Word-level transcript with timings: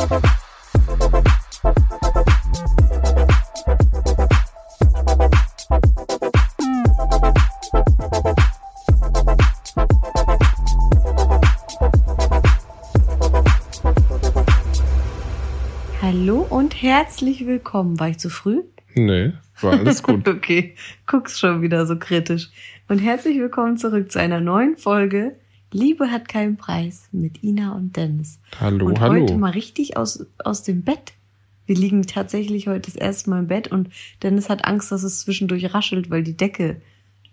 Hallo 0.00 0.06
und 16.48 16.80
herzlich 16.80 17.46
willkommen. 17.46 18.00
War 18.00 18.08
ich 18.08 18.18
zu 18.18 18.30
früh? 18.30 18.62
Nee, 18.94 19.34
war 19.60 19.72
alles 19.72 20.02
gut. 20.02 20.26
okay, 20.26 20.76
guck's 21.06 21.38
schon 21.38 21.60
wieder 21.60 21.84
so 21.84 21.98
kritisch. 21.98 22.48
Und 22.88 23.00
herzlich 23.00 23.38
willkommen 23.38 23.76
zurück 23.76 24.10
zu 24.10 24.18
einer 24.18 24.40
neuen 24.40 24.78
Folge 24.78 25.36
Liebe 25.72 26.10
hat 26.10 26.28
keinen 26.28 26.56
Preis 26.56 27.08
mit 27.12 27.42
Ina 27.42 27.74
und 27.74 27.96
Dennis. 27.96 28.40
Hallo, 28.58 28.86
und 28.86 29.00
hallo. 29.00 29.22
heute 29.22 29.36
mal 29.36 29.52
richtig 29.52 29.96
aus, 29.96 30.26
aus 30.44 30.62
dem 30.62 30.82
Bett. 30.82 31.12
Wir 31.66 31.76
liegen 31.76 32.02
tatsächlich 32.02 32.66
heute 32.66 32.90
das 32.90 32.96
erste 32.96 33.30
Mal 33.30 33.40
im 33.40 33.46
Bett 33.46 33.68
und 33.68 33.90
Dennis 34.22 34.48
hat 34.48 34.64
Angst, 34.64 34.90
dass 34.90 35.04
es 35.04 35.20
zwischendurch 35.20 35.72
raschelt, 35.72 36.10
weil 36.10 36.24
die 36.24 36.36
Decke, 36.36 36.80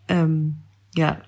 ähm, 0.08 0.58
ja, 0.96 1.20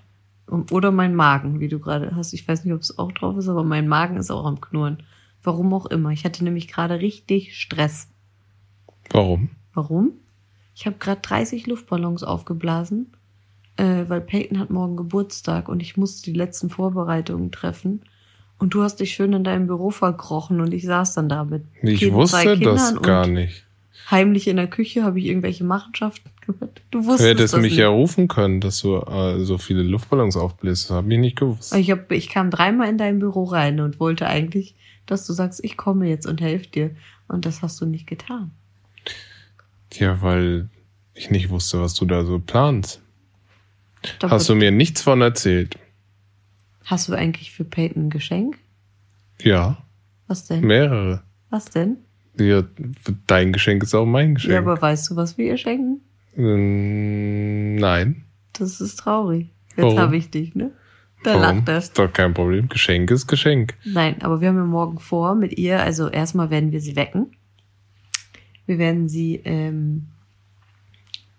oder 0.71 0.91
mein 0.91 1.16
Magen, 1.16 1.59
wie 1.59 1.67
du 1.67 1.80
gerade 1.80 2.16
hast. 2.16 2.33
Ich 2.33 2.47
weiß 2.47 2.66
nicht, 2.66 2.73
ob 2.73 2.81
es 2.81 2.97
auch 2.97 3.11
drauf 3.11 3.38
ist, 3.38 3.47
aber 3.47 3.63
mein 3.63 3.88
Magen 3.88 4.17
ist 4.17 4.31
auch 4.31 4.45
am 4.45 4.61
Knurren. 4.61 5.03
Warum 5.41 5.73
auch 5.73 5.85
immer. 5.88 6.09
Ich 6.11 6.25
hatte 6.25 6.44
nämlich 6.44 6.67
gerade 6.67 6.99
richtig 6.99 7.59
Stress. 7.59 8.09
Warum? 9.11 9.49
Warum? 9.73 10.11
Ich 10.75 10.85
habe 10.85 10.97
gerade 10.97 11.21
30 11.21 11.67
Luftballons 11.67 12.23
aufgeblasen, 12.23 13.11
äh, 13.79 14.09
weil 14.09 14.21
Peyton 14.21 14.59
hat 14.59 14.69
morgen 14.69 14.95
Geburtstag 14.97 15.69
und 15.69 15.81
ich 15.81 15.97
musste 15.97 16.31
die 16.31 16.38
letzten 16.38 16.69
Vorbereitungen 16.69 17.51
treffen. 17.51 18.02
Und 18.57 18.73
du 18.73 18.83
hast 18.83 18.97
dich 18.99 19.13
schön 19.13 19.31
in 19.33 19.45
deinem 19.45 19.67
Büro 19.67 19.89
verkrochen 19.89 20.59
und 20.59 20.73
ich 20.73 20.83
saß 20.85 21.13
dann 21.13 21.29
da 21.29 21.45
mit 21.45 21.63
Ich 21.81 21.99
Kind- 21.99 22.13
wusste 22.13 22.57
das 22.59 23.02
gar 23.02 23.25
nicht. 23.25 23.65
Heimlich 24.11 24.47
in 24.47 24.57
der 24.57 24.67
Küche 24.67 25.03
habe 25.03 25.19
ich 25.19 25.25
irgendwelche 25.27 25.63
Machenschaften 25.63 26.30
gemacht. 26.45 26.81
Du 26.91 27.00
Du 27.00 27.05
wusstest 27.05 27.30
hättest 27.30 27.53
das 27.53 27.61
mich 27.61 27.72
nicht. 27.73 27.80
ja 27.80 27.88
rufen 27.89 28.27
können, 28.27 28.59
dass 28.59 28.81
du 28.81 28.95
äh, 28.97 29.44
so 29.45 29.57
viele 29.57 29.83
Luftballons 29.83 30.35
aufbläst. 30.35 30.89
Das 30.89 30.95
habe 30.97 31.13
ich 31.13 31.19
nicht 31.19 31.38
gewusst. 31.38 31.73
Ich, 31.75 31.89
hab, 31.91 32.11
ich 32.11 32.27
kam 32.30 32.50
dreimal 32.50 32.89
in 32.89 32.97
dein 32.97 33.19
Büro 33.19 33.44
rein 33.45 33.80
und 33.80 34.00
wollte 34.00 34.25
eigentlich, 34.27 34.75
dass 35.05 35.25
du 35.27 35.31
sagst, 35.33 35.63
ich 35.63 35.77
komme 35.77 36.07
jetzt 36.09 36.25
und 36.25 36.41
helfe 36.41 36.67
dir. 36.67 36.91
Und 37.27 37.45
das 37.45 37.61
hast 37.61 37.80
du 37.80 37.85
nicht 37.85 38.07
getan. 38.07 38.52
Ja, 39.94 40.22
weil 40.22 40.69
ich 41.13 41.30
nicht 41.30 41.50
wusste, 41.50 41.80
was 41.80 41.94
du 41.94 42.05
da 42.05 42.25
so 42.25 42.39
planst. 42.39 43.02
Doch, 44.19 44.31
Hast 44.31 44.47
du 44.50 44.55
mir 44.55 44.72
nichts 44.72 45.02
von 45.02 45.22
erzählt? 45.22 45.78
hast 46.86 47.08
du 47.08 47.14
eigentlich 47.14 47.52
für 47.52 47.66
Peyton 47.66 48.06
ein 48.08 48.09
Geschenk? 48.09 48.58
Ja, 49.41 49.78
Was 50.28 50.45
denn? 50.47 50.61
mehrere. 50.66 51.22
Was 51.50 51.66
denn? 51.66 51.97
Ja, 52.39 52.64
dein 53.28 53.53
Geschenk 53.53 53.83
ist 53.83 53.94
auch 53.94 54.06
mein 54.06 54.36
Geschenk. 54.36 54.53
Ja, 54.53 54.59
aber 54.59 54.81
weißt 54.81 55.09
du, 55.11 55.16
was 55.16 55.38
wir 55.38 55.45
ihr 55.45 55.58
schenken? 55.58 56.02
Ähm, 56.38 57.75
nein. 57.75 58.23
Das 58.53 58.81
ist 58.81 58.95
traurig. 58.97 59.50
Jetzt 59.78 59.97
habe 59.97 60.17
ich 60.17 60.30
dich, 60.31 60.56
ne? 60.56 60.72
Da 61.23 61.31
Warum? 61.39 61.58
lacht 61.58 61.69
er. 61.69 61.78
Ist 61.78 61.97
doch 62.00 62.11
kein 62.11 62.34
Problem. 62.34 62.69
Geschenk 62.69 63.11
ist 63.11 63.28
Geschenk. 63.28 63.75
Nein, 63.86 64.22
aber 64.22 64.39
wir 64.41 64.47
haben 64.50 64.58
ja 64.58 64.63
morgen 64.63 65.00
vor 65.00 65.36
mit 65.36 65.58
ihr, 65.58 65.81
also 65.81 66.08
erstmal 66.09 66.50
werden 66.50 66.72
wir 66.72 66.80
sie 66.81 66.95
wecken. 66.95 67.31
Wir 68.66 68.78
werden 68.78 69.09
sie 69.09 69.41
ähm, 69.44 70.08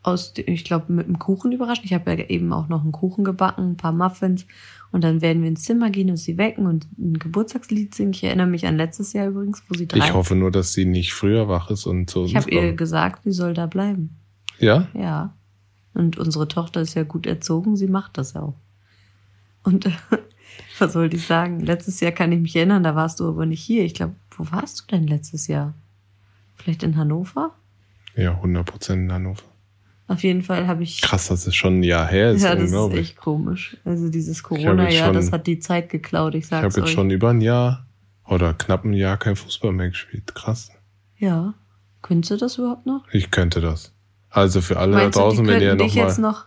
aus, 0.03 0.33
ich 0.37 0.65
glaube, 0.65 0.93
mit 0.93 1.07
einem 1.07 1.19
Kuchen 1.19 1.53
überraschen. 1.53 1.85
Ich 1.85 1.93
habe 1.93 2.11
ja 2.13 2.25
eben 2.27 2.53
auch 2.53 2.69
noch 2.69 2.83
einen 2.83 2.93
Kuchen 2.93 3.25
gebacken, 3.25 3.73
ein 3.73 3.77
paar 3.77 3.93
Muffins. 3.93 4.47
Und 4.93 5.05
dann 5.05 5.21
werden 5.21 5.43
wir 5.43 5.49
ins 5.49 5.63
Zimmer 5.63 5.91
gehen 5.91 6.11
und 6.11 6.17
sie 6.17 6.37
wecken 6.37 6.67
und 6.67 6.89
ein 6.99 7.19
Geburtstagslied 7.19 7.95
singen. 7.95 8.13
Ich 8.13 8.25
erinnere 8.25 8.47
mich 8.47 8.67
an 8.67 8.77
letztes 8.77 9.13
Jahr 9.13 9.29
übrigens, 9.29 9.63
wo 9.69 9.75
sie 9.75 9.87
drei. 9.87 9.99
Ich 9.99 10.13
hoffe 10.13 10.35
nur, 10.35 10.51
dass 10.51 10.73
sie 10.73 10.85
nicht 10.85 11.13
früher 11.13 11.49
wach 11.49 11.71
ist 11.71 11.87
und 11.87 12.15
uns 12.17 12.31
ich 12.31 12.37
habe 12.37 12.51
ihr 12.51 12.73
gesagt, 12.73 13.23
sie 13.25 13.33
soll 13.33 13.55
da 13.55 13.67
bleiben. 13.67 14.17
Ja? 14.59 14.89
Ja. 14.95 15.35
Und 15.95 16.19
unsere 16.19 16.49
Tochter 16.49 16.81
ist 16.81 16.95
ja 16.95 17.05
gut 17.05 17.27
erzogen, 17.27 17.77
sie 17.77 17.87
macht 17.87 18.19
das 18.19 18.35
auch. 18.35 18.55
Und 19.63 19.87
äh, 19.87 19.93
was 20.79 20.95
sollte 20.95 21.17
ich 21.17 21.27
sagen? 21.27 21.61
Letztes 21.61 22.01
Jahr 22.01 22.13
kann 22.13 22.33
ich 22.33 22.41
mich 22.41 22.57
erinnern, 22.57 22.83
da 22.83 22.97
warst 22.97 23.21
du 23.21 23.29
aber 23.29 23.47
nicht 23.47 23.63
hier. 23.63 23.85
Ich 23.85 23.95
glaube, 23.95 24.15
wo 24.31 24.51
warst 24.51 24.81
du 24.81 24.97
denn 24.97 25.07
letztes 25.07 25.47
Jahr? 25.47 25.75
Vielleicht 26.57 26.83
in 26.83 26.97
Hannover? 26.97 27.55
Ja, 28.17 28.33
100 28.33 28.67
Prozent 28.67 29.03
in 29.03 29.13
Hannover. 29.13 29.50
Auf 30.11 30.25
jeden 30.25 30.43
Fall 30.43 30.67
habe 30.67 30.83
ich. 30.83 31.01
Krass, 31.03 31.29
dass 31.29 31.47
es 31.47 31.55
schon 31.55 31.79
ein 31.79 31.83
Jahr 31.85 32.05
her 32.05 32.33
ist. 32.33 32.43
ja, 32.43 32.57
das 32.57 32.73
ist 32.73 32.93
echt 32.95 33.17
komisch. 33.17 33.77
Also 33.85 34.09
dieses 34.09 34.43
Corona-Jahr, 34.43 35.13
das 35.13 35.31
hat 35.31 35.47
die 35.47 35.61
Zeit 35.61 35.89
geklaut, 35.89 36.35
ich 36.35 36.47
ich 36.47 36.51
habe 36.51 36.63
sag's 36.65 36.75
jetzt 36.77 36.85
euch. 36.87 36.91
schon 36.91 37.11
über 37.11 37.31
ein 37.31 37.41
Jahr 37.41 37.87
oder 38.27 38.53
knapp 38.53 38.85
ein 38.85 38.93
Jahr 38.93 39.19
kein 39.19 39.37
Fußball 39.37 39.71
mehr 39.71 39.91
gespielt. 39.91 40.35
Krass. 40.35 40.73
Ja. 41.17 41.55
Könntest 42.03 42.33
du 42.33 42.37
das 42.39 42.59
überhaupt 42.59 42.87
noch? 42.87 43.05
Ich 43.13 43.31
könnte 43.31 43.61
das. 43.61 43.93
Also 44.31 44.61
für 44.61 44.79
alle 44.79 44.97
Meinst 44.97 45.17
da 45.17 45.21
du, 45.21 45.29
draußen, 45.29 45.45
die 45.45 45.51
wenn 45.51 45.63
ihr 45.63 45.69
könnten 45.69 45.85
dich 45.85 45.95
noch 45.95 46.03
jetzt 46.03 46.19
mal, 46.19 46.31
noch 46.33 46.47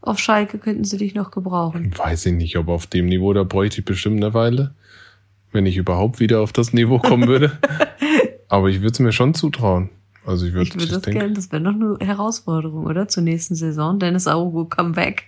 auf 0.00 0.18
Schalke 0.18 0.58
könnten 0.58 0.82
sie 0.82 0.96
dich 0.96 1.14
noch 1.14 1.30
gebrauchen. 1.30 1.96
weiß 1.96 2.26
ich 2.26 2.34
nicht, 2.34 2.56
ob 2.58 2.66
auf 2.66 2.88
dem 2.88 3.06
Niveau, 3.06 3.32
da 3.32 3.44
bräuchte 3.44 3.78
ich 3.78 3.84
bestimmt 3.84 4.16
eine 4.16 4.34
Weile, 4.34 4.74
wenn 5.52 5.66
ich 5.66 5.76
überhaupt 5.76 6.18
wieder 6.18 6.40
auf 6.40 6.52
das 6.52 6.72
Niveau 6.72 6.98
kommen 6.98 7.28
würde. 7.28 7.56
Aber 8.48 8.68
ich 8.70 8.78
würde 8.80 8.90
es 8.92 8.98
mir 8.98 9.12
schon 9.12 9.34
zutrauen. 9.34 9.90
Also 10.28 10.46
ich 10.46 10.52
würde, 10.52 10.68
Ich 10.68 10.74
würde 10.74 10.86
das 10.92 11.02
denke, 11.02 11.20
gerne, 11.20 11.34
das 11.34 11.50
wäre 11.52 11.62
noch 11.62 11.74
eine 11.74 11.96
Herausforderung, 12.06 12.84
oder? 12.86 13.08
Zur 13.08 13.22
nächsten 13.22 13.54
Saison. 13.54 13.98
Dennis 13.98 14.26
Aogo 14.26 14.66
Comeback. 14.66 15.24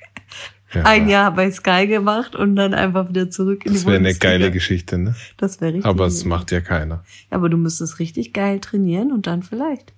ja, 0.75 0.83
Ein 0.85 1.09
Jahr 1.09 1.35
bei 1.35 1.51
Sky 1.51 1.87
gemacht 1.87 2.37
und 2.37 2.55
dann 2.57 2.75
einfach 2.75 3.09
wieder 3.09 3.31
zurück 3.31 3.65
in 3.65 3.73
Das 3.73 3.83
die 3.83 3.87
wäre 3.89 3.97
eine 3.97 4.15
geile 4.15 4.51
Geschichte, 4.51 4.99
ne? 4.99 5.15
Das 5.39 5.61
wäre 5.61 5.73
richtig. 5.75 5.87
Aber 5.87 6.07
es 6.07 6.25
macht 6.25 6.53
ja 6.53 6.61
keiner. 6.61 7.03
Aber 7.31 7.49
du 7.49 7.57
müsstest 7.57 7.99
richtig 7.99 8.33
geil 8.33 8.61
trainieren 8.61 9.11
und 9.11 9.27
dann 9.27 9.43
vielleicht. 9.43 9.93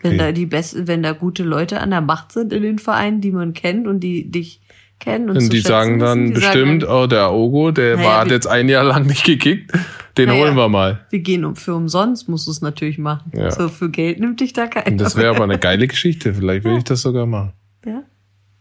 Wenn 0.00 0.12
Okay. 0.12 0.18
da 0.18 0.32
die 0.32 0.46
besten, 0.46 0.86
wenn 0.88 1.02
da 1.02 1.12
gute 1.12 1.42
Leute 1.44 1.80
an 1.80 1.90
der 1.90 2.00
Macht 2.00 2.32
sind 2.32 2.52
in 2.52 2.62
den 2.62 2.78
Vereinen, 2.78 3.20
die 3.20 3.30
man 3.30 3.52
kennt 3.52 3.86
und 3.86 4.00
die 4.00 4.30
dich 4.30 4.60
kennen 5.02 5.28
und, 5.30 5.36
Und 5.36 5.52
die 5.52 5.60
sagen 5.60 5.98
dann 5.98 6.26
die 6.28 6.32
bestimmt, 6.32 6.82
sagen 6.82 6.94
oh, 7.04 7.06
der 7.06 7.32
Ogo, 7.32 7.70
der 7.72 7.96
Naja, 7.96 8.08
war, 8.08 8.26
jetzt 8.28 8.46
ein 8.46 8.68
Jahr 8.68 8.84
lang 8.84 9.06
nicht 9.06 9.24
gekickt, 9.24 9.72
den 10.16 10.28
Naja. 10.28 10.40
holen 10.44 10.56
wir 10.56 10.68
mal. 10.68 11.00
wir 11.10 11.18
gehen 11.20 11.44
um 11.44 11.56
für 11.56 11.74
umsonst, 11.74 12.28
musst 12.28 12.46
du 12.46 12.50
es 12.52 12.60
natürlich 12.62 12.98
machen. 12.98 13.32
Ja. 13.34 13.50
So 13.50 13.68
für 13.68 13.90
Geld 13.90 14.20
nimmt 14.20 14.40
dich 14.40 14.52
da 14.52 14.66
keiner. 14.66 14.86
Und 14.86 14.98
das 14.98 15.16
wäre 15.16 15.34
aber 15.34 15.44
eine 15.44 15.58
geile 15.58 15.86
Geschichte. 15.88 16.32
Vielleicht 16.34 16.64
will 16.64 16.78
ich 16.78 16.84
das 16.84 17.02
sogar 17.02 17.26
machen. 17.26 17.52
ja? 17.84 18.02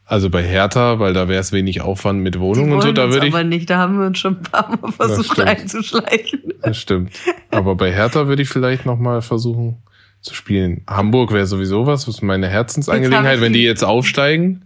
Also 0.06 0.30
bei 0.30 0.44
Hertha, 0.44 1.00
weil 1.00 1.14
da 1.14 1.30
wäre 1.30 1.40
es 1.40 1.54
wenig 1.54 1.80
Aufwand 1.82 2.22
mit 2.22 2.38
Wohnung 2.38 2.72
und 2.74 2.82
so, 2.82 2.92
da 2.92 3.14
würde 3.14 3.28
ich. 3.28 3.34
aber 3.34 3.46
nicht, 3.46 3.70
da 3.70 3.78
haben 3.78 3.98
wir 3.98 4.08
uns 4.08 4.20
schon 4.20 4.38
ein 4.38 4.42
paar 4.44 4.78
Mal 4.82 4.92
versucht 4.92 5.40
einzuschleichen. 5.40 6.42
Das 6.62 6.78
stimmt. 6.78 7.12
Aber 7.50 7.76
bei 7.76 7.94
Hertha 7.94 8.28
würde 8.28 8.42
ich 8.42 8.50
vielleicht 8.50 8.86
nochmal 8.86 9.22
versuchen 9.22 9.78
zu 10.20 10.34
spielen. 10.36 10.82
Hamburg 10.88 11.32
wäre 11.32 11.46
sowieso 11.46 11.86
was, 11.88 12.08
was 12.10 12.22
meine 12.22 12.48
Herzensangelegenheit, 12.50 13.40
wenn 13.42 13.54
die- 13.54 13.64
jetzt 13.64 13.84
aufsteigen. 13.84 14.66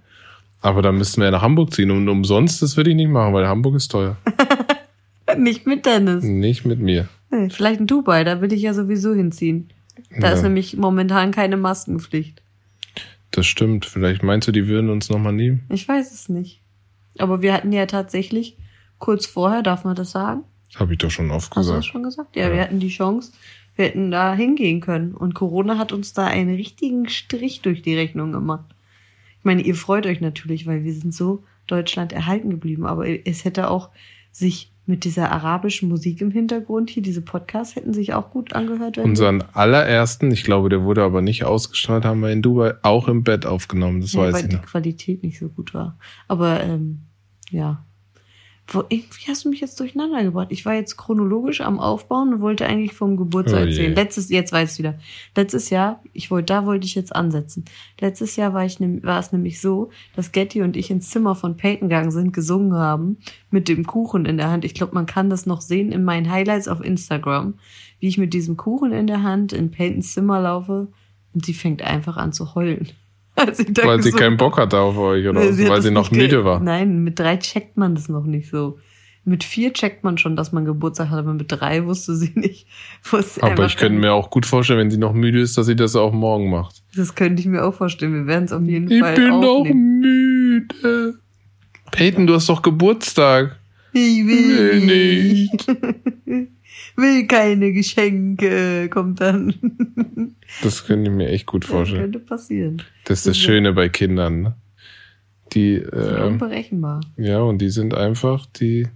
Aber 0.65 0.81
dann 0.81 0.97
müssten 0.97 1.21
wir 1.21 1.25
ja 1.25 1.31
nach 1.31 1.41
Hamburg 1.43 1.73
ziehen. 1.73 1.91
Und 1.91 2.09
umsonst, 2.09 2.61
das 2.63 2.75
würde 2.75 2.89
ich 2.89 2.95
nicht 2.95 3.09
machen, 3.09 3.33
weil 3.33 3.47
Hamburg 3.47 3.75
ist 3.75 3.89
teuer. 3.89 4.17
Nicht 5.37 5.67
mit 5.67 5.85
Dennis. 5.85 6.23
Nicht 6.23 6.65
mit 6.65 6.79
mir. 6.79 7.07
Nee, 7.29 7.49
Vielleicht 7.49 7.79
in 7.81 7.87
Dubai, 7.87 8.23
da 8.23 8.41
will 8.41 8.53
ich 8.53 8.61
ja 8.61 8.73
sowieso 8.73 9.13
hinziehen. 9.13 9.69
Da 10.19 10.29
ist 10.31 10.37
Ja, 10.41 10.43
nämlich 10.47 10.77
momentan 10.77 11.31
keine 11.31 11.57
Maskenpflicht. 11.57 12.41
das 13.31 13.45
stimmt. 13.45 13.85
Vielleicht 13.85 14.23
meinst 14.23 14.47
du, 14.47 14.51
die 14.51 14.67
würden 14.67 14.89
uns 14.89 15.09
nochmal 15.09 15.33
nehmen? 15.33 15.61
Ich 15.69 15.87
weiß 15.87 16.13
es 16.13 16.29
nicht. 16.29 16.61
Aber 17.17 17.41
wir 17.41 17.53
hatten 17.53 17.71
ja 17.73 17.85
tatsächlich 17.85 18.57
kurz 18.97 19.25
vorher, 19.25 19.61
darf 19.61 19.83
man 19.83 19.95
das 19.95 20.11
sagen? 20.11 20.43
Habe 20.75 20.93
ich 20.93 20.99
doch 20.99 21.11
schon 21.11 21.31
oft 21.31 21.55
Hast 21.55 21.67
du 21.69 21.73
das 21.73 21.81
gesagt. 21.81 21.85
schon 21.85 22.03
gesagt? 22.03 22.35
Ja, 22.35 22.47
Ja. 22.47 22.53
wir 22.53 22.61
hatten 22.61 22.79
die 22.79 22.89
Chance, 22.89 23.33
wir 23.75 23.85
hätten 23.85 24.11
da 24.11 24.33
hingehen 24.35 24.79
können. 24.81 25.13
Und 25.13 25.33
Corona 25.35 25.77
hat 25.77 25.91
uns 25.91 26.13
da 26.13 26.25
einen 26.27 26.55
richtigen 26.55 27.09
Strich 27.09 27.61
durch 27.61 27.81
die 27.81 27.95
Rechnung 27.95 28.31
gemacht. 28.31 28.65
Ich 29.45 29.47
meine, 29.47 29.61
ihr 29.61 29.75
freut 29.75 30.07
euch 30.07 30.22
natürlich, 30.22 30.66
weil 30.66 30.83
wir 30.83 30.91
sind 30.91 31.13
so 31.13 31.44
Deutschland 31.67 32.11
erhalten 32.11 32.50
geblieben. 32.50 32.88
Aber 32.88 33.07
es 33.07 33.45
hätte 33.45 33.69
auch 33.69 33.91
sich 34.31 34.72
mit 34.88 35.03
dieser 35.03 35.31
arabischen 35.31 35.88
Musik 35.88 36.19
im 36.19 36.31
Hintergrund 36.31 36.89
hier, 36.89 37.03
diese 37.03 37.22
Podcasts 37.22 37.75
hätten 37.75 37.93
sich 37.93 38.16
auch 38.16 38.31
gut 38.31 38.53
angehört. 38.53 38.97
Unseren 38.97 39.43
allerersten, 39.53 40.31
ich 40.31 40.43
glaube, 40.43 40.69
der 40.69 40.81
wurde 40.81 41.03
aber 41.03 41.22
nicht 41.22 41.43
ausgestrahlt, 41.43 42.05
haben 42.05 42.22
wir 42.22 42.31
in 42.31 42.41
Dubai 42.41 42.73
auch 42.81 43.08
im 43.08 43.23
Bett 43.23 43.46
aufgenommen. 43.46 44.02
Das 44.02 44.14
ja, 44.14 44.22
weiß 44.22 44.34
weil 44.34 44.41
ich 44.41 44.49
die 44.49 44.55
noch. 44.55 44.66
Qualität 44.66 45.22
nicht 45.22 45.37
so 45.37 45.49
gut 45.49 45.75
war. 45.75 45.99
Aber 46.28 46.64
ähm, 46.64 47.03
ja. 47.52 47.85
Wo, 48.67 48.84
irgendwie 48.90 49.28
hast 49.28 49.46
du 49.46 49.50
mich 49.50 49.62
jetzt 49.62 49.79
durcheinander 49.79 50.23
gebracht. 50.23 50.47
Ich 50.50 50.66
war 50.66 50.73
jetzt 50.73 50.97
chronologisch 50.97 51.62
am 51.62 51.79
Aufbauen 51.79 52.34
und 52.34 52.41
wollte 52.41 52.66
eigentlich 52.66 52.94
vom 52.94 53.16
Geburtstag 53.16 53.62
Oh 53.62 53.66
erzählen. 53.67 53.94
Letztes, 53.94 54.29
jetzt 54.29 54.52
weiß 54.52 54.73
ich 54.73 54.79
wieder. 54.79 54.97
Letztes 55.35 55.70
Jahr, 55.70 56.02
ich 56.14 56.32
wollte, 56.32 56.47
da 56.47 56.66
wollte 56.66 56.88
ich 56.88 56.96
jetzt 56.96 57.16
ansetzen. 57.16 57.66
Letztes 58.02 58.35
Jahr 58.38 58.56
war 58.56 58.66
ich, 58.66 58.79
war 58.79 59.20
es 59.20 59.32
nämlich 59.32 59.62
so, 59.62 59.91
dass 60.16 60.32
Getty 60.32 60.64
und 60.64 60.76
ich 60.78 60.90
ins 60.90 61.12
Zimmer 61.12 61.35
von 61.35 61.58
Peyton 61.58 61.90
gegangen 61.90 62.09
sind, 62.09 62.34
gesungen 62.34 62.73
haben, 62.73 63.17
mit 63.52 63.67
dem 63.67 63.85
Kuchen 63.85 64.26
in 64.26 64.38
der 64.38 64.50
Hand. 64.50 64.66
Ich 64.66 64.73
glaube, 64.73 64.96
man 64.96 65.06
kann 65.06 65.29
das 65.29 65.46
noch 65.46 65.62
sehen 65.62 65.91
in 65.91 66.03
meinen 66.03 66.32
Highlights 66.32 66.67
auf 66.67 66.84
Instagram, 66.84 67.53
wie 68.00 68.08
ich 68.08 68.17
mit 68.17 68.34
diesem 68.34 68.58
Kuchen 68.58 68.91
in 68.91 69.06
der 69.06 69.22
Hand 69.22 69.53
in 69.53 69.70
Peytons 69.70 70.14
Zimmer 70.14 70.41
laufe 70.41 70.88
und 71.35 71.46
sie 71.46 71.53
fängt 71.53 71.84
einfach 71.84 72.17
an 72.17 72.34
zu 72.34 72.56
heulen. 72.56 72.90
Als 73.47 73.59
ich 73.59 73.73
da 73.73 73.85
Weil 73.85 74.02
sie 74.02 74.11
keinen 74.11 74.37
Bock 74.37 74.58
hatte 74.58 74.79
auf 74.79 74.97
euch 74.97 75.28
oder 75.28 75.41
Nee, 75.41 75.64
hat 75.64 75.70
weil 75.70 75.82
sie 75.82 75.91
noch 75.91 76.09
müde 76.11 76.46
war. 76.46 76.59
Nein, 76.59 77.03
mit 77.03 77.20
drei 77.20 77.37
checkt 77.37 77.76
man 77.78 77.96
das 77.96 78.08
noch 78.09 78.23
nicht 78.26 78.49
so. 78.49 78.79
Mit 79.28 79.43
vier 79.43 79.73
checkt 79.73 80.03
man 80.03 80.20
schon, 80.20 80.35
dass 80.35 80.52
man 80.52 80.66
Geburtstag 80.66 81.09
hat, 81.09 81.17
aber 81.20 81.34
mit 81.34 81.52
drei 81.52 81.85
wusste 81.85 82.16
sie 82.16 82.32
nicht. 82.35 82.67
Aber 83.41 83.66
ich 83.66 83.76
könnte 83.76 83.97
mir 83.97 84.14
auch 84.14 84.29
gut 84.29 84.46
vorstellen, 84.46 84.79
wenn 84.79 84.91
sie 84.91 84.97
noch 84.99 85.14
müde 85.14 85.41
ist, 85.41 85.58
dass 85.58 85.66
sie 85.66 85.76
das 85.76 85.96
auch 85.96 86.14
morgen 86.14 86.52
macht. 86.52 86.84
Das 86.96 87.16
könnte 87.16 87.41
ich 87.41 87.47
mir 87.47 87.64
auch 87.64 87.73
vorstellen. 87.73 88.14
Wir 88.14 88.28
werden 88.28 88.46
es 88.46 88.52
auf 88.53 88.61
jeden 88.61 88.90
Ich 88.91 88.99
Fall 88.99 89.16
bin 89.16 89.41
doch 89.41 89.59
aufnehmen. 89.61 89.99
müde. 89.99 91.16
Peyton, 91.91 92.28
du 92.28 92.35
hast 92.35 92.49
doch 92.49 92.61
Geburtstag. 92.61 93.58
Ich 93.93 94.28
Will 94.28 94.58
will 94.58 94.85
nicht. 94.85 96.52
will 96.95 97.27
keine 97.27 97.71
Geschenke, 97.73 98.89
kommt 98.89 99.21
dann. 99.21 99.53
Das 100.63 100.85
könnte 100.85 101.09
ich 101.11 101.15
mir 101.15 101.29
echt 101.29 101.45
gut 101.45 101.63
Das 101.63 101.71
vorstellen. 101.71 102.01
könnte 102.03 102.19
passieren. 102.19 102.81
Das 103.05 103.19
ist 103.19 103.27
das 103.27 103.37
Schöne 103.37 103.73
bei 103.73 103.89
Kindern, 103.89 104.41
ne? 104.41 104.55
Die, 105.53 105.79
Das 105.79 106.05
ist 106.07 106.17
ähm, 106.17 106.23
unberechenbar. 106.33 107.01
ja, 107.17 107.39
und 107.39 107.59
die 107.59 107.69
sind 107.69 107.93
einfach, 107.93 108.45
die, 108.47 108.87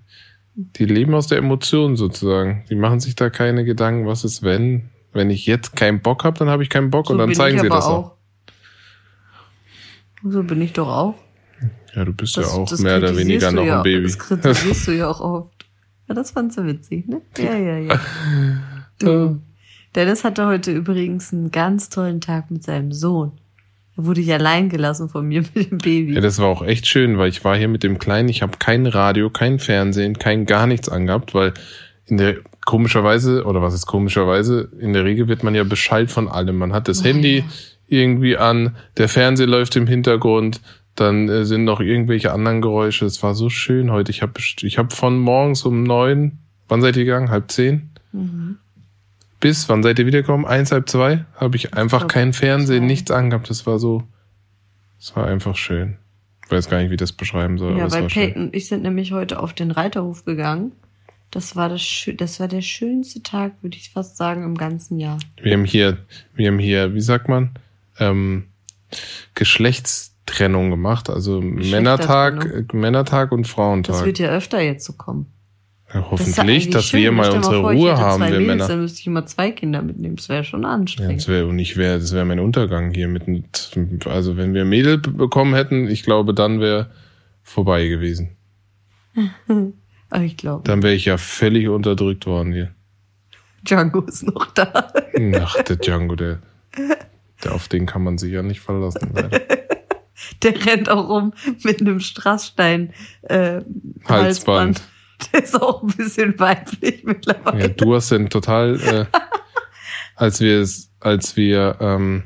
die 0.55 0.85
leben 0.85 1.13
aus 1.13 1.27
der 1.27 1.37
Emotion 1.37 1.95
sozusagen. 1.95 2.63
Die 2.69 2.75
machen 2.75 2.99
sich 2.99 3.15
da 3.15 3.29
keine 3.29 3.63
Gedanken, 3.65 4.07
was 4.07 4.23
ist 4.23 4.41
wenn. 4.43 4.89
Wenn 5.13 5.29
ich 5.29 5.45
jetzt 5.45 5.75
keinen 5.75 6.01
Bock 6.01 6.23
habe, 6.23 6.37
dann 6.39 6.49
habe 6.49 6.63
ich 6.63 6.69
keinen 6.69 6.89
Bock 6.91 7.09
und 7.09 7.17
dann 7.17 7.33
zeigen 7.33 7.59
sie 7.59 7.69
das 7.69 7.85
auch. 7.85 8.15
So 10.23 10.43
bin 10.43 10.61
ich 10.61 10.73
doch 10.73 10.87
auch. 10.87 11.15
Ja, 11.95 12.05
du 12.05 12.13
bist 12.13 12.37
Das, 12.37 12.47
ja 12.53 12.59
auch 12.59 12.69
das 12.69 12.81
mehr 12.81 12.97
oder 12.97 13.15
weniger 13.17 13.51
noch 13.51 13.63
ja, 13.65 13.77
ein 13.77 13.83
Baby. 13.83 14.03
Das 14.03 14.19
kritisierst 14.19 14.87
du 14.87 14.91
ja 14.97 15.07
auch 15.09 15.19
oft. 15.21 15.65
Ja, 16.09 16.15
das 16.15 16.31
fandst 16.31 16.57
du 16.57 16.65
witzig, 16.65 17.07
ne? 17.07 17.21
Ja, 17.38 17.56
ja, 17.56 17.77
ja. 17.77 18.00
Du. 19.00 19.39
Dennis 19.95 20.23
hatte 20.25 20.45
heute 20.45 20.71
übrigens 20.71 21.31
einen 21.31 21.51
ganz 21.51 21.89
tollen 21.89 22.19
Tag 22.19 22.51
mit 22.51 22.63
seinem 22.63 22.91
Sohn. 22.91 23.31
Er 23.95 24.06
wurde 24.06 24.19
ich 24.21 24.31
allein 24.33 24.67
gelassen 24.69 25.07
von 25.07 25.25
mir 25.27 25.44
mit 25.53 25.71
dem 25.71 25.77
Baby. 25.77 26.15
Ja, 26.15 26.21
das 26.21 26.39
war 26.39 26.47
auch 26.47 26.63
echt 26.63 26.85
schön, 26.88 27.17
weil 27.17 27.29
ich 27.29 27.45
war 27.45 27.56
hier 27.56 27.67
mit 27.69 27.83
dem 27.83 27.97
Kleinen, 28.00 28.27
ich 28.27 28.41
habe 28.41 28.57
kein 28.59 28.88
Radio, 28.88 29.29
kein 29.29 29.59
Fernsehen, 29.59 30.17
kein 30.19 30.45
gar 30.45 30.67
nichts 30.67 30.89
angehabt, 30.89 31.33
weil 31.33 31.53
in 32.07 32.17
der 32.17 32.38
komischerweise, 32.65 33.45
oder 33.45 33.61
was 33.61 33.73
ist 33.73 33.85
komischerweise, 33.85 34.69
in 34.79 34.94
der 34.94 35.06
Regel 35.06 35.27
wird 35.27 35.44
man 35.44 35.56
ja 35.56 35.63
Bescheid 35.63 36.11
von 36.11 36.27
allem. 36.27 36.57
Man 36.57 36.73
hat 36.73 36.88
das 36.88 37.01
Oh, 37.01 37.06
Handy 37.06 37.38
ja. 37.39 37.45
irgendwie 37.88 38.35
an, 38.35 38.75
der 38.97 39.07
Fernseher 39.09 39.47
läuft 39.47 39.75
im 39.75 39.88
Hintergrund, 39.88 40.59
dann 40.99 41.29
äh, 41.29 41.45
sind 41.45 41.63
noch 41.63 41.79
irgendwelche 41.79 42.31
anderen 42.31 42.61
Geräusche. 42.61 43.05
Es 43.05 43.21
war 43.23 43.35
so 43.35 43.49
schön 43.49 43.91
heute. 43.91 44.11
Ich 44.11 44.21
habe 44.21 44.33
ich 44.39 44.77
hab 44.77 44.93
von 44.93 45.17
morgens 45.19 45.63
um 45.63 45.83
neun, 45.83 46.39
wann 46.67 46.81
seid 46.81 46.97
ihr 46.97 47.05
gegangen? 47.05 47.29
Halb 47.29 47.51
zehn? 47.51 47.89
Mhm. 48.11 48.57
Bis, 49.39 49.69
wann 49.69 49.83
seid 49.83 49.99
ihr 49.99 50.05
wiedergekommen? 50.05 50.45
Eins, 50.45 50.71
halb 50.71 50.89
zwei? 50.89 51.25
Habe 51.35 51.55
ich 51.55 51.73
einfach 51.73 51.99
glaub, 51.99 52.11
kein 52.11 52.33
Fernsehen, 52.33 52.85
nichts 52.85 53.09
angehabt. 53.09 53.49
Das 53.49 53.65
war 53.65 53.79
so, 53.79 54.03
es 54.99 55.15
war 55.15 55.25
einfach 55.27 55.55
schön. 55.55 55.97
Ich 56.45 56.51
weiß 56.51 56.69
gar 56.69 56.79
nicht, 56.79 56.89
wie 56.89 56.95
ich 56.95 56.99
das 56.99 57.13
beschreiben 57.13 57.57
soll. 57.57 57.77
Ja, 57.77 57.91
weil. 57.91 58.07
Peyton 58.07 58.47
und 58.47 58.55
ich 58.55 58.67
sind 58.67 58.83
nämlich 58.83 59.11
heute 59.11 59.39
auf 59.39 59.53
den 59.53 59.71
Reiterhof 59.71 60.25
gegangen. 60.25 60.73
Das 61.31 61.55
war 61.55 61.69
das, 61.69 62.09
das 62.17 62.39
war 62.39 62.47
der 62.47 62.61
schönste 62.61 63.21
Tag, 63.21 63.53
würde 63.61 63.77
ich 63.77 63.91
fast 63.91 64.17
sagen, 64.17 64.43
im 64.43 64.55
ganzen 64.55 64.99
Jahr. 64.99 65.19
Wir 65.41 65.53
haben 65.53 65.65
hier, 65.65 65.99
wir 66.33 66.47
haben 66.47 66.57
hier, 66.57 66.95
wie 66.95 67.01
sagt 67.01 67.29
man, 67.29 67.51
ähm, 67.99 68.45
Geschlechtstrennung 70.29 70.69
gemacht. 70.69 71.09
Also 71.09 71.41
Männertag, 71.41 72.45
äh, 72.45 72.75
Männertag 72.75 73.31
und 73.31 73.43
Das 73.45 73.51
Frauentag. 73.51 74.05
wird 74.05 74.19
ja 74.19 74.29
öfter 74.29 74.61
jetzt 74.61 74.85
so 74.85 74.93
kommen. 74.93 75.27
Ja, 75.93 76.01
Das 76.01 76.11
hoffentlich, 76.11 76.39
eigentlich 76.39 76.69
dass 76.69 76.85
schön. 76.85 76.99
wir 77.01 77.11
mal 77.11 77.25
Stell 77.25 77.37
unsere 77.37 77.61
vor, 77.61 77.73
ich 77.73 77.79
Ruhe 77.79 77.97
haben, 77.97 78.21
wir 78.21 78.29
Mädels, 78.29 78.47
Männer. 78.47 78.67
Dann 78.67 78.81
müsste 78.81 78.99
ich 78.99 79.07
immer 79.07 79.25
zwei 79.25 79.51
Kinder 79.51 79.81
mitnehmen. 79.81 80.15
Das 80.17 80.29
wäre 80.29 80.43
schon 80.43 80.61
Ja, 80.63 80.69
anstrengend. 80.69 81.19
das 81.21 81.27
wäre 81.27 81.47
und 81.47 81.57
ich 81.57 81.77
wäre, 81.77 81.99
das 81.99 82.13
wäre 82.13 82.25
mein 82.25 82.39
Untergang 82.39 82.93
hier 82.93 83.07
mit, 83.07 83.23
also 84.05 84.37
wenn 84.37 84.53
wir 84.53 84.65
Mädel 84.65 84.99
bekommen 84.99 85.55
hätten, 85.55 85.87
ich 85.87 86.03
glaube, 86.03 86.33
dann 86.35 86.59
wäre 86.59 86.91
vorbei 87.41 87.87
gewesen. 87.87 88.29
Aber 90.11 90.23
ich 90.23 90.37
glaube, 90.37 90.63
Dann 90.63 90.81
wäre 90.83 90.93
ich 90.93 91.05
ja 91.05 91.17
völlig 91.17 91.67
unterdrückt 91.69 92.25
worden 92.25 92.51
hier. 92.51 92.71
Django 93.63 94.01
ist 94.01 94.23
noch 94.23 94.45
da. 94.53 94.91
Ach, 95.41 95.61
der 95.63 95.75
Django, 95.75 96.15
der, 96.15 96.39
der 97.43 97.53
auf 97.53 97.67
den 97.67 97.85
kann 97.85 98.03
man 98.03 98.17
sich 98.17 98.31
ja 98.31 98.41
nicht 98.41 98.59
verlassen. 98.61 99.11
Leider. 99.13 99.39
Der 100.44 100.66
rennt 100.66 100.89
auch 100.89 101.10
rum 101.10 101.33
mit 101.63 101.81
einem 101.81 102.00
Strassstein 102.00 102.94
äh, 103.24 103.62
Halsband. 104.06 104.07
Halsband. 104.07 104.81
Der 105.33 105.44
ist 105.44 105.62
auch 105.62 105.83
ein 105.83 105.89
bisschen 105.89 106.39
weiblich 106.39 107.04
mittlerweile. 107.04 107.62
Ja, 107.62 107.68
du 107.68 107.95
hast 107.95 108.12
denn 108.12 108.30
total, 108.30 108.80
äh, 108.81 109.06
als 110.16 110.39
wir 110.39 110.60
es, 110.60 110.92
als 111.00 111.36
wir 111.36 111.77
ähm, 111.81 112.24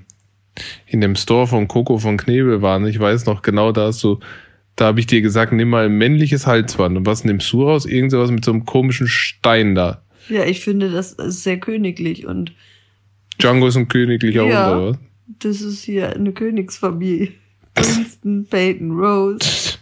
in 0.86 1.02
dem 1.02 1.16
Store 1.16 1.48
von 1.48 1.68
Coco 1.68 1.98
von 1.98 2.18
Knebel 2.18 2.62
waren, 2.62 2.86
ich 2.86 3.00
weiß 3.00 3.26
noch 3.26 3.42
genau, 3.42 3.72
da 3.72 3.88
hast 3.88 4.04
du, 4.04 4.20
da 4.76 4.86
habe 4.86 5.00
ich 5.00 5.08
dir 5.08 5.22
gesagt, 5.22 5.54
nimm 5.54 5.70
mal 5.70 5.86
ein 5.86 5.98
männliches 5.98 6.46
Halsband. 6.46 6.98
Und 6.98 7.06
was 7.06 7.24
nimmst 7.24 7.52
du 7.52 7.64
raus? 7.68 7.86
Irgend 7.86 8.12
sowas 8.12 8.32
mit 8.32 8.46
so 8.46 8.52
einem 8.52 8.66
komischen 8.66 9.08
Stein 9.08 9.76
da. 9.76 10.04
Ja, 10.30 10.46
ich 10.46 10.62
finde, 10.62 10.92
das 10.92 11.14
ist 11.14 11.44
sehr 11.44 11.60
königlich 11.60 12.26
und 12.26 12.54
Django 13.42 13.68
ist 13.68 13.76
ein 13.76 13.88
königlicher 13.88 14.46
Ja. 14.46 14.70
Hund, 14.70 14.78
oder 14.82 14.90
was? 14.92 14.98
das 15.40 15.62
ist 15.62 15.84
hier 15.84 16.16
eine 16.16 16.32
Königsfamilie. 16.32 17.32
Winston, 17.76 18.46
Peyton, 18.50 18.92
Rose, 18.92 19.78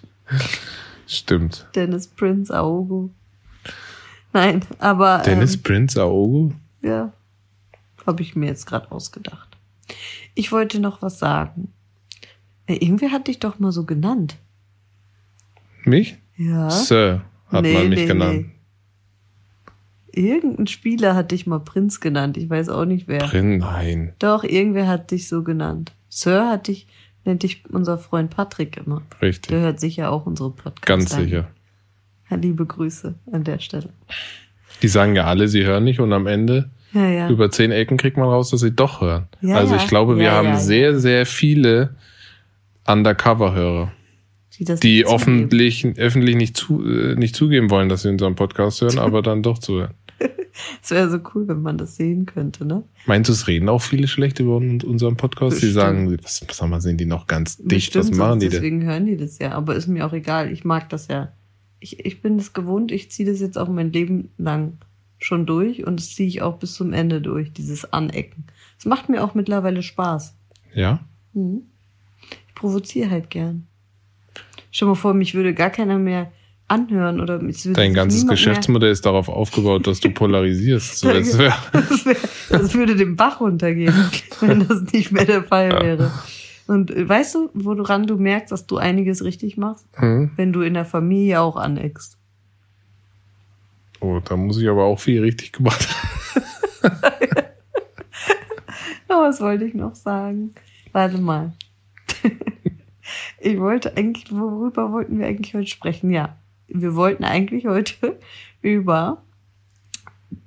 Stimmt. 1.07 1.67
Dennis 1.75 2.07
Prince, 2.07 2.53
Aogo. 2.55 3.09
Nein, 4.33 4.61
aber 4.79 5.19
Dennis 5.25 5.55
ähm, 5.55 5.63
Prince 5.63 6.01
Aogo? 6.01 6.53
ja, 6.81 7.11
habe 8.07 8.21
ich 8.21 8.35
mir 8.35 8.47
jetzt 8.47 8.65
gerade 8.65 8.91
ausgedacht. 8.91 9.57
Ich 10.35 10.51
wollte 10.51 10.79
noch 10.79 11.01
was 11.01 11.19
sagen. 11.19 11.73
Äh, 12.65 12.75
irgendwer 12.75 13.11
hat 13.11 13.27
dich 13.27 13.39
doch 13.39 13.59
mal 13.59 13.71
so 13.73 13.83
genannt. 13.85 14.38
Mich? 15.83 16.17
Ja. 16.38 16.69
Sir 16.69 17.23
hat 17.49 17.63
Nee, 17.63 17.73
man 17.73 17.89
mich 17.89 17.99
nee, 17.99 18.05
genannt. 18.07 18.45
Irgendein 20.13 20.67
Spieler 20.67 21.15
hat 21.15 21.31
dich 21.31 21.47
mal 21.47 21.59
Prinz 21.59 21.99
genannt. 21.99 22.38
Ich 22.38 22.49
weiß 22.49 22.69
auch 22.69 22.85
nicht 22.85 23.07
wer. 23.07 23.19
Prin, 23.19 23.57
nein. 23.59 24.13
Doch, 24.19 24.43
irgendwer 24.43 24.88
hat 24.88 25.11
dich 25.11 25.27
so 25.27 25.43
genannt. 25.43 25.93
Sir 26.09 26.49
hat 26.49 26.67
dich, 26.67 26.88
nennt 27.25 27.44
dich 27.44 27.63
unser 27.69 27.97
Freund 27.97 28.35
Patrick 28.35 28.77
immer. 28.77 29.01
Der 29.21 29.29
Richtig. 29.29 29.51
hört 29.51 29.79
sicher 29.79 30.12
auch 30.12 30.25
unsere 30.25 30.51
Podcasts. 30.51 30.85
Ganz 30.85 31.13
an. 31.13 31.23
sicher. 31.23 31.47
Liebe 32.29 32.65
Grüße 32.65 33.15
an 33.31 33.44
der 33.44 33.59
Stelle. 33.59 33.89
Die 34.81 34.88
sagen 34.88 35.15
ja 35.15 35.25
alle, 35.25 35.47
sie 35.47 35.65
hören 35.65 35.83
nicht 35.83 36.00
und 36.00 36.13
am 36.13 36.27
Ende 36.27 36.69
Ja, 36.94 37.07
ja. 37.07 37.29
über 37.29 37.51
zehn 37.51 37.71
Ecken 37.71 37.97
kriegt 37.97 38.18
man 38.18 38.27
raus, 38.27 38.51
dass 38.51 38.62
sie 38.62 38.71
doch 38.71 39.01
hören. 39.01 39.27
Ja, 39.41 39.57
also 39.57 39.75
ich 39.75 39.88
glaube, 39.88 40.18
wir 40.18 40.31
haben 40.31 40.57
sehr, 40.57 40.97
sehr 40.97 41.25
viele 41.25 41.95
Undercover-Hörer, 42.88 43.91
die 44.57 44.65
das 44.65 44.79
die 44.79 45.00
nicht 45.00 45.07
öffentlich 46.00 46.35
nicht, 46.35 46.57
zu, 46.57 46.83
äh, 46.85 47.15
nicht 47.15 47.35
zugeben 47.35 47.69
wollen, 47.69 47.89
dass 47.89 48.03
sie 48.03 48.09
unseren 48.09 48.35
Podcast 48.35 48.81
hören, 48.81 48.97
aber 49.00 49.21
dann 49.21 49.44
doch 49.44 49.59
zuhören. 49.59 49.94
Es 50.81 50.92
wäre 50.92 51.10
so 51.10 51.19
cool, 51.34 51.48
wenn 51.48 51.62
man 51.62 51.78
das 51.78 51.96
sehen 51.96 52.25
könnte, 52.25 52.65
ne? 52.65 52.84
Meinst 53.06 53.30
du, 53.30 53.34
es 53.34 53.48
reden 53.48 53.70
auch 53.70 53.82
viele 53.82 54.08
schlecht 54.08 54.39
über 54.39 54.58
un- 54.58 54.82
unseren 54.82 55.18
Podcast? 55.18 55.58
Die 55.58 55.68
Bestimmt. 55.68 55.74
sagen, 55.74 56.18
was, 56.22 56.46
sag 56.51 56.70
mal, 56.70 56.82
sind 56.82 57.00
die 57.00 57.06
noch 57.06 57.27
ganz 57.27 57.58
dicht? 57.58 57.70
Bestimmt, 57.94 58.10
was 58.12 58.18
machen 58.18 58.39
die 58.39 58.46
sonst- 58.48 58.53
denn? 58.53 58.62
deswegen 58.62 58.84
hören 58.84 59.06
die 59.06 59.18
das 59.18 59.39
ja. 59.39 59.51
Aber 59.53 59.75
ist 59.75 59.88
mir 59.88 60.06
auch 60.06 60.13
egal. 60.13 60.51
Ich 60.51 60.63
mag 60.65 60.89
das 60.89 61.08
ja. 61.08 61.32
Ich, 61.80 62.06
ich 62.06 62.22
bin 62.22 62.38
das 62.38 62.53
gewohnt. 62.53 62.91
Ich 62.91 63.10
ziehe 63.12 63.30
das 63.30 63.39
jetzt 63.39 63.58
auch 63.58 63.68
mein 63.70 63.91
Leben 63.91 64.30
lang 64.38 64.74
schon 65.20 65.46
durch 65.46 65.86
und 65.86 66.00
das 66.00 66.15
ziehe 66.15 66.27
ich 66.27 66.41
auch 66.41 66.58
bis 66.58 66.74
zum 66.74 66.94
Ende 66.94 67.22
durch, 67.22 67.53
dieses 67.53 67.91
Anecken. 67.94 68.46
Es 68.80 68.86
macht 68.86 69.10
mir 69.10 69.24
auch 69.24 69.34
mittlerweile 69.36 69.84
Spaß. 69.84 70.36
Ja? 70.74 71.00
Mhm. 71.34 71.62
Ich 72.48 72.56
provoziere 72.56 73.10
halt 73.10 73.30
gern. 73.30 73.68
Stell 74.72 74.86
dir 74.88 74.91
mal 74.91 74.96
vor, 74.96 75.13
mich 75.13 75.34
würde 75.34 75.53
gar 75.53 75.70
keiner 75.70 75.98
mehr 76.00 76.32
anhören 76.72 77.20
oder 77.20 77.40
Dein 77.74 77.94
ganzes 77.94 78.25
Geschäftsmodell 78.25 78.92
ist 78.92 79.06
darauf 79.06 79.28
aufgebaut, 79.28 79.86
dass 79.86 80.00
du 80.00 80.10
polarisierst. 80.13 81.04
Das, 81.04 81.38
wär, 81.38 81.54
das 82.50 82.74
würde 82.74 82.96
den 82.96 83.16
Bach 83.18 83.42
runtergehen, 83.42 83.94
wenn 84.40 84.68
das 84.68 84.82
nicht 84.94 85.12
mehr 85.12 85.25
der 85.25 85.44
Fall 85.44 85.72
wäre. 85.72 86.12
Und 86.68 86.90
äh, 86.92 87.08
weißt 87.08 87.36
du, 87.36 87.50
woran 87.54 88.08
du 88.08 88.16
merkst, 88.18 88.51
dass 88.51 88.66
du 88.68 88.78
einiges 88.78 89.24
richtig 89.24 89.58
machst? 89.58 89.86
hm? 89.96 90.32
Wenn 90.38 90.54
du 90.54 90.62
in 90.62 90.74
der 90.74 90.86
Familie 90.86 91.42
auch 91.42 91.58
aneckst. 91.58 92.18
Oh, 94.00 94.20
da 94.24 94.36
muss 94.38 94.58
ich 94.58 94.70
aber 94.70 94.86
auch 94.86 95.00
viel 95.00 95.22
richtig 95.22 95.54
gemacht 95.54 95.88
haben. 95.90 96.96
Oh, 99.13 99.24
was 99.24 99.42
wollte 99.42 99.66
ich 99.66 99.74
noch 99.74 99.94
sagen? 99.94 100.54
Warte 100.94 101.18
mal. 101.18 101.51
Ich 103.42 103.60
wollte 103.60 103.98
eigentlich, 103.98 104.32
worüber 104.32 104.94
wollten 104.94 105.20
wir 105.20 105.28
eigentlich 105.28 105.54
heute 105.54 105.68
sprechen? 105.68 106.12
Ja, 106.12 106.38
wir 106.74 106.96
wollten 106.96 107.24
eigentlich 107.24 107.66
heute 107.66 108.20
über 108.62 109.22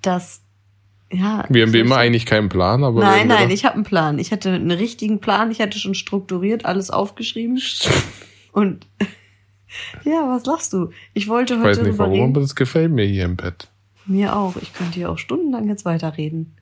das, 0.03 0.43
ja. 1.13 1.45
Wir 1.49 1.63
haben 1.67 1.73
wie 1.73 1.81
immer 1.81 1.97
ich- 1.97 2.01
eigentlich 2.03 2.27
keinen 2.27 2.49
Plan, 2.49 2.85
aber. 2.85 3.01
Nein, 3.01 3.29
nein, 3.29 3.51
ich 3.51 3.65
habe 3.65 3.75
einen 3.77 3.85
Plan. 3.85 4.19
Ich 4.19 4.33
hatte 4.33 4.51
einen 4.53 4.71
richtigen 4.71 5.21
Plan. 5.21 5.51
Ich 5.51 5.61
hatte 5.61 5.79
schon 5.79 5.95
strukturiert 5.95 6.65
alles 6.65 6.91
aufgeschrieben. 6.91 7.61
Und 8.53 8.87
ja, 10.05 10.29
was 10.29 10.47
lachst 10.47 10.73
du? 10.73 10.91
Ich 11.13 11.29
wollte 11.29 11.55
Ich 11.55 11.61
heute 11.61 11.81
weiß 11.81 11.87
nicht 11.87 11.99
warum, 11.99 12.13
aber 12.15 12.23
reden. 12.29 12.35
das 12.35 12.55
gefällt 12.55 12.93
mir 12.93 13.05
hier 13.05 13.25
im 13.25 13.37
Bett. 13.37 13.69
Mir 14.07 14.37
auch. 14.37 14.57
Ich 14.61 14.73
könnte 14.75 14.95
hier 14.95 15.11
auch 15.11 15.19
stundenlang 15.19 15.69
jetzt 15.69 15.85
weiterreden. 15.85 16.55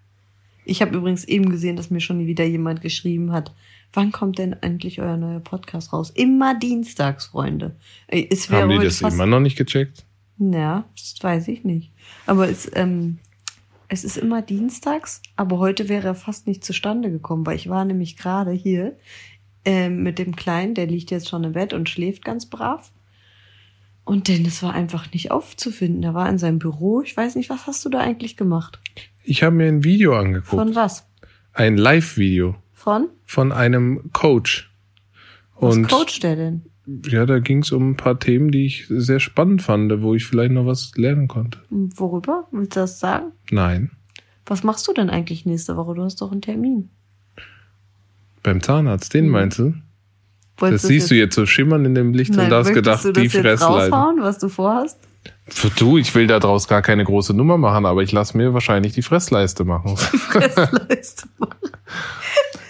Ich 0.64 0.80
habe 0.80 0.96
übrigens 0.96 1.24
eben 1.24 1.50
gesehen, 1.50 1.76
dass 1.76 1.90
mir 1.90 2.00
schon 2.00 2.24
wieder 2.26 2.44
jemand 2.44 2.80
geschrieben 2.82 3.32
hat. 3.32 3.52
Wann 3.94 4.10
kommt 4.10 4.38
denn 4.38 4.54
endlich 4.54 5.00
euer 5.00 5.16
neuer 5.16 5.40
Podcast 5.40 5.92
raus? 5.92 6.10
Immer 6.10 6.58
dienstags, 6.58 7.26
Freunde. 7.26 7.76
Ey, 8.08 8.26
Es 8.30 8.48
Haben 8.48 8.70
die 8.70 8.78
das 8.78 9.02
immer 9.02 9.26
noch 9.26 9.40
nicht 9.40 9.56
gecheckt? 9.56 10.06
Ja, 10.38 10.84
das 10.96 11.14
weiß 11.20 11.48
ich 11.48 11.64
nicht. 11.64 11.92
Aber 12.26 12.48
es, 12.48 12.70
ähm, 12.74 13.18
es 13.88 14.04
ist 14.04 14.16
immer 14.16 14.40
dienstags, 14.40 15.20
aber 15.36 15.58
heute 15.58 15.90
wäre 15.90 16.08
er 16.08 16.14
fast 16.14 16.46
nicht 16.46 16.64
zustande 16.64 17.10
gekommen, 17.10 17.44
weil 17.44 17.56
ich 17.56 17.68
war 17.68 17.84
nämlich 17.84 18.16
gerade 18.16 18.50
hier 18.50 18.96
ähm, 19.66 20.02
mit 20.02 20.18
dem 20.18 20.34
Kleinen, 20.34 20.74
der 20.74 20.86
liegt 20.86 21.10
jetzt 21.10 21.28
schon 21.28 21.44
im 21.44 21.52
Bett 21.52 21.74
und 21.74 21.88
schläft 21.88 22.24
ganz 22.24 22.46
brav. 22.46 22.92
Und 24.04 24.26
Dennis 24.26 24.62
war 24.62 24.72
einfach 24.72 25.12
nicht 25.12 25.30
aufzufinden. 25.30 26.02
Er 26.02 26.14
war 26.14 26.28
in 26.28 26.38
seinem 26.38 26.58
Büro. 26.58 27.02
Ich 27.02 27.16
weiß 27.16 27.36
nicht, 27.36 27.50
was 27.50 27.66
hast 27.66 27.84
du 27.84 27.88
da 27.88 28.00
eigentlich 28.00 28.36
gemacht? 28.36 28.80
Ich 29.22 29.42
habe 29.44 29.54
mir 29.54 29.68
ein 29.68 29.84
Video 29.84 30.16
angeguckt. 30.16 30.48
Von 30.48 30.74
was? 30.74 31.06
Ein 31.52 31.76
Live-Video 31.76 32.56
Von? 32.82 33.08
von 33.24 33.52
einem 33.52 34.10
Coach. 34.12 34.72
Was 35.60 35.76
Und 35.76 35.88
coacht 35.88 36.22
der 36.22 36.34
denn? 36.36 36.62
ja, 37.06 37.26
da 37.26 37.38
ging 37.38 37.58
es 37.62 37.70
um 37.70 37.90
ein 37.90 37.96
paar 37.96 38.18
Themen, 38.18 38.50
die 38.50 38.66
ich 38.66 38.86
sehr 38.88 39.20
spannend 39.20 39.62
fand, 39.62 40.02
wo 40.02 40.14
ich 40.14 40.26
vielleicht 40.26 40.50
noch 40.52 40.66
was 40.66 40.90
lernen 40.96 41.28
konnte. 41.28 41.60
Worüber? 41.70 42.48
Willst 42.50 42.74
du 42.76 42.80
das 42.80 42.98
sagen? 42.98 43.26
Nein. 43.52 43.92
Was 44.46 44.64
machst 44.64 44.88
du 44.88 44.92
denn 44.92 45.08
eigentlich 45.10 45.46
nächste 45.46 45.76
Woche? 45.76 45.94
Du 45.94 46.02
hast 46.02 46.20
doch 46.20 46.32
einen 46.32 46.42
Termin. 46.42 46.90
Beim 48.42 48.60
Zahnarzt, 48.60 49.14
den 49.14 49.26
Mhm. 49.26 49.30
meinst 49.30 49.58
du? 49.60 49.74
Wolltest 50.56 50.84
Das 50.84 50.88
siehst 50.88 51.10
du 51.10 51.14
jetzt 51.14 51.36
so 51.36 51.46
schimmern 51.46 51.84
in 51.84 51.94
dem 51.94 52.12
Licht 52.12 52.32
Nein, 52.34 52.46
und 52.46 52.50
da 52.50 52.58
hast 52.58 52.72
gedacht, 52.74 53.04
du 53.04 53.12
das 53.12 53.22
die 53.30 53.38
jetzt 53.38 53.62
raushauen, 53.62 54.20
was 54.20 54.38
du 54.38 54.48
vorhast? 54.48 54.98
Du, 55.78 55.98
ich 55.98 56.12
will 56.16 56.26
da 56.26 56.40
draus 56.40 56.66
gar 56.66 56.82
keine 56.82 57.04
große 57.04 57.32
Nummer 57.34 57.56
machen, 57.58 57.86
aber 57.86 58.02
ich 58.02 58.10
lasse 58.10 58.36
mir 58.36 58.52
wahrscheinlich 58.54 58.92
die 58.92 59.02
Fressleiste 59.02 59.64
machen. 59.64 59.96
Fressleiste 59.96 61.28
machen. 61.38 61.54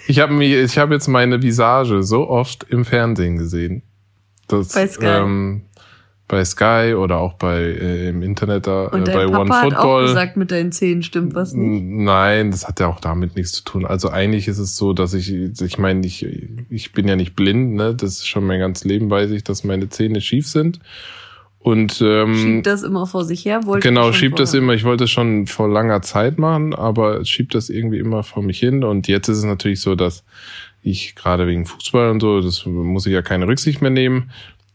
Ich 0.07 0.19
habe 0.19 0.33
mir, 0.33 0.63
ich 0.63 0.79
habe 0.79 0.95
jetzt 0.95 1.09
meine 1.09 1.43
Visage 1.43 2.03
so 2.03 2.29
oft 2.29 2.65
im 2.65 2.85
Fernsehen 2.85 3.37
gesehen. 3.37 3.83
Das, 4.49 4.73
Bei 4.73 4.87
Sky. 4.87 5.07
Ähm, 5.07 5.63
bei 6.33 6.47
Sky 6.47 6.95
oder 6.97 7.19
auch 7.19 7.35
bei 7.35 7.59
äh, 7.59 8.09
im 8.09 8.23
Internet 8.23 8.67
da 8.67 8.87
Und 8.87 9.07
äh, 9.07 9.13
bei 9.13 9.27
Papa 9.27 9.39
hat 9.39 9.75
auch 9.75 9.85
OneFootball. 9.85 10.07
gesagt, 10.07 10.37
mit 10.39 10.51
deinen 10.51 10.73
Zähnen 10.73 11.03
stimmt 11.03 11.35
was 11.35 11.53
nicht. 11.53 11.85
Nein, 11.85 12.51
das 12.51 12.67
hat 12.67 12.81
ja 12.81 12.87
auch 12.87 13.01
damit 13.01 13.37
nichts 13.37 13.53
zu 13.53 13.65
tun. 13.65 13.85
Also 13.85 14.09
eigentlich 14.09 14.49
ist 14.49 14.59
es 14.59 14.77
so, 14.77 14.95
dass 14.95 15.13
ich, 15.13 15.31
ich 15.31 15.79
meine, 15.79 16.07
ich, 16.07 16.27
ich 16.71 16.93
bin 16.93 17.07
ja 17.07 17.17
nicht 17.17 17.37
blind, 17.37 17.75
ne? 17.75 17.95
Das 17.95 18.13
ist 18.13 18.27
schon 18.27 18.47
mein 18.47 18.61
ganzes 18.61 18.85
Leben 18.85 19.11
weiß 19.11 19.31
ich, 19.31 19.45
dass 19.45 19.63
meine 19.63 19.91
Zähne 19.91 20.23
schief 20.23 20.49
sind. 20.49 20.81
Und 21.63 22.03
ähm, 22.05 22.35
Schiebt 22.35 22.67
das 22.67 22.83
immer 22.83 23.07
vor 23.07 23.25
sich 23.25 23.45
her? 23.45 23.65
Wollte 23.67 23.87
Genau, 23.89 24.13
schiebt 24.13 24.41
das 24.41 24.53
immer. 24.53 24.73
Ich 24.75 24.83
wollte 24.83 25.05
es 25.05 25.11
schon 25.11 25.47
vor 25.47 25.69
langer 25.69 26.03
Zeit 26.03 26.37
machen, 26.39 26.75
aber 26.75 27.25
schiebt 27.25 27.55
das 27.55 27.71
irgendwie 27.71 27.99
immer 27.99 28.25
vor 28.25 28.43
mich 28.43 28.59
hin. 28.59 28.83
Und 28.83 29.07
jetzt 29.07 29.29
ist 29.29 29.39
es 29.39 29.45
natürlich 29.45 29.81
so, 29.81 29.95
dass 29.95 30.25
ich 30.83 31.15
gerade 31.15 31.47
wegen 31.47 31.65
Fußball 31.65 32.11
und 32.11 32.21
so, 32.21 32.41
das 32.41 32.67
muss 32.67 33.07
ich 33.07 33.13
ja 33.13 33.23
keine 33.23 33.47
Rücksicht 33.47 33.81
mehr 33.81 33.93
nehmen. 33.93 34.31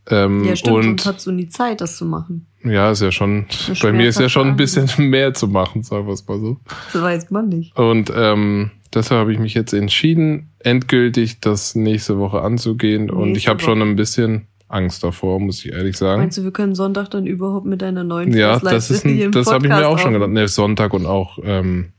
Ähm, 0.10 0.46
Ja, 0.46 0.56
stimmt, 0.56 0.76
und 0.76 1.06
hast 1.06 1.28
du 1.28 1.32
nie 1.32 1.50
Zeit, 1.50 1.82
das 1.82 1.98
zu 1.98 2.06
machen. 2.06 2.48
ja, 2.64 2.90
ist 2.92 3.02
ja 3.02 3.12
schon, 3.12 3.48
Das 3.68 3.80
bei 3.82 3.92
mir 3.92 4.08
ist 4.08 4.22
ja 4.22 4.30
schon 4.30 4.48
ein 4.48 4.56
bisschen 4.56 4.88
mehr 5.10 5.34
zu 5.34 5.50
machen, 5.50 5.84
sagen 5.84 6.08
wir 6.08 6.14
es 6.14 6.26
mal 6.26 6.40
so. 6.40 6.58
Das 6.94 7.02
weiß 7.02 7.32
man 7.32 7.50
nicht. 7.50 7.76
Und 7.76 8.10
ähm, 8.16 8.72
deshalb 8.94 9.20
habe 9.20 9.34
ich 9.34 9.40
mich 9.40 9.54
jetzt 9.54 9.74
entschieden, 9.74 10.52
endgültig 10.60 11.42
das 11.42 11.76
nächste 11.76 12.18
Woche 12.18 12.42
anzugehen. 12.42 13.10
und 13.10 13.34
Nächste 13.34 13.38
ich 13.40 13.48
habe 13.50 13.60
schon 13.60 13.82
ein 13.82 13.98
bisschen 13.98 14.48
Angst 14.70 15.04
davor, 15.04 15.40
muss 15.40 15.64
ich 15.64 15.72
ehrlich 15.72 15.98
sagen. 15.98 16.22
Meinst 16.22 16.38
du, 16.38 16.44
wir 16.44 16.52
können 16.52 16.76
Sonntag 16.76 17.10
dann 17.12 17.26
überhaupt 17.26 17.66
mit 17.66 17.82
deiner 17.82 18.04
neuen 18.04 18.34
Ja, 18.34 18.60
das 18.60 18.92
ist 18.92 19.06
ein, 19.06 19.32
das 19.32 19.48
habe 19.48 19.66
ich 19.68 19.72
mir 19.74 19.88
auch 19.88 19.98
schon 19.98 20.14
gedacht. 20.14 20.30
Ne, 20.30 20.48
Sonntag 20.48 20.94
und 20.94 21.06
auch 21.06 21.40
ähm, 21.44 21.94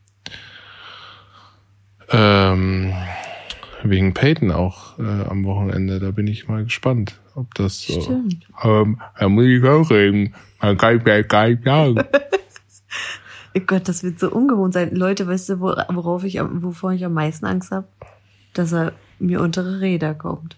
ähm, 2.11 2.93
wegen 3.83 4.15
Peyton 4.15 4.51
auch 4.51 4.99
äh, 4.99 5.03
am 5.03 5.45
Wochenende. 5.45 5.99
Da 6.01 6.11
bin 6.11 6.27
ich 6.27 6.49
mal 6.49 6.65
gespannt, 6.65 7.15
ob 7.35 7.55
das 7.55 7.81
so. 7.83 8.01
Stimmt. 8.01 8.47
Ähm, 8.63 9.01
da 9.19 9.29
muss 9.29 9.45
ich 9.45 9.65
auch 9.65 9.91
reden. 9.91 10.35
Man 10.61 10.77
kann 10.77 11.01
mir 11.05 11.23
gar 11.25 11.49
nicht 11.49 11.65
sagen. 11.65 11.99
Oh 13.57 13.61
Gott, 13.67 13.89
das 13.89 14.03
wird 14.03 14.21
so 14.21 14.31
ungewohnt 14.31 14.75
sein. 14.75 14.95
Leute, 14.95 15.27
weißt 15.27 15.49
du, 15.49 15.61
wo- 15.61 15.75
worauf 15.91 16.25
ich, 16.25 16.39
wovor 16.41 16.93
ich 16.93 17.05
am 17.05 17.15
meisten 17.15 17.47
Angst 17.47 17.71
habe? 17.73 17.89
Dass 18.55 18.73
er 18.73 18.93
mir 19.19 19.41
untere 19.41 19.81
Räder 19.81 20.15
kommt. 20.15 20.57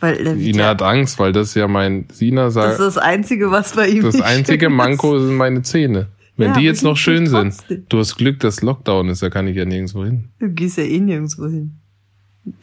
Weil 0.00 0.14
er 0.16 0.24
wird 0.36 0.38
Sina 0.38 0.66
hat 0.68 0.82
Angst, 0.82 1.18
weil 1.18 1.32
das 1.32 1.54
ja 1.54 1.66
mein 1.68 2.06
Sina 2.12 2.44
das 2.46 2.54
sagt. 2.54 2.72
ist 2.72 2.78
das 2.80 2.98
Einzige, 2.98 3.50
was 3.50 3.74
bei 3.74 3.88
ihm 3.88 4.02
Das 4.02 4.14
nicht 4.14 4.24
einzige 4.24 4.66
ist. 4.66 4.72
Manko 4.72 5.18
sind 5.18 5.36
meine 5.36 5.62
Zähne. 5.62 6.06
Wenn 6.36 6.50
Ja, 6.52 6.58
die 6.58 6.64
jetzt 6.64 6.84
noch 6.84 6.96
schön 6.96 7.26
sind. 7.26 7.54
Du 7.88 7.98
hast 7.98 8.16
Glück, 8.16 8.38
dass 8.40 8.62
Lockdown 8.62 9.08
ist, 9.08 9.22
da 9.24 9.28
kann 9.30 9.48
ich 9.48 9.56
ja 9.56 9.64
nirgendwo 9.64 10.04
hin. 10.04 10.28
Du 10.38 10.48
gehst 10.50 10.78
ja 10.78 10.84
eh 10.84 11.00
nirgendwo 11.00 11.46
hin. 11.48 11.78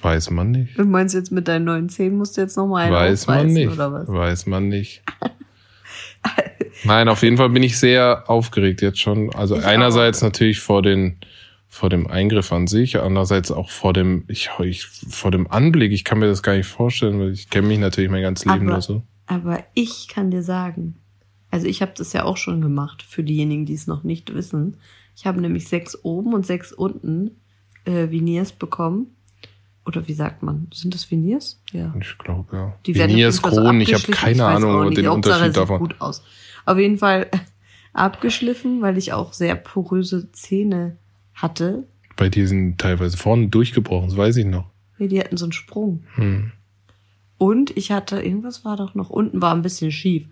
Weiß 0.02 0.32
man 0.32 0.52
nicht. 0.52 0.80
Du 0.80 0.86
meinst 0.86 1.14
jetzt 1.14 1.32
mit 1.32 1.48
deinen 1.50 1.66
neuen 1.66 1.90
Zähnen 1.90 2.18
musst 2.18 2.38
du 2.38 2.42
jetzt 2.42 2.56
nochmal 2.56 2.86
einen 2.86 2.94
Weiß 2.94 3.28
man 3.28 3.48
nicht. 3.48 3.70
oder 3.72 3.92
was? 3.92 4.08
Weiß 4.08 4.46
man 4.46 4.70
nicht. 4.70 5.04
Nein, 6.86 7.08
auf 7.10 7.22
jeden 7.24 7.38
Fall 7.38 7.50
bin 7.50 7.64
ich 7.64 7.78
sehr 7.78 8.24
aufgeregt 8.28 8.82
jetzt 8.82 9.00
schon. 9.00 9.34
Also 9.36 9.58
Ich 9.58 9.66
einerseits 9.66 10.22
natürlich 10.22 10.60
vor 10.60 10.82
den 10.82 11.18
vor 11.76 11.90
dem 11.90 12.08
Eingriff 12.08 12.54
an 12.54 12.68
sich, 12.68 13.02
andererseits 13.02 13.52
auch 13.52 13.70
vor 13.70 13.92
dem 13.92 14.24
ich, 14.30 14.50
ich 14.64 14.86
vor 14.86 15.30
dem 15.30 15.46
Anblick. 15.52 15.92
Ich 15.92 16.06
kann 16.06 16.20
mir 16.20 16.28
das 16.28 16.42
gar 16.42 16.56
nicht 16.56 16.68
vorstellen, 16.68 17.20
weil 17.20 17.32
ich 17.32 17.50
kenne 17.50 17.68
mich 17.68 17.80
natürlich 17.80 18.10
mein 18.10 18.22
ganzes 18.22 18.46
Leben 18.46 18.62
Aber- 18.68 18.72
nur 18.72 18.82
so. 18.82 19.02
Aber 19.28 19.62
ich 19.74 20.08
kann 20.08 20.32
dir 20.32 20.42
sagen, 20.42 20.96
also 21.52 21.68
ich 21.68 21.82
habe 21.82 21.92
das 21.98 22.14
ja 22.14 22.24
auch 22.24 22.38
schon 22.38 22.62
gemacht, 22.62 23.04
für 23.04 23.24
diejenigen, 23.24 23.66
die 23.66 23.74
es 23.74 23.88
noch 23.88 24.04
nicht 24.04 24.34
wissen. 24.34 24.78
Ich 25.18 25.26
habe 25.26 25.42
nämlich 25.42 25.68
sechs 25.68 25.98
oben 26.04 26.34
und 26.34 26.46
sechs 26.46 26.72
unten 26.72 27.32
äh, 27.84 28.10
Veneers 28.10 28.54
bekommen. 28.54 29.08
Oder 29.86 30.08
wie 30.08 30.14
sagt 30.14 30.44
man? 30.44 30.68
Sind 30.74 30.94
das 30.94 31.12
Veneers? 31.12 31.60
Ja. 31.74 31.94
Ich 32.00 32.18
glaube 32.18 32.56
ja. 32.56 32.74
Die 32.86 32.96
werden 32.96 33.12
Veneers, 33.12 33.40
Fall 33.40 33.52
so 33.52 33.58
Kronen, 33.62 33.82
ich 33.82 33.94
habe 33.94 34.04
keine 34.14 34.46
auch 34.46 34.50
Ahnung 34.56 34.94
den 34.94 35.08
Hauptsache, 35.08 35.36
Unterschied 35.36 35.58
davon. 35.58 35.80
gut 35.80 36.00
aus. 36.00 36.24
Auf 36.66 36.78
jeden 36.78 36.98
Fall 37.00 37.30
abgeschliffen, 37.94 38.82
weil 38.82 38.98
ich 38.98 39.12
auch 39.14 39.34
sehr 39.34 39.56
poröse 39.56 40.32
Zähne 40.32 40.98
hatte. 41.36 41.84
Bei 42.16 42.30
dir 42.30 42.48
sind 42.48 42.80
teilweise 42.80 43.18
vorne 43.18 43.48
durchgebrochen, 43.48 44.10
das 44.10 44.18
weiß 44.18 44.38
ich 44.38 44.46
noch. 44.46 44.66
Nee, 44.98 45.08
die 45.08 45.20
hatten 45.20 45.38
so 45.38 45.46
einen 45.46 45.52
Sprung. 45.52 46.04
Hm. 46.16 46.52
Und 47.38 47.76
ich 47.76 47.92
hatte, 47.92 48.22
irgendwas 48.22 48.64
war 48.64 48.78
doch 48.78 48.96
noch, 48.96 49.10
unten 49.10 49.42
war 49.42 49.54
ein 49.54 49.62
bisschen 49.62 49.92
schief. 49.92 50.28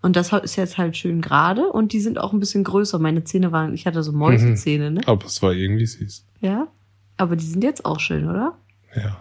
Und 0.00 0.16
das 0.16 0.32
ist 0.32 0.56
jetzt 0.56 0.78
halt 0.78 0.96
schön 0.96 1.20
gerade 1.20 1.66
und 1.72 1.92
die 1.92 2.00
sind 2.00 2.18
auch 2.18 2.32
ein 2.32 2.40
bisschen 2.40 2.64
größer. 2.64 2.98
Meine 2.98 3.24
Zähne 3.24 3.50
waren, 3.50 3.74
ich 3.74 3.86
hatte 3.86 4.02
so 4.02 4.12
Mäusezähne, 4.12 4.90
ne? 4.92 5.00
Aber 5.06 5.26
es 5.26 5.42
war 5.42 5.52
irgendwie 5.52 5.86
süß. 5.86 6.24
Ja. 6.40 6.68
Aber 7.16 7.34
die 7.34 7.44
sind 7.44 7.64
jetzt 7.64 7.84
auch 7.84 7.98
schön, 7.98 8.28
oder? 8.28 8.56
Ja. 8.94 9.16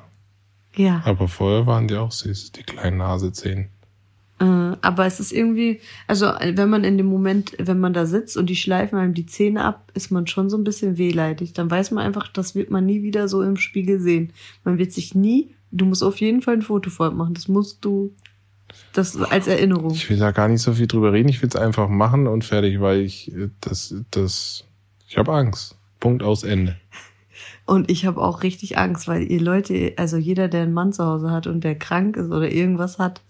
Ja. 0.75 1.01
Aber 1.05 1.27
vorher 1.27 1.65
waren 1.65 1.87
die 1.87 1.95
auch 1.95 2.11
süß, 2.11 2.51
die 2.51 2.63
kleinen 2.63 2.97
Nasezähne. 2.97 3.69
Äh, 4.39 4.45
aber 4.81 5.05
es 5.05 5.19
ist 5.19 5.31
irgendwie, 5.31 5.79
also 6.05 6.27
äh, 6.27 6.53
wenn 6.55 6.69
man 6.69 6.83
in 6.83 6.97
dem 6.97 7.07
Moment, 7.07 7.55
wenn 7.59 7.79
man 7.79 7.93
da 7.93 8.05
sitzt 8.05 8.37
und 8.37 8.47
die 8.49 8.55
schleifen 8.55 8.99
einem 8.99 9.13
die 9.13 9.25
Zähne 9.25 9.63
ab, 9.63 9.91
ist 9.95 10.11
man 10.11 10.27
schon 10.27 10.49
so 10.49 10.57
ein 10.57 10.63
bisschen 10.63 10.97
wehleidig. 10.97 11.53
Dann 11.53 11.71
weiß 11.71 11.91
man 11.91 12.05
einfach, 12.05 12.27
das 12.27 12.53
wird 12.53 12.69
man 12.69 12.85
nie 12.85 13.01
wieder 13.01 13.27
so 13.27 13.41
im 13.41 13.57
Spiegel 13.57 13.99
sehen. 13.99 14.33
Man 14.63 14.77
wird 14.77 14.91
sich 14.91 15.15
nie, 15.15 15.55
du 15.71 15.85
musst 15.85 16.03
auf 16.03 16.19
jeden 16.19 16.41
Fall 16.41 16.55
ein 16.55 16.61
Foto 16.61 16.89
vorher 16.89 17.15
machen. 17.15 17.33
Das 17.33 17.47
musst 17.47 17.83
du, 17.83 18.13
das 18.93 19.19
als 19.19 19.47
Erinnerung. 19.47 19.91
Ich 19.91 20.09
will 20.09 20.17
da 20.17 20.31
gar 20.31 20.47
nicht 20.47 20.61
so 20.61 20.73
viel 20.73 20.87
drüber 20.87 21.13
reden. 21.13 21.29
Ich 21.29 21.41
will 21.41 21.49
es 21.49 21.55
einfach 21.55 21.89
machen 21.89 22.27
und 22.27 22.43
fertig, 22.43 22.79
weil 22.79 23.01
ich 23.01 23.33
äh, 23.33 23.49
das, 23.61 23.95
das, 24.11 24.65
ich 25.07 25.17
habe 25.17 25.33
Angst. 25.33 25.75
Punkt 25.99 26.21
aus 26.21 26.43
Ende. 26.43 26.77
Und 27.65 27.89
ich 27.89 28.05
habe 28.05 28.21
auch 28.21 28.43
richtig 28.43 28.77
Angst, 28.77 29.07
weil 29.07 29.29
ihr 29.29 29.41
Leute, 29.41 29.93
also 29.97 30.17
jeder, 30.17 30.47
der 30.47 30.61
einen 30.61 30.73
Mann 30.73 30.93
zu 30.93 31.03
Hause 31.03 31.31
hat 31.31 31.47
und 31.47 31.63
der 31.63 31.75
krank 31.75 32.15
ist 32.15 32.29
oder 32.29 32.51
irgendwas 32.51 32.99
hat, 32.99 33.21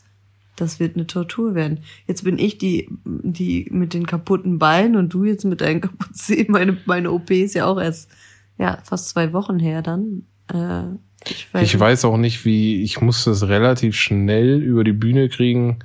das 0.57 0.79
wird 0.79 0.95
eine 0.95 1.07
Tortur 1.07 1.55
werden. 1.55 1.79
Jetzt 2.07 2.23
bin 2.25 2.37
ich 2.37 2.57
die, 2.57 2.89
die 3.05 3.67
mit 3.71 3.93
den 3.93 4.05
kaputten 4.05 4.59
Beinen 4.59 4.95
und 4.97 5.13
du 5.13 5.23
jetzt 5.23 5.45
mit 5.45 5.61
deinen 5.61 5.79
kaputten 5.81 6.13
Zähnen. 6.13 6.51
Meine, 6.51 6.77
meine 6.85 7.11
OP 7.11 7.31
ist 7.31 7.53
ja 7.55 7.65
auch 7.65 7.79
erst 7.79 8.09
ja, 8.57 8.79
fast 8.83 9.09
zwei 9.09 9.31
Wochen 9.33 9.59
her 9.59 9.81
dann. 9.81 10.23
Äh, 10.51 10.83
ich 11.29 11.53
weiß, 11.53 11.63
Ich 11.63 11.79
weiß 11.79 12.05
auch 12.05 12.17
nicht, 12.17 12.43
wie, 12.43 12.81
ich 12.83 13.01
muss 13.01 13.23
das 13.23 13.47
relativ 13.47 13.95
schnell 13.95 14.61
über 14.61 14.83
die 14.83 14.93
Bühne 14.93 15.29
kriegen, 15.29 15.79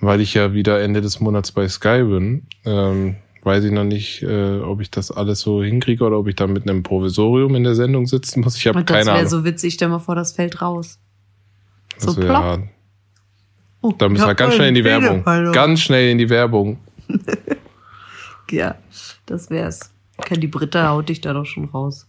weil 0.00 0.20
ich 0.20 0.34
ja 0.34 0.52
wieder 0.52 0.80
Ende 0.82 1.00
des 1.00 1.20
Monats 1.20 1.52
bei 1.52 1.66
Sky 1.66 2.02
bin. 2.04 2.46
Ähm, 2.64 3.16
weiß 3.42 3.64
ich 3.64 3.72
noch 3.72 3.84
nicht, 3.84 4.22
äh, 4.22 4.58
ob 4.60 4.80
ich 4.80 4.90
das 4.90 5.10
alles 5.10 5.40
so 5.40 5.62
hinkriege 5.62 6.04
oder 6.04 6.18
ob 6.18 6.28
ich 6.28 6.34
da 6.36 6.46
mit 6.46 6.68
einem 6.68 6.82
Provisorium 6.82 7.54
in 7.54 7.64
der 7.64 7.74
Sendung 7.74 8.06
sitzen 8.06 8.40
muss. 8.40 8.56
Ich 8.56 8.66
habe 8.66 8.78
Und 8.78 8.88
das 8.90 8.94
keine 8.94 9.06
wäre 9.06 9.18
Ahnung. 9.18 9.30
so 9.30 9.44
witzig, 9.44 9.74
stell 9.74 9.88
mal 9.88 9.98
vor, 9.98 10.14
das 10.14 10.32
fällt 10.32 10.60
raus. 10.60 10.98
So 11.98 12.08
Das 12.08 12.16
wär 12.16 12.24
plopp. 12.24 12.68
Oh, 13.84 13.92
Da 13.98 14.08
müssen 14.08 14.26
wir 14.26 14.34
ganz 14.34 14.54
schnell 14.54 14.70
in 14.70 14.74
die 14.74 14.84
Werbung. 14.84 15.22
Ganz 15.52 15.82
schnell 15.82 16.10
in 16.10 16.16
die 16.16 16.30
Werbung. 16.30 16.78
Ja, 18.50 18.76
das 19.26 19.50
wär's. 19.50 19.92
Kann 20.22 20.40
die 20.40 20.46
Britta 20.46 20.88
haut 20.88 21.10
dich 21.10 21.20
da 21.20 21.34
doch 21.34 21.44
schon 21.44 21.66
raus. 21.66 22.06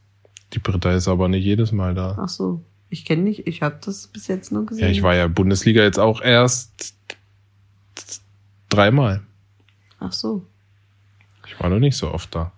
Die 0.53 0.60
Britta 0.60 0.94
ist 0.94 1.10
aber 1.10 1.27
nicht 1.27 1.44
jedes 1.44 1.74
Mal 1.74 1.94
da. 1.94 2.17
Ach 2.17 2.29
so. 2.29 2.63
Ich 2.89 3.03
kenne 3.03 3.24
nicht, 3.24 3.46
ich 3.46 3.62
habe 3.62 3.77
das 3.84 4.08
bis 4.08 4.27
jetzt 4.27 4.53
nur 4.53 4.65
gesehen. 4.65 4.86
Ja, 4.86 4.89
ich 4.89 5.03
war 5.03 5.15
ja 5.15 5.27
Bundesliga 5.27 5.84
jetzt 5.84 6.00
auch 6.00 6.22
erst 6.22 6.96
dreimal. 8.70 9.22
Ach 10.00 10.13
so. 10.13 10.46
Ich 11.46 11.60
war 11.60 11.70
noch 11.70 11.79
nicht 11.79 11.98
so 11.98 12.10
oft 12.10 12.34
da. 12.34 12.53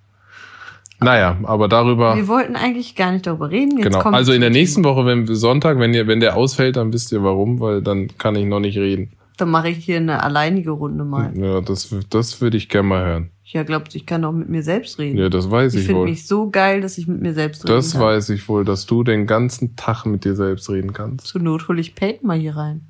Naja, 1.00 1.38
aber 1.44 1.68
darüber, 1.68 2.16
Wir 2.16 2.28
wollten 2.28 2.56
eigentlich 2.56 2.96
gar 2.96 3.12
nicht 3.12 3.28
darüber 3.28 3.52
reden. 3.52 3.78
Jetzt 3.78 3.94
genau. 4.00 4.02
Also 4.10 4.34
in 4.34 4.42
der 4.42 4.50
nächsten 4.50 4.84
Woche, 4.84 5.06
wenn 5.06 5.28
Sonntag, 5.28 5.78
wenn 5.80 5.94
ihr, 5.94 6.08
wenn 6.08 6.20
der 6.20 6.36
ausfällt, 6.36 6.76
dann 6.76 6.92
wisst 6.92 7.12
ihr 7.12 7.24
warum, 7.24 7.60
weil 7.60 7.82
dann 7.82 8.08
kann 8.18 8.36
ich 8.36 8.46
noch 8.46 8.60
nicht 8.60 8.78
reden. 8.78 9.12
Dann 9.38 9.50
mache 9.52 9.70
ich 9.70 9.86
hier 9.86 9.98
eine 9.98 10.24
alleinige 10.24 10.72
Runde 10.72 11.04
mal. 11.06 11.32
Ja, 11.38 11.62
das, 11.62 11.96
das 12.10 12.42
würde 12.42 12.58
ich 12.58 12.70
gerne 12.70 12.88
mal 12.88 13.06
hören. 13.06 13.30
Ja, 13.44 13.62
glaubt, 13.64 13.94
ich 13.96 14.06
kann 14.08 14.26
auch 14.26 14.32
mit 14.32 14.50
mir 14.50 14.64
selbst 14.64 14.98
reden. 14.98 15.18
Ja, 15.20 15.30
das 15.30 15.50
weiß 15.52 15.76
ich 15.76 15.82
ich 15.82 15.86
finde 15.86 16.02
wohl. 16.02 16.10
mich 16.10 16.26
so 16.26 16.50
geil, 16.50 16.82
dass 16.82 16.98
ich 16.98 17.08
mit 17.08 17.22
mir 17.22 17.34
selbst 17.34 17.64
reden 17.64 17.76
Das 17.76 17.92
kann. 17.94 18.02
weiß 18.02 18.30
ich 18.30 18.50
wohl, 18.50 18.66
dass 18.66 18.88
du 18.88 19.04
den 19.04 19.28
ganzen 19.28 19.76
Tag 19.76 20.06
mit 20.06 20.26
dir 20.26 20.36
selbst 20.36 20.70
reden 20.70 20.92
kannst. 20.94 21.28
Zur 21.28 21.42
Not 21.42 21.68
hole 21.68 21.80
ich 21.80 21.94
Peyton 21.96 22.28
mal 22.28 22.38
hier 22.40 22.58
rein. 22.58 22.82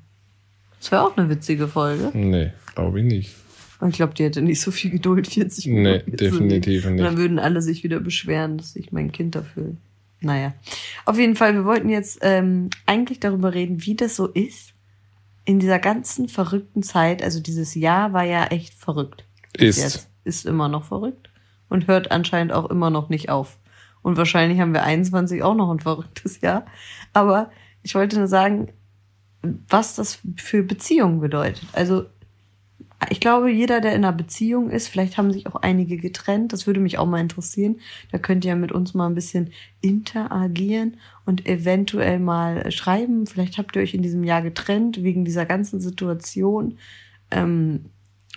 Das 0.80 0.90
wäre 0.90 1.02
auch 1.04 1.16
eine 1.16 1.28
witzige 1.28 1.68
Folge. 1.68 2.10
Nee, 2.14 2.52
glaube 2.74 3.00
ich 3.00 3.06
nicht. 3.06 3.34
Und 3.80 3.90
ich 3.90 3.96
glaube, 3.96 4.14
die 4.14 4.24
hätte 4.24 4.42
nicht 4.42 4.60
so 4.60 4.70
viel 4.70 4.90
Geduld, 4.90 5.28
40 5.28 5.66
Nee, 5.66 5.72
Minuten. 5.72 6.10
zu 6.10 6.16
definitiv 6.16 6.84
reden. 6.84 6.92
Und 6.92 7.04
dann 7.04 7.14
nicht. 7.14 7.22
würden 7.22 7.38
alle 7.38 7.62
sich 7.62 7.84
wieder 7.84 8.00
beschweren, 8.00 8.58
dass 8.58 8.74
ich 8.76 8.90
mein 8.92 9.12
Kind 9.12 9.36
erfülle. 9.36 9.76
Naja. 10.20 10.52
Auf 11.04 11.16
jeden 11.18 11.36
Fall, 11.36 11.54
wir 11.54 11.64
wollten 11.64 11.88
jetzt 11.88 12.18
ähm, 12.22 12.70
eigentlich 12.86 13.20
darüber 13.20 13.54
reden, 13.54 13.84
wie 13.86 13.94
das 13.94 14.16
so 14.16 14.26
ist 14.26 14.72
in 15.44 15.60
dieser 15.60 15.78
ganzen 15.78 16.28
verrückten 16.28 16.82
Zeit. 16.82 17.22
Also 17.22 17.40
dieses 17.40 17.74
Jahr 17.76 18.12
war 18.12 18.24
ja 18.24 18.46
echt 18.46 18.74
verrückt. 18.74 19.24
Ist. 19.56 19.78
Jetzt. 19.78 20.08
Ist 20.24 20.44
immer 20.44 20.68
noch 20.68 20.84
verrückt. 20.84 21.30
Und 21.68 21.86
hört 21.86 22.10
anscheinend 22.10 22.52
auch 22.52 22.68
immer 22.70 22.90
noch 22.90 23.08
nicht 23.08 23.30
auf. 23.30 23.58
Und 24.02 24.16
wahrscheinlich 24.16 24.58
haben 24.60 24.72
wir 24.72 24.82
21 24.82 25.42
auch 25.42 25.54
noch 25.54 25.70
ein 25.70 25.80
verrücktes 25.80 26.40
Jahr. 26.40 26.66
Aber 27.12 27.50
ich 27.82 27.94
wollte 27.94 28.18
nur 28.18 28.26
sagen, 28.28 28.68
was 29.68 29.94
das 29.94 30.18
für 30.36 30.62
Beziehungen 30.64 31.20
bedeutet. 31.20 31.64
Also 31.72 32.06
ich 33.10 33.20
glaube, 33.20 33.50
jeder, 33.50 33.80
der 33.80 33.92
in 33.94 34.04
einer 34.04 34.12
Beziehung 34.12 34.70
ist, 34.70 34.88
vielleicht 34.88 35.18
haben 35.18 35.32
sich 35.32 35.46
auch 35.46 35.54
einige 35.56 35.98
getrennt, 35.98 36.52
das 36.52 36.66
würde 36.66 36.80
mich 36.80 36.98
auch 36.98 37.06
mal 37.06 37.20
interessieren. 37.20 37.76
Da 38.10 38.18
könnt 38.18 38.44
ihr 38.44 38.50
ja 38.50 38.56
mit 38.56 38.72
uns 38.72 38.92
mal 38.92 39.06
ein 39.06 39.14
bisschen 39.14 39.50
interagieren 39.80 40.96
und 41.24 41.46
eventuell 41.46 42.18
mal 42.18 42.70
schreiben. 42.72 43.26
Vielleicht 43.26 43.56
habt 43.56 43.76
ihr 43.76 43.82
euch 43.82 43.94
in 43.94 44.02
diesem 44.02 44.24
Jahr 44.24 44.42
getrennt 44.42 45.02
wegen 45.04 45.24
dieser 45.24 45.46
ganzen 45.46 45.80
Situation. 45.80 46.78
Ähm, 47.30 47.84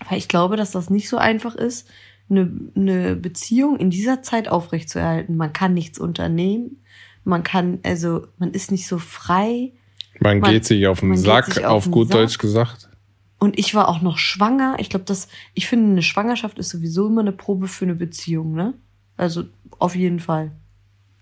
weil 0.07 0.19
ich 0.19 0.27
glaube, 0.27 0.57
dass 0.57 0.71
das 0.71 0.89
nicht 0.89 1.09
so 1.09 1.17
einfach 1.17 1.55
ist, 1.55 1.89
eine, 2.29 2.51
eine 2.75 3.15
Beziehung 3.15 3.77
in 3.77 3.89
dieser 3.89 4.21
Zeit 4.21 4.47
aufrechtzuerhalten. 4.47 5.35
Man 5.37 5.53
kann 5.53 5.73
nichts 5.73 5.97
unternehmen. 5.97 6.83
Man 7.23 7.43
kann, 7.43 7.79
also, 7.83 8.27
man 8.37 8.51
ist 8.51 8.71
nicht 8.71 8.87
so 8.87 8.99
frei. 8.99 9.73
Man, 10.19 10.39
Man- 10.39 10.51
geht 10.51 10.65
sich 10.65 10.85
auf 10.87 10.99
den 10.99 11.17
Sack, 11.17 11.57
auf, 11.57 11.87
auf 11.87 11.91
gut 11.91 12.09
Sack. 12.09 12.17
Deutsch 12.17 12.37
gesagt. 12.37 12.90
Und 13.41 13.57
ich 13.57 13.73
war 13.73 13.89
auch 13.89 14.01
noch 14.03 14.19
schwanger. 14.19 14.75
Ich 14.77 14.89
glaube, 14.91 15.05
das, 15.05 15.27
ich 15.55 15.65
finde, 15.67 15.93
eine 15.93 16.03
Schwangerschaft 16.03 16.59
ist 16.59 16.69
sowieso 16.69 17.07
immer 17.07 17.21
eine 17.21 17.31
Probe 17.31 17.67
für 17.67 17.85
eine 17.85 17.95
Beziehung, 17.95 18.53
ne? 18.53 18.75
Also 19.17 19.45
auf 19.79 19.95
jeden 19.95 20.19
Fall. 20.19 20.51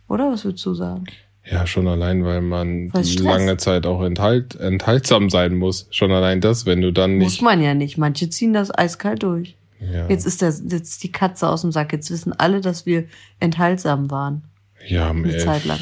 Oder 0.10 0.30
was 0.30 0.44
würdest 0.44 0.66
du 0.66 0.74
sagen? 0.74 1.06
Ja, 1.50 1.66
schon 1.66 1.88
allein, 1.88 2.26
weil 2.26 2.42
man 2.42 2.92
lange 3.22 3.56
Zeit 3.56 3.86
auch 3.86 4.04
enthalt, 4.04 4.56
enthaltsam 4.56 5.30
sein 5.30 5.56
muss. 5.56 5.88
Schon 5.92 6.12
allein 6.12 6.42
das, 6.42 6.66
wenn 6.66 6.82
du 6.82 6.92
dann 6.92 7.20
Muss 7.20 7.32
nicht. 7.36 7.42
man 7.42 7.62
ja 7.62 7.74
nicht. 7.74 7.98
Manche 7.98 8.30
ziehen 8.30 8.52
das 8.52 8.70
eiskalt 8.78 9.24
durch. 9.24 9.56
Ja, 9.80 10.10
Jetzt 10.10 10.26
ist 10.26 10.42
der, 10.42 10.54
jetzt 10.68 11.02
die 11.04 11.12
Katze 11.14 11.48
aus 11.48 11.62
dem 11.62 11.72
Sack. 11.72 11.94
Jetzt 11.94 12.12
wissen 12.12 12.34
alle, 12.34 12.60
dass 12.60 12.86
wir 12.86 13.06
enthaltsam 13.40 14.12
waren. 14.12 14.44
ja 14.86 15.10
eine 15.10 15.32
ey, 15.34 15.40
Zeit 15.40 15.64
lang. 15.64 15.80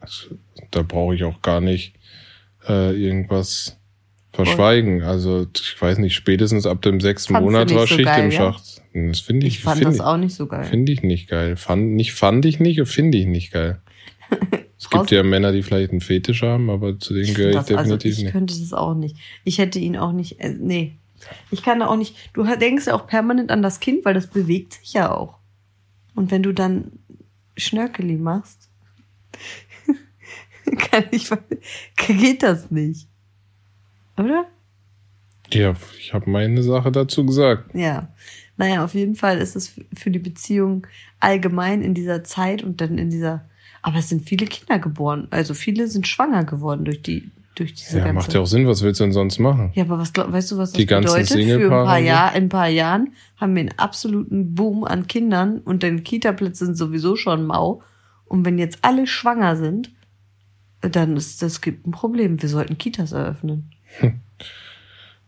also, 0.00 0.26
Da 0.72 0.82
brauche 0.82 1.14
ich 1.14 1.22
auch 1.22 1.40
gar 1.40 1.60
nicht 1.60 1.94
äh, 2.68 2.90
irgendwas 3.00 3.77
verschweigen. 4.44 5.02
Also 5.02 5.46
ich 5.54 5.80
weiß 5.80 5.98
nicht, 5.98 6.14
spätestens 6.14 6.66
ab 6.66 6.82
dem 6.82 7.00
sechsten 7.00 7.32
Fandst 7.32 7.48
du 7.48 7.52
Monat 7.52 7.74
war 7.74 7.80
so 7.80 7.86
Schicht 7.94 8.04
geil, 8.04 8.24
im 8.24 8.30
ja? 8.30 8.52
Schacht. 8.52 8.82
Das 8.94 9.20
finde 9.20 9.46
ich, 9.46 9.56
Ich 9.56 9.62
fand 9.62 9.84
das 9.84 9.96
ich, 9.96 10.00
auch 10.00 10.16
nicht 10.16 10.34
so 10.34 10.46
geil. 10.46 10.64
Finde 10.64 10.92
ich 10.92 11.02
nicht 11.02 11.28
geil. 11.28 11.56
Fand, 11.56 11.94
nicht 11.94 12.14
fand 12.14 12.44
ich 12.44 12.60
nicht 12.60 12.80
und 12.80 12.86
finde 12.86 13.18
ich 13.18 13.26
nicht 13.26 13.52
geil. 13.52 13.80
Es 14.80 14.90
gibt 14.90 15.10
ja 15.10 15.24
Männer, 15.24 15.50
die 15.50 15.64
vielleicht 15.64 15.90
einen 15.90 16.00
Fetisch 16.00 16.42
haben, 16.42 16.70
aber 16.70 17.00
zu 17.00 17.12
denen 17.12 17.34
gehöre 17.34 17.50
ich, 17.50 17.56
also 17.56 17.72
definitiv 17.72 18.12
ich 18.12 18.22
nicht. 18.22 18.32
könnte 18.32 18.56
das 18.56 18.72
auch 18.72 18.94
nicht. 18.94 19.16
Ich 19.42 19.58
hätte 19.58 19.80
ihn 19.80 19.96
auch 19.96 20.12
nicht. 20.12 20.38
Äh, 20.38 20.50
nee. 20.50 20.94
Ich 21.50 21.64
kann 21.64 21.80
da 21.80 21.88
auch 21.88 21.96
nicht. 21.96 22.14
Du 22.32 22.44
denkst 22.44 22.86
ja 22.86 22.94
auch 22.94 23.08
permanent 23.08 23.50
an 23.50 23.60
das 23.60 23.80
Kind, 23.80 24.04
weil 24.04 24.14
das 24.14 24.28
bewegt 24.28 24.74
sich 24.74 24.92
ja 24.92 25.12
auch. 25.12 25.38
Und 26.14 26.30
wenn 26.30 26.44
du 26.44 26.52
dann 26.52 26.92
Schnörkeli 27.56 28.18
machst, 28.18 28.70
kann 30.78 31.06
ich, 31.10 31.28
geht 32.06 32.44
das 32.44 32.70
nicht. 32.70 33.08
Oder? 34.18 34.46
Ja, 35.52 35.74
ich 35.98 36.12
habe 36.12 36.28
meine 36.28 36.62
Sache 36.62 36.92
dazu 36.92 37.24
gesagt. 37.24 37.74
Ja. 37.74 38.08
Naja, 38.56 38.84
auf 38.84 38.94
jeden 38.94 39.14
Fall 39.14 39.38
ist 39.38 39.56
es 39.56 39.80
für 39.94 40.10
die 40.10 40.18
Beziehung 40.18 40.86
allgemein 41.20 41.82
in 41.82 41.94
dieser 41.94 42.24
Zeit 42.24 42.62
und 42.62 42.80
dann 42.80 42.98
in 42.98 43.08
dieser. 43.10 43.48
Aber 43.80 43.98
es 43.98 44.08
sind 44.08 44.28
viele 44.28 44.46
Kinder 44.46 44.78
geboren. 44.78 45.28
Also 45.30 45.54
viele 45.54 45.86
sind 45.86 46.06
schwanger 46.08 46.44
geworden 46.44 46.84
durch 46.84 47.00
die, 47.00 47.30
durch 47.54 47.72
diese 47.74 47.98
Ja, 47.98 48.04
ganze. 48.04 48.14
macht 48.14 48.34
ja 48.34 48.40
auch 48.40 48.46
Sinn, 48.46 48.66
was 48.66 48.82
willst 48.82 49.00
du 49.00 49.04
denn 49.04 49.12
sonst 49.12 49.38
machen? 49.38 49.70
Ja, 49.74 49.84
aber 49.84 49.98
was 49.98 50.12
glaub, 50.12 50.32
weißt 50.32 50.50
du, 50.50 50.58
was 50.58 50.72
das 50.72 50.78
Die 50.78 50.86
ganzen 50.86 51.12
bedeutet? 51.14 51.44
Für 51.44 51.64
ein 51.64 51.70
paar? 51.86 51.98
Jahr, 51.98 52.34
in 52.34 52.44
ein 52.44 52.48
paar 52.48 52.68
Jahren 52.68 53.12
haben 53.36 53.54
wir 53.54 53.60
einen 53.60 53.78
absoluten 53.78 54.54
Boom 54.54 54.82
an 54.84 55.06
Kindern 55.06 55.58
und 55.60 55.82
den 55.84 56.02
Kita-Plätze 56.02 56.66
sind 56.66 56.74
sowieso 56.76 57.14
schon 57.16 57.46
mau. 57.46 57.82
Und 58.26 58.44
wenn 58.44 58.58
jetzt 58.58 58.78
alle 58.82 59.06
schwanger 59.06 59.56
sind, 59.56 59.92
dann 60.80 61.16
ist 61.16 61.40
das 61.40 61.60
gibt 61.60 61.86
ein 61.86 61.92
Problem. 61.92 62.42
Wir 62.42 62.48
sollten 62.48 62.76
Kitas 62.76 63.12
eröffnen. 63.12 63.70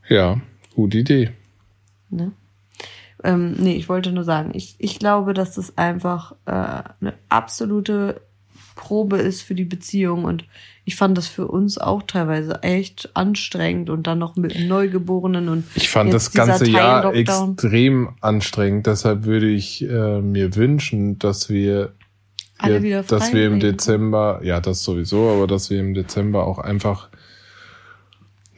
Ja, 0.08 0.40
gute 0.74 0.98
Idee. 0.98 1.30
Ne? 2.10 2.32
Ähm, 3.22 3.54
nee, 3.58 3.74
ich 3.74 3.88
wollte 3.88 4.12
nur 4.12 4.24
sagen, 4.24 4.50
ich, 4.54 4.74
ich 4.78 4.98
glaube, 4.98 5.34
dass 5.34 5.54
das 5.54 5.78
einfach 5.78 6.32
äh, 6.46 6.50
eine 7.00 7.14
absolute 7.28 8.20
Probe 8.74 9.18
ist 9.18 9.42
für 9.42 9.54
die 9.54 9.64
Beziehung 9.64 10.24
und 10.24 10.46
ich 10.84 10.96
fand 10.96 11.16
das 11.16 11.28
für 11.28 11.46
uns 11.46 11.78
auch 11.78 12.02
teilweise 12.02 12.62
echt 12.62 13.10
anstrengend 13.14 13.90
und 13.90 14.06
dann 14.06 14.18
noch 14.18 14.36
mit 14.36 14.58
Neugeborenen 14.58 15.48
und 15.48 15.64
Ich 15.74 15.90
fand 15.90 16.12
das 16.12 16.32
ganze 16.32 16.68
Jahr 16.68 17.14
extrem 17.14 18.16
anstrengend. 18.20 18.86
Deshalb 18.86 19.24
würde 19.24 19.48
ich 19.48 19.82
äh, 19.82 20.20
mir 20.20 20.56
wünschen, 20.56 21.18
dass 21.18 21.50
wir, 21.50 21.92
ja, 22.64 23.02
dass 23.02 23.32
wir 23.32 23.46
im. 23.46 23.60
Dezember, 23.60 24.40
ja, 24.42 24.60
das 24.60 24.82
sowieso, 24.82 25.28
aber 25.28 25.46
dass 25.46 25.70
wir 25.70 25.78
im 25.78 25.94
Dezember 25.94 26.46
auch 26.46 26.58
einfach 26.58 27.10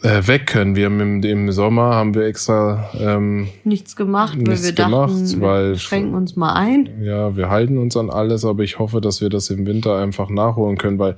äh, 0.02 0.26
weg 0.26 0.46
können. 0.46 0.74
Wir 0.76 0.86
haben 0.86 1.00
im, 1.00 1.22
im 1.22 1.52
Sommer 1.52 1.94
haben 1.94 2.14
wir 2.14 2.22
extra, 2.26 2.90
ähm, 2.98 3.48
nichts 3.64 3.94
gemacht, 3.96 4.34
weil 4.36 4.42
Nichts 4.44 4.64
wir 4.66 4.72
dachten, 4.74 4.90
gemacht, 4.90 5.40
weil- 5.40 5.70
wir 5.72 5.78
schränken 5.78 6.14
uns 6.14 6.36
mal 6.36 6.52
ein. 6.54 6.88
ja, 7.02 7.36
wir 7.36 7.48
halten 7.50 7.78
uns 7.78 7.96
an 7.96 8.10
alles, 8.10 8.44
aber 8.44 8.62
ich 8.62 8.78
hoffe, 8.78 9.00
dass 9.00 9.20
wir 9.20 9.28
das 9.28 9.50
im 9.50 9.66
Winter 9.66 9.96
einfach 9.98 10.28
nachholen 10.30 10.76
können, 10.78 10.98
weil 10.98 11.16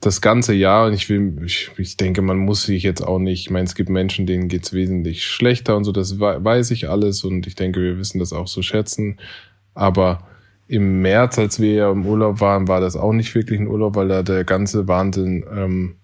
das 0.00 0.20
ganze 0.20 0.52
Jahr, 0.52 0.88
und 0.88 0.92
ich 0.92 1.08
will, 1.08 1.38
ich, 1.46 1.70
ich 1.78 1.96
denke, 1.96 2.20
man 2.20 2.36
muss 2.36 2.64
sich 2.64 2.82
jetzt 2.82 3.00
auch 3.00 3.18
nicht, 3.18 3.40
ich 3.46 3.50
meine, 3.50 3.64
es 3.64 3.74
gibt 3.74 3.88
Menschen, 3.88 4.26
denen 4.26 4.48
geht's 4.48 4.74
wesentlich 4.74 5.24
schlechter 5.24 5.74
und 5.76 5.84
so, 5.84 5.92
das 5.92 6.20
wei- 6.20 6.42
weiß 6.44 6.70
ich 6.72 6.90
alles 6.90 7.24
und 7.24 7.46
ich 7.46 7.54
denke, 7.54 7.80
wir 7.80 7.96
wissen 7.98 8.18
das 8.18 8.34
auch 8.34 8.44
zu 8.44 8.60
schätzen. 8.62 9.16
Aber 9.74 10.26
im 10.68 11.00
März, 11.00 11.38
als 11.38 11.60
wir 11.60 11.72
ja 11.72 11.90
im 11.90 12.04
Urlaub 12.04 12.40
waren, 12.42 12.68
war 12.68 12.80
das 12.82 12.96
auch 12.96 13.12
nicht 13.12 13.34
wirklich 13.34 13.58
ein 13.58 13.68
Urlaub, 13.68 13.96
weil 13.96 14.08
da 14.08 14.22
der 14.22 14.44
ganze 14.44 14.86
Wahnsinn 14.88 15.44
ähm, 15.54 15.94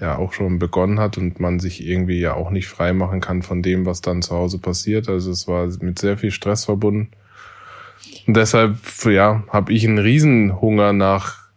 ja 0.00 0.16
auch 0.16 0.32
schon 0.32 0.58
begonnen 0.58 1.00
hat 1.00 1.18
und 1.18 1.40
man 1.40 1.58
sich 1.60 1.84
irgendwie 1.86 2.20
ja 2.20 2.34
auch 2.34 2.50
nicht 2.50 2.68
frei 2.68 2.92
machen 2.92 3.20
kann 3.20 3.42
von 3.42 3.62
dem, 3.62 3.84
was 3.86 4.00
dann 4.00 4.22
zu 4.22 4.34
Hause 4.34 4.58
passiert. 4.58 5.08
Also 5.08 5.30
es 5.30 5.48
war 5.48 5.66
mit 5.80 5.98
sehr 5.98 6.16
viel 6.16 6.30
Stress 6.30 6.64
verbunden. 6.64 7.10
Und 8.26 8.36
deshalb, 8.36 8.76
ja, 9.06 9.42
habe 9.48 9.72
ich 9.72 9.86
einen 9.86 9.98
Riesenhunger 9.98 10.92
nach, 10.92 11.48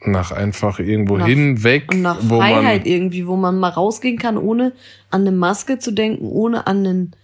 nach 0.00 0.32
einfach 0.32 0.78
irgendwo 0.78 1.18
Nach- 1.18 1.26
hin, 1.26 1.62
weg, 1.62 1.88
Und 1.92 2.02
nach 2.02 2.18
wo 2.22 2.38
Freiheit 2.38 2.84
man. 2.84 2.92
irgendwie, 2.92 3.26
wo 3.26 3.36
man 3.36 3.58
mal 3.58 3.68
rausgehen 3.70 4.18
kann, 4.18 4.38
ohne 4.38 4.72
an 5.10 5.22
eine 5.22 5.32
Maske 5.32 5.78
zu 5.78 5.92
denken, 5.92 6.26
ohne 6.26 6.66
an 6.66 6.78
einen, 6.86 7.16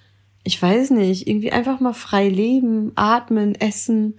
ich 0.45 0.61
weiß 0.61 0.91
nicht, 0.91 1.27
irgendwie 1.27 1.53
einfach 1.53 1.81
mal 1.81 1.95
frei 1.95 2.29
leben, 2.29 2.93
atmen, 2.97 3.55
essen, 3.55 4.17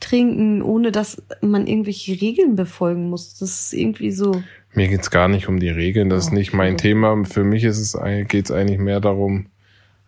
trinken, 0.00 0.60
ohne 0.62 0.92
dass 0.92 1.22
man 1.40 1.66
irgendwelche 1.66 2.20
Regeln 2.20 2.56
befolgen 2.56 3.08
muss. 3.08 3.38
Das 3.38 3.60
ist 3.60 3.72
irgendwie 3.72 4.10
so. 4.10 4.42
Mir 4.74 4.88
geht's 4.88 5.10
gar 5.10 5.28
nicht 5.28 5.48
um 5.48 5.60
die 5.60 5.68
Regeln, 5.68 6.08
das 6.08 6.26
ist 6.26 6.32
Oh, 6.32 6.34
nicht 6.34 6.52
mein 6.52 6.74
okay. 6.74 6.88
Thema. 6.88 7.24
Für 7.24 7.44
mich 7.44 7.64
ist 7.64 7.78
es 7.78 7.96
geht's 8.28 8.50
eigentlich 8.50 8.78
mehr 8.78 9.00
darum, 9.00 9.46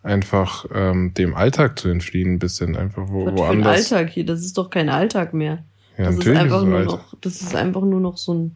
einfach 0.03 0.65
ähm, 0.73 1.13
dem 1.13 1.35
Alltag 1.35 1.79
zu 1.79 1.89
entfliehen, 1.89 2.33
ein 2.35 2.39
bisschen 2.39 2.75
einfach 2.75 3.07
wo, 3.09 3.25
Was 3.25 3.43
für 3.43 3.51
ein 3.51 3.63
woanders. 3.63 3.91
Alltag 3.91 4.09
hier? 4.11 4.25
Das 4.25 4.41
ist 4.41 4.57
doch 4.57 4.69
kein 4.69 4.89
Alltag 4.89 5.33
mehr. 5.33 5.63
Ja, 5.97 6.05
das 6.05 6.17
ist 6.17 6.17
natürlich 6.17 6.39
einfach 6.39 6.61
es 6.61 6.63
nur 6.63 6.79
Alltag. 6.79 6.99
noch, 6.99 7.13
das 7.21 7.41
ist 7.41 7.55
einfach 7.55 7.81
nur 7.81 7.99
noch 7.99 8.17
so 8.17 8.33
ein. 8.33 8.55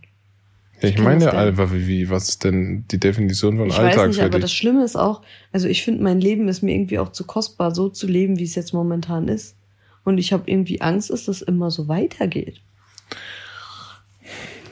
Ja, 0.82 0.90
ich 0.90 0.96
kenn 0.96 1.04
meine. 1.04 1.32
Alter, 1.34 1.72
wie, 1.74 1.88
wie, 1.88 2.10
was 2.10 2.30
ist 2.30 2.44
denn 2.44 2.86
die 2.92 3.00
Definition 3.00 3.58
von 3.58 3.68
Ich 3.68 3.78
Alltag 3.78 3.98
weiß 3.98 4.08
nicht, 4.08 4.20
für 4.20 4.26
aber 4.26 4.40
dich? 4.40 4.42
das 4.42 4.54
Schlimme 4.54 4.84
ist 4.84 4.96
auch, 4.96 5.22
also 5.52 5.68
ich 5.68 5.84
finde, 5.84 6.04
mein 6.04 6.20
Leben 6.20 6.48
ist 6.48 6.62
mir 6.64 6.74
irgendwie 6.74 7.00
auch 7.00 7.12
zu 7.12 7.26
kostbar, 7.26 7.74
so 7.74 7.90
zu 7.90 8.08
leben, 8.08 8.40
wie 8.40 8.44
es 8.44 8.56
jetzt 8.56 8.74
momentan 8.74 9.28
ist. 9.28 9.56
Und 10.04 10.18
ich 10.18 10.34
habe 10.34 10.44
irgendwie 10.50 10.82
Angst, 10.82 11.12
dass 11.12 11.26
das 11.26 11.42
immer 11.44 11.70
so 11.72 11.88
weitergeht. 11.88 12.62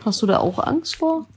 Hast 0.06 0.22
du 0.22 0.26
da 0.26 0.40
auch 0.40 0.60
Angst 0.60 0.96
vor? 0.98 1.28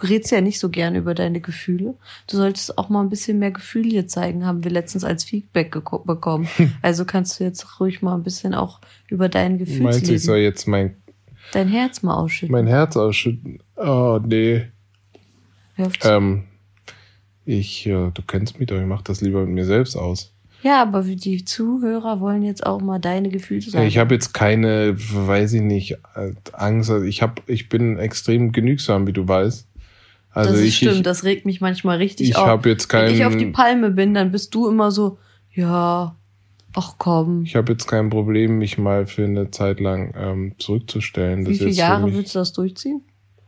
Du 0.00 0.08
redest 0.08 0.32
ja 0.32 0.40
nicht 0.40 0.58
so 0.58 0.68
gern 0.68 0.96
über 0.96 1.14
deine 1.14 1.40
Gefühle. 1.40 1.94
Du 2.28 2.36
solltest 2.36 2.76
auch 2.76 2.88
mal 2.88 3.02
ein 3.02 3.08
bisschen 3.08 3.38
mehr 3.38 3.52
Gefühl 3.52 3.84
hier 3.84 4.08
zeigen, 4.08 4.44
haben 4.44 4.64
wir 4.64 4.70
letztens 4.72 5.04
als 5.04 5.22
Feedback 5.22 5.72
bekommen. 5.72 6.48
Also 6.82 7.04
kannst 7.04 7.38
du 7.38 7.44
jetzt 7.44 7.78
ruhig 7.78 8.02
mal 8.02 8.14
ein 8.14 8.24
bisschen 8.24 8.54
auch 8.54 8.80
über 9.08 9.28
dein 9.28 9.58
Meinst 9.58 10.08
du, 10.08 10.14
ich 10.14 10.24
soll 10.24 10.38
jetzt 10.38 10.66
mein, 10.66 10.96
dein 11.52 11.68
Herz 11.68 12.02
mal 12.02 12.16
ausschütten. 12.16 12.52
mein 12.52 12.66
Herz 12.66 12.96
ausschütten? 12.96 13.62
Oh, 13.76 14.18
nee. 14.24 14.66
Ähm, 16.02 16.44
Ich, 17.44 17.86
äh, 17.86 18.10
du 18.12 18.22
kennst 18.26 18.58
mich 18.58 18.68
doch, 18.68 18.80
ich 18.80 18.86
mache 18.86 19.04
das 19.04 19.20
lieber 19.20 19.40
mit 19.44 19.50
mir 19.50 19.64
selbst 19.64 19.96
aus. 19.96 20.31
Ja, 20.62 20.82
aber 20.82 21.02
die 21.02 21.44
Zuhörer 21.44 22.20
wollen 22.20 22.42
jetzt 22.42 22.64
auch 22.64 22.80
mal 22.80 22.98
deine 23.00 23.28
Gefühle 23.30 23.62
sagen. 23.62 23.86
Ich 23.86 23.98
habe 23.98 24.14
jetzt 24.14 24.32
keine, 24.32 24.94
weiß 24.96 25.54
ich 25.54 25.62
nicht, 25.62 25.98
Angst. 26.52 26.90
Also 26.90 27.04
ich 27.04 27.20
hab, 27.20 27.42
ich 27.48 27.68
bin 27.68 27.98
extrem 27.98 28.52
genügsam, 28.52 29.06
wie 29.06 29.12
du 29.12 29.26
weißt. 29.26 29.66
Also 30.30 30.50
das 30.50 30.60
ist 30.60 30.66
ich, 30.68 30.76
stimmt, 30.76 30.94
ich, 30.96 31.02
das 31.02 31.24
regt 31.24 31.44
mich 31.46 31.60
manchmal 31.60 31.98
richtig 31.98 32.30
ich 32.30 32.36
auf. 32.36 32.46
habe 32.46 32.68
jetzt 32.70 32.90
Wenn 32.92 33.12
ich 33.14 33.24
auf 33.24 33.36
die 33.36 33.44
kein, 33.46 33.52
Palme 33.52 33.90
bin, 33.90 34.14
dann 34.14 34.30
bist 34.30 34.54
du 34.54 34.68
immer 34.68 34.90
so, 34.90 35.18
ja, 35.52 36.16
ach 36.74 36.94
komm. 36.96 37.42
ich 37.44 37.54
habe 37.56 37.72
jetzt 37.72 37.86
kein 37.86 38.08
Problem, 38.08 38.58
mich 38.58 38.78
mal 38.78 39.06
für 39.06 39.24
eine 39.24 39.50
Zeit 39.50 39.80
lang 39.80 40.14
ähm, 40.16 40.54
zurückzustellen. 40.58 41.46
Wie 41.46 41.56
viele 41.58 41.70
Jahre 41.70 42.06
mich- 42.06 42.14
willst 42.14 42.34
du 42.34 42.38
das 42.38 42.52
durchziehen? 42.52 43.02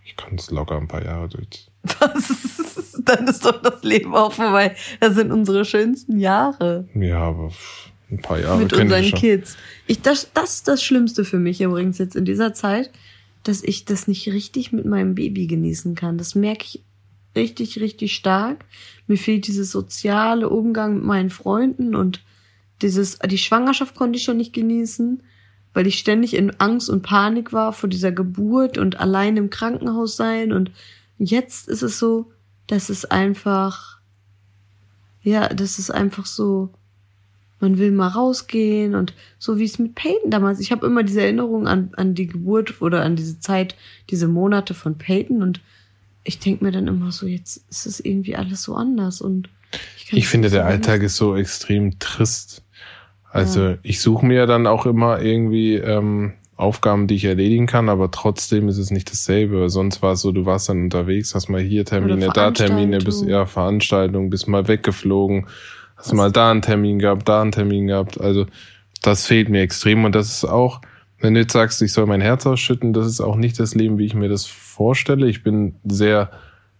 Ich 0.04 0.16
kann 0.16 0.34
es 0.34 0.50
locker 0.50 0.76
ein 0.76 0.88
paar 0.88 1.02
Jahre 1.04 1.28
durch. 1.28 1.70
Was? 2.00 2.74
Dann 3.06 3.26
ist 3.26 3.44
doch 3.44 3.60
das 3.60 3.82
Leben 3.82 4.14
auch 4.14 4.32
vorbei. 4.32 4.76
Das 5.00 5.14
sind 5.14 5.32
unsere 5.32 5.64
schönsten 5.64 6.18
Jahre. 6.18 6.88
Ja, 6.94 7.18
aber 7.18 7.52
ein 8.10 8.20
paar 8.20 8.40
Jahre 8.40 8.58
mit 8.58 8.72
unseren 8.72 9.04
ich. 9.04 9.14
Kids. 9.14 9.56
Ich, 9.86 10.02
das, 10.02 10.30
das 10.34 10.54
ist 10.54 10.68
das 10.68 10.82
Schlimmste 10.82 11.24
für 11.24 11.38
mich 11.38 11.60
übrigens 11.60 11.98
jetzt 11.98 12.16
in 12.16 12.24
dieser 12.24 12.54
Zeit, 12.54 12.90
dass 13.42 13.62
ich 13.62 13.84
das 13.84 14.08
nicht 14.08 14.28
richtig 14.28 14.72
mit 14.72 14.86
meinem 14.86 15.14
Baby 15.14 15.46
genießen 15.46 15.94
kann. 15.94 16.18
Das 16.18 16.34
merke 16.34 16.64
ich 16.64 16.82
richtig, 17.36 17.80
richtig 17.80 18.14
stark. 18.14 18.64
Mir 19.06 19.18
fehlt 19.18 19.46
dieses 19.46 19.70
soziale 19.70 20.48
Umgang 20.48 20.94
mit 20.94 21.04
meinen 21.04 21.30
Freunden 21.30 21.94
und 21.94 22.22
dieses, 22.82 23.18
die 23.18 23.38
Schwangerschaft 23.38 23.94
konnte 23.94 24.18
ich 24.18 24.24
schon 24.24 24.36
nicht 24.36 24.52
genießen, 24.52 25.22
weil 25.72 25.86
ich 25.86 25.98
ständig 25.98 26.34
in 26.34 26.58
Angst 26.60 26.88
und 26.88 27.02
Panik 27.02 27.52
war 27.52 27.72
vor 27.72 27.88
dieser 27.88 28.12
Geburt 28.12 28.78
und 28.78 29.00
allein 29.00 29.36
im 29.36 29.50
Krankenhaus 29.50 30.16
sein. 30.16 30.52
Und 30.52 30.70
jetzt 31.18 31.68
ist 31.68 31.82
es 31.82 31.98
so, 31.98 32.30
dass 32.66 32.88
es 32.88 33.04
einfach, 33.04 33.98
ja, 35.22 35.48
das 35.48 35.78
ist 35.78 35.90
einfach 35.90 36.26
so, 36.26 36.70
man 37.60 37.78
will 37.78 37.92
mal 37.92 38.08
rausgehen 38.08 38.94
und 38.94 39.14
so 39.38 39.58
wie 39.58 39.64
es 39.64 39.78
mit 39.78 39.94
Peyton 39.94 40.30
damals. 40.30 40.60
Ich 40.60 40.70
habe 40.72 40.86
immer 40.86 41.02
diese 41.02 41.22
Erinnerung 41.22 41.66
an, 41.66 41.90
an 41.96 42.14
die 42.14 42.26
Geburt 42.26 42.80
oder 42.82 43.02
an 43.02 43.16
diese 43.16 43.40
Zeit, 43.40 43.74
diese 44.10 44.28
Monate 44.28 44.74
von 44.74 44.98
Peyton 44.98 45.42
und 45.42 45.60
ich 46.24 46.38
denke 46.38 46.64
mir 46.64 46.72
dann 46.72 46.88
immer 46.88 47.12
so, 47.12 47.26
jetzt 47.26 47.64
ist 47.70 47.86
es 47.86 48.00
irgendwie 48.00 48.36
alles 48.36 48.62
so 48.62 48.74
anders 48.74 49.20
und 49.20 49.48
ich, 49.96 50.12
Ich 50.12 50.28
finde, 50.28 50.50
der 50.50 50.66
Alltag 50.66 51.02
ist 51.02 51.16
so 51.16 51.36
extrem 51.36 51.98
trist. 51.98 52.62
Also 53.30 53.76
ich 53.82 54.00
suche 54.00 54.24
mir 54.24 54.46
dann 54.46 54.66
auch 54.66 54.86
immer 54.86 55.20
irgendwie 55.20 55.74
ähm, 55.74 56.34
Aufgaben, 56.56 57.06
die 57.08 57.16
ich 57.16 57.24
erledigen 57.24 57.66
kann, 57.66 57.88
aber 57.88 58.10
trotzdem 58.10 58.68
ist 58.68 58.78
es 58.78 58.90
nicht 58.90 59.10
dasselbe. 59.10 59.60
Weil 59.62 59.68
Sonst 59.70 60.02
war 60.02 60.12
es 60.12 60.20
so, 60.20 60.30
du 60.32 60.46
warst 60.46 60.68
dann 60.68 60.84
unterwegs, 60.84 61.34
hast 61.34 61.48
mal 61.48 61.60
hier 61.60 61.84
Termine, 61.84 62.28
da 62.32 62.50
Termine, 62.52 62.98
bist 62.98 63.24
ja 63.26 63.44
Veranstaltung, 63.46 64.30
bist 64.30 64.46
mal 64.46 64.68
weggeflogen, 64.68 65.46
hast 65.96 66.08
Was- 66.10 66.14
mal 66.14 66.30
da 66.32 66.50
einen 66.50 66.62
Termin 66.62 66.98
gehabt, 66.98 67.28
da 67.28 67.42
einen 67.42 67.52
Termin 67.52 67.88
gehabt. 67.88 68.20
Also 68.20 68.46
das 69.02 69.26
fehlt 69.26 69.48
mir 69.48 69.62
extrem 69.62 70.04
und 70.04 70.14
das 70.14 70.28
ist 70.30 70.44
auch, 70.44 70.80
wenn 71.18 71.34
du 71.34 71.40
jetzt 71.40 71.52
sagst, 71.52 71.82
ich 71.82 71.92
soll 71.92 72.06
mein 72.06 72.20
Herz 72.20 72.46
ausschütten, 72.46 72.92
das 72.92 73.06
ist 73.06 73.20
auch 73.20 73.36
nicht 73.36 73.58
das 73.58 73.74
Leben, 73.74 73.98
wie 73.98 74.06
ich 74.06 74.14
mir 74.14 74.28
das 74.28 74.46
vorstelle. 74.46 75.26
Ich 75.28 75.42
bin 75.42 75.74
sehr 75.84 76.30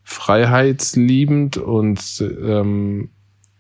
freiheitsliebend 0.03 1.57
und 1.57 2.23
ähm, 2.43 3.11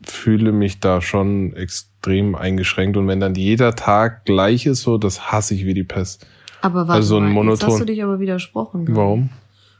fühle 0.06 0.52
mich 0.52 0.80
da 0.80 1.00
schon 1.00 1.54
extrem 1.54 2.34
eingeschränkt. 2.34 2.96
Und 2.96 3.08
wenn 3.08 3.20
dann 3.20 3.34
jeder 3.34 3.74
Tag 3.74 4.24
gleich 4.24 4.66
ist, 4.66 4.82
so, 4.82 4.98
das 4.98 5.32
hasse 5.32 5.54
ich 5.54 5.64
wie 5.64 5.74
die 5.74 5.84
Pest. 5.84 6.26
Aber 6.62 6.88
warte 6.88 6.92
also 6.92 7.08
so 7.08 7.16
ein 7.18 7.32
mal, 7.32 7.44
jetzt 7.44 7.62
hast 7.62 7.68
Monoton. 7.68 7.86
du 7.86 7.92
dich 7.92 8.02
aber 8.02 8.20
widersprochen. 8.20 8.86
gerade. 8.86 8.96
Warum? 8.98 9.30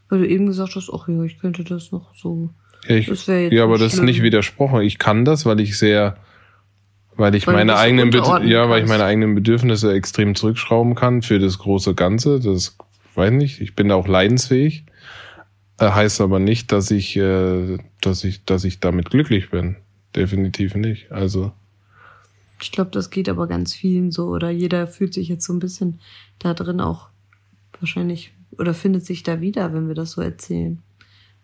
Weil 0.08 0.20
du 0.20 0.28
eben 0.28 0.46
gesagt 0.46 0.76
hast, 0.76 0.90
ach 0.92 1.08
ja, 1.08 1.22
ich 1.22 1.38
könnte 1.38 1.64
das 1.64 1.92
noch 1.92 2.14
so. 2.14 2.50
Ja, 2.86 2.96
ich, 2.96 3.06
Das 3.06 3.26
ja 3.26 3.64
aber 3.64 3.78
das 3.78 3.94
ist 3.94 4.02
nicht 4.02 4.22
widersprochen. 4.22 4.82
Ich 4.82 4.98
kann 4.98 5.24
das, 5.24 5.46
weil 5.46 5.60
ich 5.60 5.78
sehr, 5.78 6.18
weil 7.16 7.34
ich 7.34 7.46
Weil 7.46 7.54
meine 7.54 7.76
eigenen, 7.76 8.12
ja, 8.46 8.68
weil 8.68 8.82
ich 8.82 8.88
meine 8.88 9.04
eigenen 9.04 9.34
Bedürfnisse 9.34 9.92
extrem 9.94 10.34
zurückschrauben 10.34 10.94
kann 10.94 11.22
für 11.22 11.38
das 11.38 11.58
große 11.58 11.94
Ganze. 11.94 12.40
Das 12.40 12.76
weiß 13.14 13.32
nicht. 13.32 13.60
Ich 13.60 13.74
bin 13.74 13.88
da 13.88 13.94
auch 13.94 14.08
leidensfähig. 14.08 14.84
Äh, 15.78 15.90
heißt 15.90 16.20
aber 16.20 16.38
nicht, 16.38 16.70
dass 16.70 16.90
ich, 16.90 17.16
äh, 17.16 17.78
dass 18.00 18.24
ich, 18.24 18.44
dass 18.44 18.64
ich 18.64 18.80
damit 18.80 19.10
glücklich 19.10 19.50
bin. 19.50 19.76
Definitiv 20.16 20.74
nicht. 20.74 21.10
Also 21.10 21.52
Ich 22.60 22.72
glaube, 22.72 22.90
das 22.90 23.10
geht 23.10 23.28
aber 23.28 23.46
ganz 23.46 23.74
vielen 23.74 24.10
so. 24.12 24.28
Oder 24.28 24.50
jeder 24.50 24.86
fühlt 24.86 25.14
sich 25.14 25.28
jetzt 25.28 25.44
so 25.44 25.52
ein 25.52 25.58
bisschen 25.58 26.00
da 26.38 26.54
drin 26.54 26.80
auch 26.80 27.08
wahrscheinlich 27.80 28.32
oder 28.58 28.74
findet 28.74 29.04
sich 29.04 29.22
da 29.22 29.40
wieder, 29.40 29.72
wenn 29.72 29.88
wir 29.88 29.94
das 29.94 30.12
so 30.12 30.20
erzählen. 30.20 30.80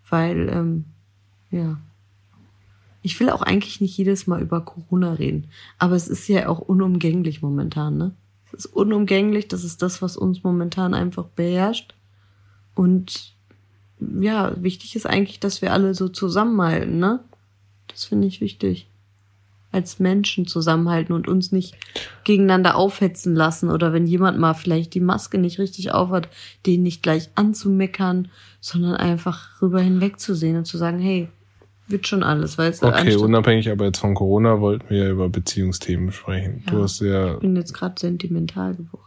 Weil, 0.08 0.48
ähm, 0.48 0.84
ja. 1.50 1.78
Ich 3.02 3.18
will 3.18 3.30
auch 3.30 3.42
eigentlich 3.42 3.80
nicht 3.80 3.96
jedes 3.96 4.26
Mal 4.26 4.42
über 4.42 4.60
Corona 4.60 5.14
reden. 5.14 5.48
Aber 5.78 5.96
es 5.96 6.06
ist 6.06 6.28
ja 6.28 6.48
auch 6.48 6.58
unumgänglich 6.58 7.42
momentan, 7.42 7.96
ne? 7.96 8.14
Es 8.52 8.66
ist 8.66 8.74
unumgänglich, 8.74 9.48
das 9.48 9.64
ist 9.64 9.80
das, 9.80 10.02
was 10.02 10.16
uns 10.16 10.42
momentan 10.42 10.92
einfach 10.92 11.24
beherrscht. 11.24 11.94
Und 12.74 13.34
ja, 14.00 14.60
wichtig 14.62 14.96
ist 14.96 15.06
eigentlich, 15.06 15.40
dass 15.40 15.62
wir 15.62 15.72
alle 15.72 15.94
so 15.94 16.08
zusammenhalten, 16.08 16.98
ne? 16.98 17.20
Das 17.90 18.04
finde 18.04 18.26
ich 18.28 18.40
wichtig. 18.40 18.88
Als 19.72 20.00
Menschen 20.00 20.46
zusammenhalten 20.48 21.12
und 21.14 21.28
uns 21.28 21.52
nicht 21.52 21.76
gegeneinander 22.24 22.74
aufhetzen 22.74 23.36
lassen 23.36 23.70
oder 23.70 23.92
wenn 23.92 24.06
jemand 24.06 24.38
mal 24.38 24.54
vielleicht 24.54 24.94
die 24.94 25.00
Maske 25.00 25.38
nicht 25.38 25.58
richtig 25.60 25.92
aufhat, 25.92 26.28
den 26.66 26.82
nicht 26.82 27.02
gleich 27.04 27.30
anzumeckern, 27.36 28.28
sondern 28.60 28.96
einfach 28.96 29.62
rüber 29.62 29.80
hinwegzusehen 29.80 30.56
und 30.56 30.64
zu 30.64 30.76
sagen, 30.76 30.98
hey, 30.98 31.28
wird 31.86 32.06
schon 32.08 32.22
alles, 32.24 32.58
weißt 32.58 32.82
du? 32.82 32.86
okay, 32.86 32.96
anstatt- 32.98 33.22
unabhängig 33.22 33.70
aber 33.70 33.84
jetzt 33.86 33.98
von 33.98 34.14
Corona 34.14 34.60
wollten 34.60 34.90
wir 34.90 35.04
ja 35.04 35.10
über 35.10 35.28
Beziehungsthemen 35.28 36.10
sprechen. 36.12 36.64
Du 36.68 36.76
Ja. 36.76 36.82
hast 36.82 37.00
ja 37.00 37.34
Ich 37.34 37.40
bin 37.40 37.54
jetzt 37.56 37.72
gerade 37.72 37.94
sentimental 38.00 38.74
geworden. 38.74 39.04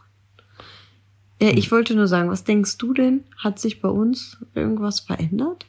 Ja, 1.42 1.50
ich 1.50 1.70
wollte 1.72 1.94
nur 1.94 2.06
sagen, 2.06 2.30
was 2.30 2.44
denkst 2.44 2.78
du 2.78 2.94
denn? 2.94 3.24
Hat 3.36 3.58
sich 3.58 3.82
bei 3.82 3.88
uns 3.88 4.38
irgendwas 4.54 5.00
verändert? 5.00 5.66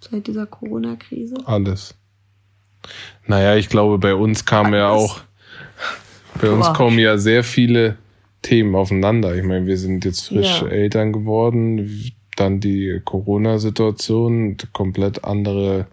Seit 0.00 0.26
dieser 0.26 0.46
Corona-Krise? 0.46 1.36
alles. 1.46 1.94
Naja, 3.26 3.56
ich 3.56 3.68
glaube, 3.68 3.98
bei 3.98 4.14
uns 4.14 4.44
kamen 4.44 4.72
ja 4.74 4.92
Alles. 4.92 5.10
auch, 5.10 5.20
bei 6.40 6.50
uns 6.50 6.66
kommen 6.74 6.98
ja 6.98 7.18
sehr 7.18 7.42
viele 7.42 7.96
Themen 8.42 8.76
aufeinander. 8.76 9.34
Ich 9.34 9.42
meine, 9.42 9.66
wir 9.66 9.76
sind 9.78 10.04
jetzt 10.04 10.28
frisch 10.28 10.62
Ja. 10.62 10.68
Eltern 10.68 11.12
geworden, 11.12 12.12
dann 12.36 12.60
die 12.60 13.00
Corona-Situation, 13.04 14.56
komplett 14.72 15.24
andere 15.24 15.86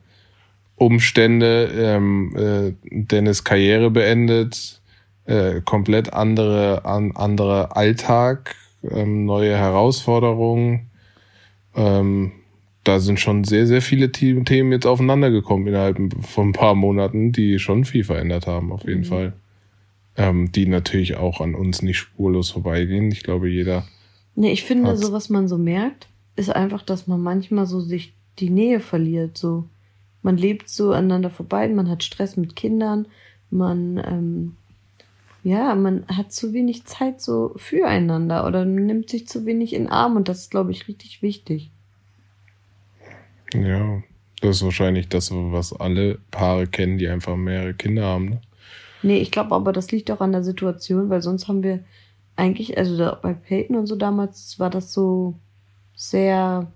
Umstände, 0.75 1.71
ähm, 1.75 2.35
äh, 2.35 2.73
Dennis 2.91 3.43
Karriere 3.43 3.89
beendet, 3.89 4.81
äh, 5.25 5.61
komplett 5.61 6.13
andere, 6.13 6.85
an, 6.85 7.15
anderer 7.15 7.75
Alltag, 7.77 8.55
ähm, 8.83 9.25
neue 9.25 9.55
Herausforderungen. 9.57 10.91
Ähm, 11.75 12.33
da 12.83 12.99
sind 12.99 13.19
schon 13.19 13.43
sehr, 13.43 13.65
sehr 13.67 13.81
viele 13.81 14.11
The- 14.13 14.43
Themen 14.43 14.71
jetzt 14.71 14.85
aufeinander 14.85 15.31
gekommen 15.31 15.67
innerhalb 15.67 15.97
von 16.25 16.49
ein 16.49 16.53
paar 16.53 16.75
Monaten, 16.75 17.31
die 17.31 17.59
schon 17.59 17.85
viel 17.85 18.03
verändert 18.03 18.47
haben, 18.47 18.71
auf 18.71 18.85
jeden 18.85 19.01
Mhm. 19.01 19.05
Fall. 19.05 19.33
Ähm, 20.15 20.51
die 20.51 20.67
natürlich 20.67 21.15
auch 21.17 21.41
an 21.41 21.55
uns 21.55 21.81
nicht 21.81 21.97
spurlos 21.97 22.51
vorbeigehen. 22.51 23.11
Ich 23.11 23.23
glaube, 23.23 23.49
jeder. 23.49 23.87
Nee, 24.35 24.51
ich 24.51 24.63
finde, 24.63 24.95
so 24.95 25.11
was 25.11 25.29
man 25.29 25.47
so 25.47 25.57
merkt, 25.57 26.07
ist 26.35 26.49
einfach, 26.55 26.83
dass 26.83 27.07
man 27.07 27.21
manchmal 27.21 27.65
so 27.65 27.79
sich 27.79 28.13
die 28.39 28.49
Nähe 28.51 28.79
verliert. 28.79 29.37
So, 29.37 29.65
man 30.21 30.37
lebt 30.37 30.69
so 30.69 30.91
aneinander 30.91 31.29
vorbei, 31.31 31.67
man 31.67 31.89
hat 31.89 32.03
Stress 32.03 32.37
mit 32.37 32.55
Kindern, 32.55 33.07
man, 33.49 33.97
ähm, 34.05 34.55
ja, 35.43 35.73
man 35.75 36.05
hat 36.07 36.31
zu 36.31 36.53
wenig 36.53 36.85
Zeit 36.85 37.19
so 37.21 37.53
füreinander 37.55 38.45
oder 38.47 38.65
nimmt 38.65 39.09
sich 39.09 39.27
zu 39.27 39.45
wenig 39.45 39.73
in 39.73 39.83
den 39.85 39.91
Arm 39.91 40.15
und 40.15 40.29
das 40.29 40.41
ist, 40.41 40.51
glaube 40.51 40.71
ich, 40.71 40.87
richtig 40.87 41.21
wichtig. 41.23 41.71
Ja, 43.53 44.01
das 44.41 44.57
ist 44.57 44.63
wahrscheinlich 44.63 45.09
das, 45.09 45.31
was 45.31 45.73
alle 45.73 46.19
Paare 46.31 46.67
kennen, 46.67 46.97
die 46.97 47.07
einfach 47.07 47.35
mehrere 47.35 47.73
Kinder 47.73 48.03
haben. 48.05 48.25
Ne? 48.29 48.41
Nee, 49.01 49.17
ich 49.19 49.31
glaube 49.31 49.53
aber, 49.55 49.73
das 49.73 49.91
liegt 49.91 50.09
auch 50.11 50.21
an 50.21 50.31
der 50.31 50.43
Situation, 50.43 51.09
weil 51.09 51.21
sonst 51.21 51.47
haben 51.47 51.63
wir 51.63 51.83
eigentlich, 52.35 52.77
also 52.77 52.97
da, 52.97 53.15
bei 53.21 53.33
Peyton 53.33 53.75
und 53.75 53.87
so 53.87 53.95
damals 53.95 54.59
war 54.59 54.69
das 54.69 54.93
so 54.93 55.35
sehr, 55.95 56.71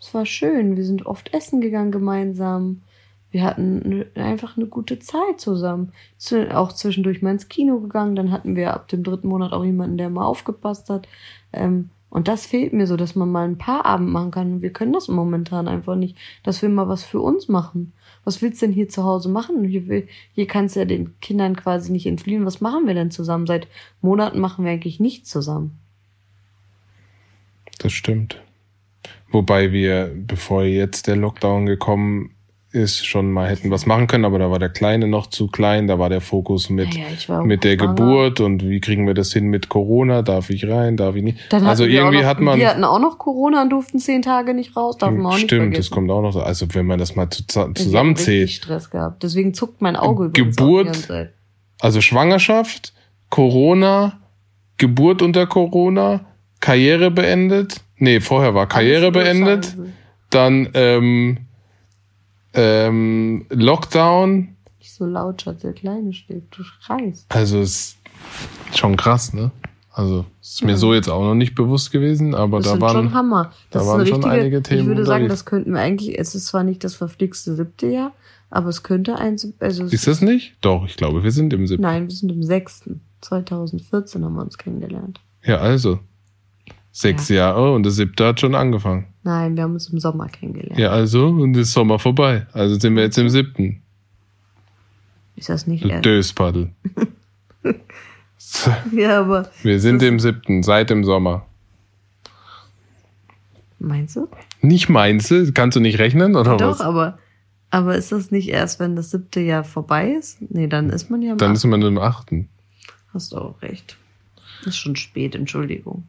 es 0.00 0.12
war 0.14 0.26
schön. 0.26 0.76
Wir 0.76 0.84
sind 0.84 1.06
oft 1.06 1.32
essen 1.32 1.60
gegangen 1.60 1.92
gemeinsam. 1.92 2.82
Wir 3.30 3.44
hatten 3.44 3.88
ne- 3.88 4.06
einfach 4.14 4.56
eine 4.56 4.66
gute 4.66 4.98
Zeit 4.98 5.40
zusammen. 5.40 5.92
Zu, 6.18 6.54
auch 6.54 6.72
zwischendurch 6.72 7.22
mal 7.22 7.30
ins 7.32 7.48
Kino 7.48 7.80
gegangen. 7.80 8.16
Dann 8.16 8.30
hatten 8.30 8.56
wir 8.56 8.74
ab 8.74 8.88
dem 8.88 9.02
dritten 9.04 9.28
Monat 9.28 9.52
auch 9.52 9.64
jemanden, 9.64 9.96
der 9.98 10.10
mal 10.10 10.26
aufgepasst 10.26 10.90
hat. 10.90 11.08
Ähm, 11.52 11.90
und 12.12 12.28
das 12.28 12.44
fehlt 12.44 12.74
mir 12.74 12.86
so, 12.86 12.98
dass 12.98 13.14
man 13.14 13.32
mal 13.32 13.48
ein 13.48 13.56
paar 13.56 13.86
Abend 13.86 14.10
machen 14.10 14.30
kann. 14.32 14.60
Wir 14.60 14.70
können 14.70 14.92
das 14.92 15.08
momentan 15.08 15.66
einfach 15.66 15.96
nicht, 15.96 16.14
dass 16.42 16.60
wir 16.60 16.68
mal 16.68 16.86
was 16.86 17.04
für 17.04 17.22
uns 17.22 17.48
machen. 17.48 17.94
Was 18.24 18.42
willst 18.42 18.60
du 18.60 18.66
denn 18.66 18.74
hier 18.74 18.90
zu 18.90 19.02
Hause 19.02 19.30
machen? 19.30 19.64
Hier, 19.64 20.06
hier 20.34 20.46
kannst 20.46 20.76
du 20.76 20.80
ja 20.80 20.84
den 20.84 21.18
Kindern 21.20 21.56
quasi 21.56 21.90
nicht 21.90 22.04
entfliehen. 22.04 22.44
Was 22.44 22.60
machen 22.60 22.86
wir 22.86 22.92
denn 22.92 23.10
zusammen? 23.10 23.46
Seit 23.46 23.66
Monaten 24.02 24.40
machen 24.40 24.66
wir 24.66 24.72
eigentlich 24.72 25.00
nichts 25.00 25.30
zusammen. 25.30 25.78
Das 27.78 27.94
stimmt. 27.94 28.42
Wobei 29.30 29.72
wir, 29.72 30.14
bevor 30.14 30.64
jetzt 30.64 31.06
der 31.06 31.16
Lockdown 31.16 31.64
gekommen 31.64 32.34
ist 32.72 33.06
schon 33.06 33.30
mal 33.30 33.48
hätten 33.48 33.70
was 33.70 33.84
machen 33.84 34.06
können, 34.06 34.24
aber 34.24 34.38
da 34.38 34.50
war 34.50 34.58
der 34.58 34.70
Kleine 34.70 35.06
noch 35.06 35.26
zu 35.26 35.46
klein, 35.48 35.86
da 35.86 35.98
war 35.98 36.08
der 36.08 36.22
Fokus 36.22 36.70
mit, 36.70 36.88
ich 36.94 37.28
war 37.28 37.44
mit 37.44 37.64
der 37.64 37.76
schwanger. 37.76 37.94
Geburt 37.94 38.40
und 38.40 38.66
wie 38.66 38.80
kriegen 38.80 39.06
wir 39.06 39.14
das 39.14 39.32
hin 39.32 39.46
mit 39.46 39.68
Corona, 39.68 40.22
darf 40.22 40.48
ich 40.48 40.66
rein, 40.66 40.96
darf 40.96 41.14
ich 41.14 41.22
nicht. 41.22 41.38
Dann 41.50 41.66
also 41.66 41.84
irgendwie 41.84 42.18
noch, 42.18 42.24
hat 42.24 42.40
man, 42.40 42.58
Wir 42.58 42.68
hatten 42.68 42.84
auch 42.84 42.98
noch 42.98 43.18
Corona 43.18 43.62
und 43.62 43.70
durften 43.70 43.98
zehn 43.98 44.22
Tage 44.22 44.54
nicht 44.54 44.74
raus, 44.76 44.96
darf 44.96 45.12
man 45.12 45.26
auch 45.26 45.34
nicht 45.34 45.44
stimmt, 45.44 45.76
das 45.76 45.88
vergessen. 45.88 45.94
kommt 45.94 46.10
auch 46.10 46.22
noch 46.22 46.32
so, 46.32 46.40
also 46.40 46.66
wenn 46.72 46.86
man 46.86 46.98
das 46.98 47.14
mal 47.14 47.28
zu, 47.28 47.44
zusammenzählt, 47.46 48.44
richtig 48.44 48.56
Stress 48.56 48.90
gehabt. 48.90 49.22
Deswegen 49.22 49.52
zuckt 49.52 49.82
mein 49.82 49.96
Auge 49.96 50.26
übrigens 50.26 50.56
Geburt- 50.56 51.28
also 51.80 52.00
Schwangerschaft, 52.00 52.94
Corona, 53.28 54.20
Geburt 54.78 55.20
unter 55.20 55.46
Corona, 55.46 56.20
Karriere 56.60 57.10
beendet, 57.10 57.82
nee, 57.96 58.20
vorher 58.20 58.54
war 58.54 58.66
Karriere 58.66 59.10
beendet, 59.12 59.76
dann 60.30 60.68
ähm, 60.74 61.38
ähm, 62.54 63.46
Lockdown, 63.50 64.56
Nicht 64.78 64.92
so 64.94 65.04
laut, 65.06 65.42
Schatz, 65.42 65.62
der 65.62 65.72
Kleine 65.72 66.12
schläft. 66.12 66.56
Du 66.56 66.62
schreist. 66.64 67.26
Also 67.34 67.60
ist 67.60 67.96
schon 68.74 68.96
krass, 68.96 69.32
ne? 69.32 69.50
Also 69.94 70.24
ist 70.40 70.64
mir 70.64 70.76
so 70.78 70.94
jetzt 70.94 71.08
auch 71.10 71.22
noch 71.22 71.34
nicht 71.34 71.54
bewusst 71.54 71.90
gewesen, 71.92 72.34
aber 72.34 72.60
Das 72.60 72.72
da 72.72 72.80
waren 72.80 72.92
schon 72.94 73.14
Hammer. 73.14 73.52
da 73.70 73.80
Das 73.80 73.86
waren 73.88 74.00
ist 74.00 74.06
eine 74.06 74.08
schon 74.08 74.24
richtige, 74.24 74.40
einige 74.40 74.62
Themen 74.62 74.80
Ich 74.80 74.86
würde 74.86 75.04
sagen, 75.04 75.28
das 75.28 75.44
könnten 75.44 75.72
wir 75.74 75.80
eigentlich, 75.80 76.18
es 76.18 76.34
ist 76.34 76.46
zwar 76.46 76.64
nicht 76.64 76.82
das 76.82 76.94
verflixte 76.94 77.54
siebte 77.54 77.88
Jahr, 77.88 78.12
aber 78.48 78.68
es 78.68 78.82
könnte 78.82 79.16
ein, 79.16 79.36
also 79.60 79.84
ist 79.84 80.06
das 80.06 80.22
nicht? 80.22 80.56
Doch, 80.62 80.86
ich 80.86 80.96
glaube, 80.96 81.22
wir 81.22 81.30
sind 81.30 81.52
im 81.52 81.66
siebten. 81.66 81.82
Nein, 81.82 82.08
wir 82.08 82.14
sind 82.14 82.32
im 82.32 82.42
sechsten. 82.42 83.02
2014 83.20 84.24
haben 84.24 84.34
wir 84.34 84.42
uns 84.42 84.56
kennengelernt. 84.56 85.20
Ja, 85.44 85.58
also 85.58 85.98
sechs 86.92 87.28
Jahre 87.28 87.72
und 87.74 87.84
das 87.84 87.96
siebte 87.96 88.26
hat 88.26 88.38
schon 88.40 88.54
angefangen. 88.54 89.06
Nein, 89.24 89.56
wir 89.56 89.62
haben 89.64 89.72
uns 89.74 89.88
im 89.88 89.98
Sommer 89.98 90.28
kennengelernt. 90.28 90.78
Ja, 90.78 90.90
also 90.90 91.28
und 91.28 91.56
ist 91.56 91.72
Sommer 91.72 91.98
vorbei. 91.98 92.46
Also 92.52 92.78
sind 92.78 92.94
wir 92.96 93.02
jetzt 93.02 93.18
im 93.18 93.28
siebten. 93.28 93.82
Ist 95.36 95.48
das 95.48 95.66
nicht 95.66 95.84
erst? 95.84 96.04
Döspaddel. 96.04 96.70
Ja, 98.94 99.20
aber 99.20 99.48
Wir 99.62 99.80
sind 99.80 100.02
im 100.02 100.18
siebten, 100.20 100.62
seit 100.62 100.90
dem 100.90 101.04
Sommer. 101.04 101.46
meinst 103.78 104.16
du? 104.16 104.28
Nicht 104.60 104.88
meinst 104.88 105.30
du? 105.30 105.50
Kannst 105.52 105.76
du 105.76 105.80
nicht 105.80 105.98
rechnen 105.98 106.36
oder 106.36 106.56
Doch, 106.56 106.72
was? 106.72 106.80
aber, 106.80 107.18
aber 107.70 107.96
ist 107.96 108.12
das 108.12 108.30
nicht 108.30 108.48
erst, 108.48 108.78
wenn 108.80 108.94
das 108.96 109.10
siebte 109.10 109.40
Jahr 109.40 109.64
vorbei 109.64 110.10
ist? 110.12 110.38
Nee, 110.50 110.66
dann 110.66 110.90
ist 110.90 111.08
man 111.10 111.22
ja 111.22 111.32
im 111.32 111.38
Dann 111.38 111.48
achten. 111.50 111.56
ist 111.56 111.64
man 111.64 111.82
im 111.82 111.98
achten. 111.98 112.48
Hast 113.14 113.32
du 113.32 113.38
auch 113.38 113.62
recht. 113.62 113.96
Ist 114.66 114.76
schon 114.76 114.96
spät, 114.96 115.34
Entschuldigung. 115.34 116.04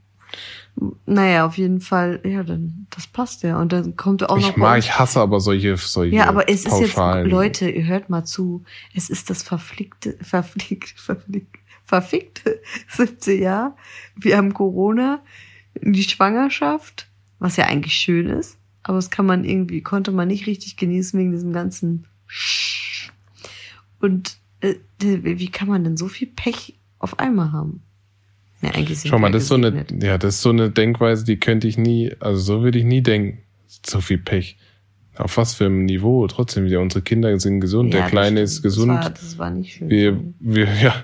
Naja, 1.05 1.45
auf 1.45 1.57
jeden 1.57 1.81
Fall, 1.81 2.19
ja, 2.23 2.43
dann, 2.43 2.87
das 2.89 3.05
passt 3.07 3.43
ja. 3.43 3.59
Und 3.59 3.71
dann 3.71 3.95
kommt 3.95 4.27
auch 4.27 4.37
noch. 4.37 4.49
Ich 4.49 4.57
mag, 4.57 4.79
ich 4.79 4.97
hasse 4.97 5.19
aber 5.19 5.39
solche, 5.39 5.77
solche 5.77 6.15
ja, 6.15 6.27
aber 6.27 6.49
es 6.49 6.65
ist 6.65 6.79
jetzt, 6.79 6.97
Leute, 6.97 7.69
ihr 7.69 7.85
hört 7.85 8.09
mal 8.09 8.23
zu, 8.23 8.63
es 8.95 9.09
ist 9.09 9.29
das 9.29 9.43
verflickte, 9.43 10.17
verflickte, 10.21 10.93
verflickte, 10.95 11.59
verfickte 11.85 12.61
siebte 12.87 13.33
Jahr. 13.33 13.77
Wir 14.15 14.37
haben 14.37 14.53
Corona, 14.53 15.21
die 15.79 16.03
Schwangerschaft, 16.03 17.07
was 17.39 17.55
ja 17.55 17.65
eigentlich 17.65 17.93
schön 17.93 18.27
ist, 18.27 18.57
aber 18.81 18.97
das 18.97 19.11
kann 19.11 19.25
man 19.25 19.45
irgendwie, 19.45 19.81
konnte 19.81 20.11
man 20.11 20.27
nicht 20.27 20.47
richtig 20.47 20.77
genießen 20.77 21.19
wegen 21.19 21.31
diesem 21.31 21.53
ganzen 21.53 22.07
und 23.99 24.37
äh, 24.61 24.75
wie 25.01 25.49
kann 25.49 25.67
man 25.67 25.83
denn 25.83 25.97
so 25.97 26.07
viel 26.07 26.27
Pech 26.27 26.77
auf 26.99 27.19
einmal 27.19 27.51
haben? 27.51 27.83
Ja, 28.63 28.71
eigentlich 28.71 29.03
Schau 29.05 29.19
mal, 29.19 29.31
das 29.31 29.43
ist 29.43 29.49
so 29.49 29.55
eine, 29.55 29.85
ja, 30.01 30.17
das 30.17 30.35
ist 30.35 30.41
so 30.41 30.49
eine 30.49 30.69
Denkweise, 30.71 31.25
die 31.25 31.37
könnte 31.37 31.67
ich 31.67 31.77
nie, 31.77 32.11
also 32.19 32.39
so 32.39 32.63
würde 32.63 32.79
ich 32.79 32.85
nie 32.85 33.01
denken. 33.01 33.39
So 33.85 33.99
viel 34.01 34.17
Pech. 34.17 34.57
Auf 35.17 35.37
was 35.37 35.53
für 35.53 35.65
einem 35.65 35.85
Niveau? 35.85 36.25
Trotzdem 36.27 36.65
wieder, 36.65 36.79
unsere 36.79 37.01
Kinder 37.01 37.37
sind 37.39 37.59
gesund, 37.59 37.93
Ja, 37.93 38.01
der 38.01 38.09
Kleine 38.09 38.41
ist 38.41 38.61
gesund. 38.61 38.91
Das 38.91 39.03
war, 39.03 39.09
das 39.11 39.37
war 39.37 39.49
nicht 39.49 39.73
schön. 39.73 39.89
wir, 39.89 40.19
wir, 40.39 40.67
ja, 40.81 41.03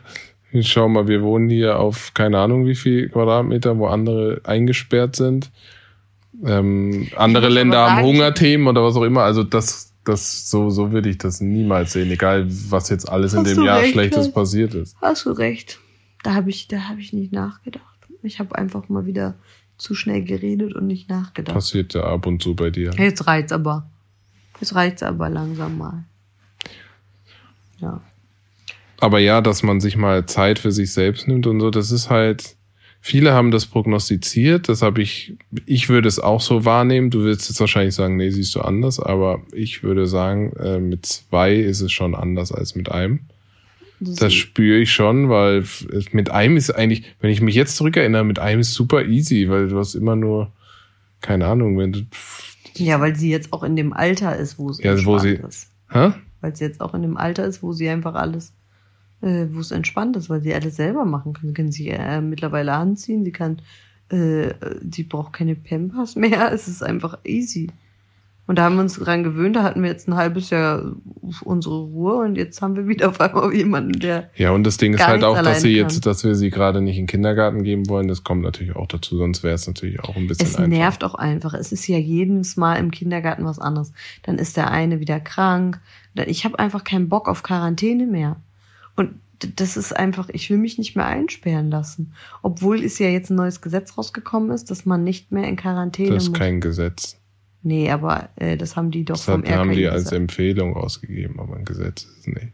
schau 0.61 0.87
mal, 0.87 1.07
wir 1.07 1.21
wohnen 1.21 1.49
hier 1.49 1.79
auf 1.79 2.13
keine 2.13 2.39
Ahnung 2.39 2.65
wie 2.65 2.75
viel 2.75 3.09
Quadratmeter, 3.09 3.77
wo 3.77 3.87
andere 3.87 4.41
eingesperrt 4.45 5.15
sind. 5.15 5.51
Ähm, 6.45 7.07
andere 7.17 7.49
Länder 7.49 7.91
haben 7.91 8.05
Hungerthemen 8.05 8.67
oder 8.67 8.83
was 8.83 8.95
auch 8.95 9.03
immer. 9.03 9.23
Also 9.23 9.43
das, 9.43 9.93
das, 10.05 10.49
so, 10.49 10.69
so 10.69 10.91
würde 10.91 11.09
ich 11.09 11.17
das 11.17 11.41
niemals 11.41 11.93
sehen, 11.93 12.09
egal 12.09 12.47
was 12.69 12.89
jetzt 12.89 13.09
alles 13.09 13.33
in 13.33 13.39
Hast 13.39 13.49
dem 13.49 13.57
du 13.57 13.65
Jahr 13.65 13.79
recht, 13.79 13.91
Schlechtes 13.91 14.31
passiert 14.31 14.73
ist. 14.73 14.95
Hast 15.01 15.25
du 15.25 15.31
recht. 15.31 15.79
Da 16.23 16.33
habe 16.33 16.49
ich, 16.49 16.67
da 16.67 16.89
habe 16.89 16.99
ich 16.99 17.13
nicht 17.13 17.31
nachgedacht. 17.31 17.85
Ich 18.23 18.39
habe 18.39 18.57
einfach 18.57 18.89
mal 18.89 19.05
wieder 19.05 19.35
zu 19.77 19.95
schnell 19.95 20.23
geredet 20.23 20.75
und 20.75 20.87
nicht 20.87 21.09
nachgedacht. 21.09 21.55
Passiert 21.55 21.93
ja 21.93 22.03
ab 22.03 22.25
und 22.25 22.43
zu 22.43 22.55
bei 22.55 22.69
dir. 22.69 22.91
Jetzt 22.97 23.25
reicht's 23.27 23.51
aber. 23.51 23.89
Jetzt 24.59 24.75
reicht's 24.75 25.03
aber 25.03 25.29
langsam 25.29 25.77
mal. 25.77 26.03
Ja. 27.79 28.01
Aber 28.99 29.19
ja, 29.19 29.39
dass 29.39 29.63
man 29.63 29.79
sich 29.79 29.95
mal 29.95 30.25
Zeit 30.25 30.59
für 30.59 30.73
sich 30.73 30.91
selbst 30.91 31.27
nimmt 31.27 31.47
und 31.47 31.61
so, 31.61 31.69
das 31.69 31.91
ist 31.91 32.09
halt, 32.09 32.57
viele 32.99 33.31
haben 33.33 33.51
das 33.51 33.65
prognostiziert, 33.65 34.67
das 34.67 34.81
habe 34.81 35.01
ich, 35.01 35.35
ich 35.65 35.87
würde 35.87 36.09
es 36.09 36.19
auch 36.19 36.41
so 36.41 36.65
wahrnehmen, 36.65 37.09
du 37.09 37.19
würdest 37.19 37.47
jetzt 37.47 37.61
wahrscheinlich 37.61 37.95
sagen, 37.95 38.17
nee, 38.17 38.29
siehst 38.29 38.53
du 38.55 38.61
anders, 38.61 38.99
aber 38.99 39.41
ich 39.53 39.83
würde 39.83 40.05
sagen, 40.05 40.51
äh, 40.57 40.79
mit 40.79 41.05
zwei 41.05 41.55
ist 41.55 41.79
es 41.79 41.93
schon 41.93 42.13
anders 42.13 42.51
als 42.51 42.75
mit 42.75 42.91
einem. 42.91 43.21
Das 43.99 44.33
spüre 44.33 44.77
ich 44.79 44.91
schon, 44.91 45.29
weil 45.29 45.63
mit 46.11 46.29
einem 46.31 46.57
ist 46.57 46.71
eigentlich, 46.71 47.03
wenn 47.19 47.31
ich 47.31 47.41
mich 47.41 47.55
jetzt 47.55 47.75
zurückerinnere, 47.75 48.23
mit 48.23 48.39
einem 48.39 48.61
ist 48.61 48.73
super 48.73 49.03
easy, 49.05 49.49
weil 49.49 49.67
du 49.67 49.77
hast 49.77 49.95
immer 49.95 50.15
nur, 50.15 50.51
keine 51.21 51.47
Ahnung, 51.47 51.77
wenn 51.77 51.91
du, 51.91 52.01
ja, 52.75 52.99
weil 53.01 53.15
sie 53.15 53.29
jetzt 53.29 53.51
auch 53.51 53.63
in 53.63 53.75
dem 53.75 53.91
Alter 53.93 54.35
ist, 54.37 54.57
wo 54.57 54.69
es 54.69 54.79
Ja, 54.79 54.91
wo 55.05 55.15
entspannt 55.17 55.21
sie- 55.21 55.47
ist. 55.47 55.67
hä? 55.91 56.11
Weil 56.41 56.55
sie 56.55 56.63
jetzt 56.63 56.79
auch 56.79 56.93
in 56.93 57.01
dem 57.01 57.17
Alter 57.17 57.45
ist, 57.45 57.61
wo 57.61 57.73
sie 57.73 57.89
einfach 57.89 58.15
alles, 58.15 58.53
äh, 59.21 59.47
wo 59.51 59.59
es 59.59 59.71
entspannt 59.71 60.15
ist, 60.15 60.29
weil 60.29 60.41
sie 60.41 60.53
alles 60.53 60.77
selber 60.77 61.03
machen 61.03 61.33
kann. 61.33 61.47
Sie 61.49 61.53
kann 61.53 61.71
sich 61.71 61.87
äh, 61.91 62.21
mittlerweile 62.21 62.71
anziehen, 62.73 63.25
sie 63.25 63.31
kann, 63.33 63.61
äh, 64.09 64.53
sie 64.89 65.03
braucht 65.03 65.33
keine 65.33 65.55
Pampers 65.55 66.15
mehr. 66.15 66.51
Es 66.53 66.69
ist 66.69 66.81
einfach 66.83 67.17
easy. 67.25 67.69
Und 68.49 68.55
da 68.55 68.63
haben 68.63 68.77
wir 68.77 68.81
uns 68.81 68.97
dran 68.97 69.21
gewöhnt, 69.23 69.55
da 69.55 69.61
hatten 69.61 69.83
wir 69.83 69.91
jetzt 69.91 70.07
ein 70.07 70.15
halbes 70.15 70.49
Jahr 70.49 70.95
unsere 71.43 71.83
Ruhe 71.83 72.15
und 72.25 72.35
jetzt 72.35 72.63
haben 72.63 72.75
wir 72.75 72.87
wieder 72.87 73.09
auf 73.09 73.21
einmal 73.21 73.53
jemanden, 73.53 73.99
der. 73.99 74.31
Ja, 74.37 74.49
und 74.49 74.63
das 74.63 74.77
Ding 74.77 74.95
ist 74.95 75.05
halt 75.05 75.23
auch, 75.23 75.39
dass 75.39 75.61
sie 75.61 75.75
jetzt, 75.75 76.03
dass 76.07 76.23
wir 76.23 76.33
sie 76.33 76.49
gerade 76.49 76.81
nicht 76.81 76.97
in 76.97 77.03
den 77.03 77.07
Kindergarten 77.07 77.61
geben 77.61 77.87
wollen. 77.89 78.07
Das 78.07 78.23
kommt 78.23 78.41
natürlich 78.41 78.75
auch 78.75 78.87
dazu, 78.87 79.17
sonst 79.17 79.43
wäre 79.43 79.53
es 79.53 79.67
natürlich 79.67 79.99
auch 79.99 80.15
ein 80.15 80.25
bisschen 80.25 80.47
Es 80.47 80.55
einfacher. 80.55 80.67
nervt 80.67 81.03
auch 81.03 81.13
einfach. 81.13 81.53
Es 81.53 81.71
ist 81.71 81.85
ja 81.87 81.99
jedes 81.99 82.57
Mal 82.57 82.77
im 82.77 82.89
Kindergarten 82.89 83.45
was 83.45 83.59
anderes. 83.59 83.93
Dann 84.23 84.39
ist 84.39 84.57
der 84.57 84.71
eine 84.71 84.99
wieder 84.99 85.19
krank. 85.19 85.79
Ich 86.25 86.43
habe 86.43 86.57
einfach 86.57 86.83
keinen 86.83 87.07
Bock 87.07 87.29
auf 87.29 87.43
Quarantäne 87.43 88.07
mehr. 88.07 88.37
Und 88.95 89.11
das 89.57 89.77
ist 89.77 89.95
einfach, 89.95 90.27
ich 90.29 90.49
will 90.49 90.57
mich 90.57 90.79
nicht 90.79 90.95
mehr 90.95 91.05
einsperren 91.05 91.69
lassen. 91.69 92.13
Obwohl 92.41 92.83
es 92.83 92.97
ja 92.97 93.09
jetzt 93.09 93.29
ein 93.29 93.35
neues 93.35 93.61
Gesetz 93.61 93.95
rausgekommen 93.95 94.49
ist, 94.49 94.71
dass 94.71 94.87
man 94.87 95.03
nicht 95.03 95.31
mehr 95.31 95.47
in 95.47 95.55
Quarantäne 95.55 96.15
Das 96.15 96.23
ist 96.23 96.29
muss. 96.29 96.39
kein 96.39 96.61
Gesetz. 96.61 97.18
Nee, 97.63 97.89
aber 97.91 98.29
äh, 98.35 98.57
das 98.57 98.75
haben 98.75 98.91
die 98.91 99.05
doch 99.05 99.15
Das 99.15 99.25
vom 99.25 99.43
hat, 99.43 99.51
haben 99.51 99.71
die 99.71 99.85
RKI 99.85 99.89
als. 99.89 100.11
Empfehlung 100.11 100.73
rausgegeben, 100.73 101.39
aber 101.39 101.55
ein 101.57 101.65
Gesetz 101.65 102.03
ist 102.03 102.27
nicht. 102.27 102.49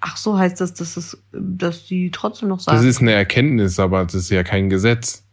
Ach 0.00 0.16
so, 0.16 0.38
heißt 0.38 0.60
das, 0.60 0.74
dass, 0.74 0.96
es, 0.98 1.16
dass 1.32 1.86
die 1.86 2.10
trotzdem 2.10 2.50
noch 2.50 2.60
sagen. 2.60 2.76
Das 2.76 2.84
ist 2.84 3.00
eine 3.00 3.12
Erkenntnis, 3.12 3.78
aber 3.80 4.04
das 4.04 4.14
ist 4.14 4.30
ja 4.30 4.42
kein 4.42 4.68
Gesetz. 4.68 5.24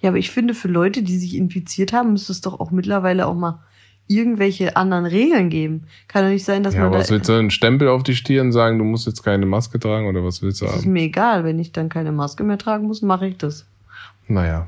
Ja, 0.00 0.10
aber 0.10 0.18
ich 0.18 0.30
finde, 0.30 0.54
für 0.54 0.68
Leute, 0.68 1.02
die 1.02 1.16
sich 1.18 1.36
infiziert 1.36 1.92
haben, 1.92 2.12
müsste 2.12 2.32
es 2.32 2.40
doch 2.40 2.58
auch 2.58 2.70
mittlerweile 2.70 3.26
auch 3.26 3.34
mal 3.34 3.62
irgendwelche 4.08 4.74
anderen 4.76 5.04
Regeln 5.06 5.50
geben. 5.50 5.84
Kann 6.08 6.24
doch 6.24 6.30
nicht 6.30 6.44
sein, 6.44 6.62
dass 6.62 6.74
Ja, 6.74 6.80
man 6.80 6.86
aber 6.88 6.96
da. 6.96 7.02
was 7.02 7.10
willst 7.10 7.28
du, 7.28 7.34
einen 7.34 7.50
Stempel 7.50 7.88
auf 7.88 8.02
die 8.02 8.16
Stirn 8.16 8.52
sagen, 8.52 8.78
du 8.78 8.84
musst 8.84 9.06
jetzt 9.06 9.22
keine 9.22 9.44
Maske 9.46 9.78
tragen 9.78 10.06
oder 10.06 10.24
was 10.24 10.40
willst 10.42 10.62
du 10.62 10.64
Das 10.64 10.76
ist 10.76 10.86
mir 10.86 11.02
egal, 11.02 11.44
wenn 11.44 11.58
ich 11.58 11.72
dann 11.72 11.88
keine 11.88 12.10
Maske 12.10 12.42
mehr 12.42 12.58
tragen 12.58 12.86
muss, 12.86 13.02
mache 13.02 13.26
ich 13.28 13.36
das. 13.36 13.66
Naja. 14.26 14.66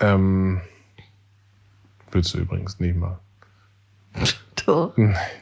Ähm, 0.00 0.60
willst 2.14 2.34
du 2.34 2.38
übrigens 2.38 2.80
nicht 2.80 2.96
mal. 2.96 3.18
Doch. 4.66 4.96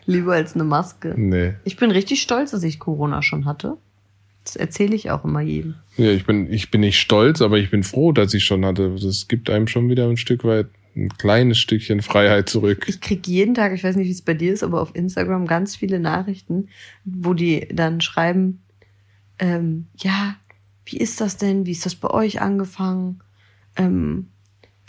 Lieber 0.06 0.32
als 0.32 0.54
eine 0.54 0.64
Maske. 0.64 1.14
Nee. 1.16 1.54
Ich 1.64 1.76
bin 1.76 1.90
richtig 1.90 2.22
stolz, 2.22 2.50
dass 2.50 2.62
ich 2.62 2.78
Corona 2.78 3.22
schon 3.22 3.44
hatte. 3.44 3.76
Das 4.44 4.56
erzähle 4.56 4.96
ich 4.96 5.10
auch 5.10 5.24
immer 5.24 5.40
jedem. 5.40 5.76
Ja, 5.96 6.10
ich 6.10 6.26
bin, 6.26 6.52
ich 6.52 6.70
bin 6.70 6.80
nicht 6.80 7.00
stolz, 7.00 7.40
aber 7.40 7.58
ich 7.58 7.70
bin 7.70 7.84
froh, 7.84 8.12
dass 8.12 8.34
ich 8.34 8.44
schon 8.44 8.64
hatte. 8.64 8.96
Das 9.00 9.28
gibt 9.28 9.50
einem 9.50 9.68
schon 9.68 9.88
wieder 9.88 10.08
ein 10.08 10.16
Stück 10.16 10.42
weit, 10.42 10.66
ein 10.96 11.10
kleines 11.10 11.58
Stückchen 11.58 12.02
Freiheit 12.02 12.48
zurück. 12.48 12.86
Ich 12.88 13.00
krieg 13.00 13.26
jeden 13.28 13.54
Tag, 13.54 13.72
ich 13.72 13.84
weiß 13.84 13.94
nicht, 13.96 14.08
wie 14.08 14.12
es 14.12 14.22
bei 14.22 14.34
dir 14.34 14.52
ist, 14.52 14.64
aber 14.64 14.80
auf 14.80 14.94
Instagram 14.94 15.46
ganz 15.46 15.76
viele 15.76 16.00
Nachrichten, 16.00 16.68
wo 17.04 17.34
die 17.34 17.68
dann 17.72 18.00
schreiben, 18.00 18.62
ähm, 19.38 19.86
ja, 19.96 20.36
wie 20.84 20.96
ist 20.96 21.20
das 21.20 21.36
denn? 21.36 21.64
Wie 21.64 21.72
ist 21.72 21.86
das 21.86 21.94
bei 21.94 22.10
euch 22.10 22.40
angefangen? 22.40 23.22
Ähm, 23.76 24.31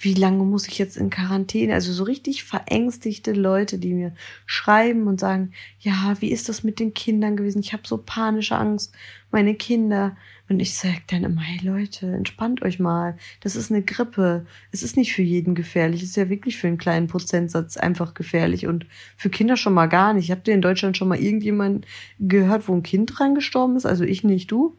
wie 0.03 0.13
lange 0.13 0.43
muss 0.43 0.67
ich 0.67 0.77
jetzt 0.77 0.97
in 0.97 1.09
Quarantäne? 1.09 1.73
Also 1.73 1.93
so 1.93 2.03
richtig 2.03 2.43
verängstigte 2.43 3.31
Leute, 3.31 3.77
die 3.77 3.93
mir 3.93 4.13
schreiben 4.45 5.07
und 5.07 5.19
sagen, 5.19 5.53
ja, 5.79 6.15
wie 6.19 6.31
ist 6.31 6.49
das 6.49 6.63
mit 6.63 6.79
den 6.79 6.93
Kindern 6.93 7.37
gewesen? 7.37 7.61
Ich 7.61 7.71
habe 7.71 7.83
so 7.85 7.97
panische 7.97 8.57
Angst, 8.57 8.93
meine 9.31 9.55
Kinder. 9.55 10.17
Und 10.49 10.59
ich 10.59 10.75
sag 10.75 11.07
dann 11.07 11.23
immer, 11.23 11.41
hey 11.41 11.65
Leute, 11.65 12.07
entspannt 12.07 12.61
euch 12.63 12.77
mal. 12.77 13.17
Das 13.39 13.55
ist 13.55 13.71
eine 13.71 13.81
Grippe. 13.81 14.45
Es 14.71 14.83
ist 14.83 14.97
nicht 14.97 15.13
für 15.13 15.21
jeden 15.21 15.55
gefährlich. 15.55 16.03
Es 16.03 16.09
ist 16.09 16.17
ja 16.17 16.29
wirklich 16.29 16.57
für 16.57 16.67
einen 16.67 16.77
kleinen 16.77 17.07
Prozentsatz 17.07 17.77
einfach 17.77 18.13
gefährlich 18.13 18.67
und 18.67 18.85
für 19.15 19.29
Kinder 19.29 19.55
schon 19.55 19.73
mal 19.73 19.87
gar 19.87 20.13
nicht. 20.13 20.31
Habt 20.31 20.49
ihr 20.49 20.53
in 20.53 20.61
Deutschland 20.61 20.97
schon 20.97 21.07
mal 21.07 21.17
irgendjemanden 21.17 21.85
gehört, 22.19 22.67
wo 22.67 22.73
ein 22.73 22.83
Kind 22.83 23.17
dran 23.17 23.35
gestorben 23.35 23.77
ist? 23.77 23.85
Also 23.85 24.03
ich 24.03 24.25
nicht, 24.25 24.51
du? 24.51 24.75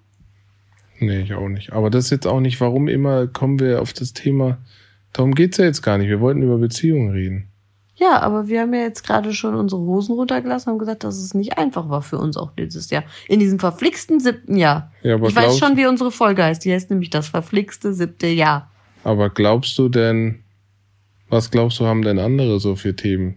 Nee, 1.00 1.22
ich 1.22 1.32
auch 1.32 1.48
nicht. 1.48 1.72
Aber 1.72 1.88
das 1.88 2.04
ist 2.06 2.10
jetzt 2.10 2.26
auch 2.26 2.40
nicht, 2.40 2.60
warum 2.60 2.88
immer 2.88 3.26
kommen 3.26 3.58
wir 3.58 3.80
auf 3.80 3.94
das 3.94 4.12
Thema. 4.12 4.58
Darum 5.14 5.34
geht's 5.34 5.56
ja 5.56 5.64
jetzt 5.64 5.80
gar 5.80 5.96
nicht. 5.96 6.08
Wir 6.08 6.20
wollten 6.20 6.42
über 6.42 6.58
Beziehungen 6.58 7.12
reden. 7.12 7.48
Ja, 7.96 8.20
aber 8.20 8.48
wir 8.48 8.60
haben 8.60 8.74
ja 8.74 8.80
jetzt 8.80 9.06
gerade 9.06 9.32
schon 9.32 9.54
unsere 9.54 9.80
Hosen 9.80 10.16
runtergelassen 10.16 10.72
und 10.72 10.80
gesagt, 10.80 11.04
dass 11.04 11.16
es 11.16 11.32
nicht 11.32 11.56
einfach 11.56 11.88
war 11.88 12.02
für 12.02 12.18
uns 12.18 12.36
auch 12.36 12.50
dieses 12.50 12.90
Jahr. 12.90 13.04
In 13.28 13.38
diesem 13.38 13.60
verflixten 13.60 14.18
siebten 14.18 14.56
Jahr. 14.56 14.92
Ja, 15.02 15.14
aber 15.14 15.28
ich 15.28 15.36
weiß 15.36 15.58
schon, 15.58 15.76
wie 15.76 15.86
unsere 15.86 16.10
Folge 16.10 16.42
heißt. 16.42 16.64
Die 16.64 16.72
heißt 16.72 16.90
nämlich 16.90 17.10
das 17.10 17.28
verflixte 17.28 17.94
siebte 17.94 18.26
Jahr. 18.26 18.70
Aber 19.04 19.30
glaubst 19.30 19.78
du 19.78 19.88
denn, 19.88 20.42
was 21.28 21.52
glaubst 21.52 21.78
du, 21.78 21.86
haben 21.86 22.02
denn 22.02 22.18
andere 22.18 22.58
so 22.58 22.74
für 22.74 22.96
Themen? 22.96 23.36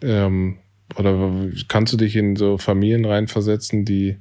Ähm, 0.00 0.56
oder 0.96 1.30
kannst 1.68 1.92
du 1.92 1.98
dich 1.98 2.16
in 2.16 2.36
so 2.36 2.56
Familien 2.56 3.04
reinversetzen, 3.04 3.84
die 3.84 4.16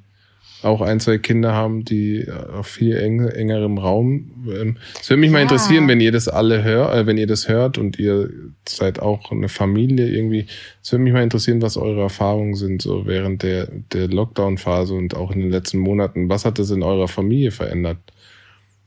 auch 0.62 0.82
ein, 0.82 1.00
zwei 1.00 1.18
Kinder 1.18 1.54
haben, 1.54 1.86
die 1.86 2.28
auf 2.30 2.68
viel 2.68 2.96
eng, 2.98 3.22
engerem 3.28 3.78
Raum. 3.78 4.46
Ähm, 4.48 4.78
es 5.00 5.10
würde 5.10 5.22
mich 5.22 5.32
mal 5.32 5.38
Ja. 5.38 5.44
interessieren, 5.44 5.88
wenn 5.88 6.02
ihr 6.02 6.12
das 6.12 6.28
alle 6.28 6.64
hört, 6.64 6.94
äh, 6.96 7.06
wenn 7.06 7.18
ihr 7.18 7.28
das 7.28 7.48
hört 7.48 7.78
und 7.78 7.98
ihr 7.98 8.30
seid 8.68 9.00
auch 9.00 9.32
eine 9.32 9.48
Familie 9.50 10.08
irgendwie. 10.10 10.48
Es 10.84 10.92
würde 10.92 11.04
mich 11.04 11.14
mal 11.14 11.24
interessieren, 11.24 11.62
was 11.62 11.78
eure 11.78 12.02
Erfahrungen 12.02 12.56
sind, 12.56 12.82
so 12.82 13.06
während 13.06 13.44
der, 13.44 13.68
der 13.94 14.08
Lockdown-Phase 14.10 14.94
und 14.94 15.16
auch 15.16 15.32
in 15.32 15.40
den 15.40 15.50
letzten 15.50 15.78
Monaten. 15.80 16.30
Was 16.30 16.44
hat 16.46 16.60
das 16.60 16.72
in 16.72 16.84
eurer 16.84 17.08
Familie 17.08 17.52
verändert? 17.52 17.98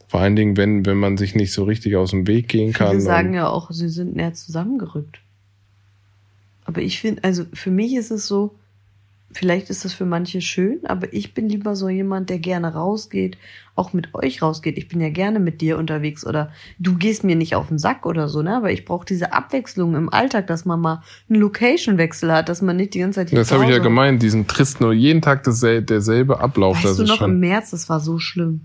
Vor 0.08 0.20
allen 0.20 0.36
Dingen, 0.36 0.58
wenn, 0.58 0.84
wenn 0.84 0.98
man 0.98 1.16
sich 1.16 1.34
nicht 1.34 1.54
so 1.54 1.64
richtig 1.64 1.96
aus 1.96 2.10
dem 2.10 2.26
Weg 2.26 2.48
gehen 2.48 2.74
kann. 2.74 2.90
Viele 2.90 3.00
sagen 3.00 3.32
ja 3.32 3.48
auch, 3.48 3.70
sie 3.70 3.88
sind 3.88 4.14
näher 4.14 4.34
zusammengerückt. 4.34 5.20
Aber 6.66 6.82
ich 6.82 7.00
finde, 7.00 7.24
also 7.24 7.44
für 7.54 7.70
mich 7.70 7.94
ist 7.94 8.10
es 8.10 8.26
so, 8.26 8.54
vielleicht 9.32 9.70
ist 9.70 9.84
das 9.84 9.92
für 9.94 10.04
manche 10.04 10.40
schön, 10.40 10.80
aber 10.84 11.12
ich 11.12 11.34
bin 11.34 11.48
lieber 11.48 11.74
so 11.76 11.88
jemand, 11.88 12.30
der 12.30 12.38
gerne 12.38 12.72
rausgeht, 12.74 13.36
auch 13.74 13.92
mit 13.92 14.14
euch 14.14 14.42
rausgeht. 14.42 14.76
Ich 14.76 14.88
bin 14.88 15.00
ja 15.00 15.08
gerne 15.08 15.40
mit 15.40 15.60
dir 15.60 15.78
unterwegs 15.78 16.26
oder 16.26 16.50
du 16.78 16.96
gehst 16.96 17.24
mir 17.24 17.36
nicht 17.36 17.54
auf 17.54 17.68
den 17.68 17.78
Sack 17.78 18.04
oder 18.06 18.28
so, 18.28 18.42
ne? 18.42 18.56
Aber 18.56 18.70
ich 18.70 18.84
brauche 18.84 19.06
diese 19.06 19.32
Abwechslung 19.32 19.94
im 19.96 20.12
Alltag, 20.12 20.46
dass 20.46 20.64
man 20.64 20.80
mal 20.80 21.02
einen 21.30 21.40
Location-Wechsel 21.40 22.30
hat, 22.32 22.48
dass 22.48 22.60
man 22.62 22.76
nicht 22.76 22.94
die 22.94 22.98
ganze 22.98 23.20
Zeit 23.20 23.30
hier 23.30 23.38
Das 23.38 23.50
habe 23.52 23.64
ich 23.64 23.70
ja 23.70 23.78
gemeint, 23.78 24.22
diesen 24.22 24.46
tristen 24.46 24.84
nur 24.84 24.92
jeden 24.92 25.22
Tag 25.22 25.44
dasselbe, 25.44 25.82
derselbe 25.86 26.40
Ablauf. 26.40 26.76
Weißt 26.76 26.84
das 26.84 26.96
du 26.98 27.04
noch 27.04 27.22
im 27.22 27.30
schon. 27.32 27.40
März, 27.40 27.70
das 27.70 27.88
war 27.88 28.00
so 28.00 28.18
schlimm. 28.18 28.62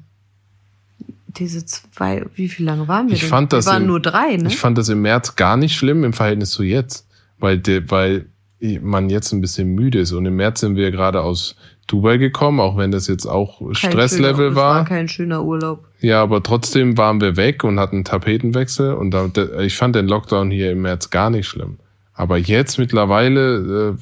Diese 1.38 1.66
zwei, 1.66 2.26
wie 2.36 2.50
viel 2.50 2.66
lange 2.66 2.88
waren 2.88 3.08
wir 3.08 3.14
Ich 3.14 3.20
denn? 3.22 3.30
fand 3.30 3.54
das 3.54 3.66
wir 3.66 3.74
waren 3.74 3.84
im- 3.84 3.88
nur 3.90 4.00
drei, 4.02 4.38
ne? 4.38 4.48
Ich 4.48 4.58
fand 4.58 4.78
das 4.78 4.90
im 4.90 5.02
März 5.04 5.36
gar 5.36 5.56
nicht 5.56 5.76
schlimm 5.76 6.04
im 6.04 6.14
Verhältnis 6.14 6.50
zu 6.50 6.64
jetzt, 6.64 7.08
weil, 7.40 7.60
de, 7.60 7.84
weil 7.90 8.26
man 8.60 9.10
jetzt 9.10 9.32
ein 9.34 9.42
bisschen 9.42 9.76
müde 9.76 10.00
ist. 10.00 10.12
Und 10.12 10.26
im 10.26 10.36
März 10.36 10.62
sind 10.62 10.76
wir 10.76 10.92
gerade 10.92 11.22
aus 11.22 11.56
Dubai 11.86 12.18
gekommen, 12.18 12.60
auch 12.60 12.76
wenn 12.78 12.92
das 12.92 13.08
jetzt 13.08 13.26
auch 13.26 13.60
Kein 13.60 13.76
Stresslevel 13.76 14.50
schöner, 14.50 14.56
war. 14.56 14.74
Das 14.80 14.90
war 14.90 14.98
kein 14.98 15.08
schöner 15.08 15.44
Urlaub. 15.44 15.86
Ja, 16.02 16.22
aber 16.22 16.44
trotzdem 16.44 16.98
waren 16.98 17.22
wir 17.22 17.38
weg 17.38 17.64
und 17.64 17.80
hatten 17.80 17.98
einen 17.98 18.06
Tapetenwechsel. 18.06 18.94
Und 18.94 19.12
da, 19.12 19.30
ich 19.62 19.78
fand 19.78 19.96
den 19.96 20.08
Lockdown 20.08 20.52
hier 20.52 20.72
im 20.72 20.82
März 20.82 21.10
gar 21.10 21.30
nicht 21.30 21.48
schlimm. 21.48 21.78
Aber 22.14 22.38
jetzt 22.38 22.80
mittlerweile 22.80 23.96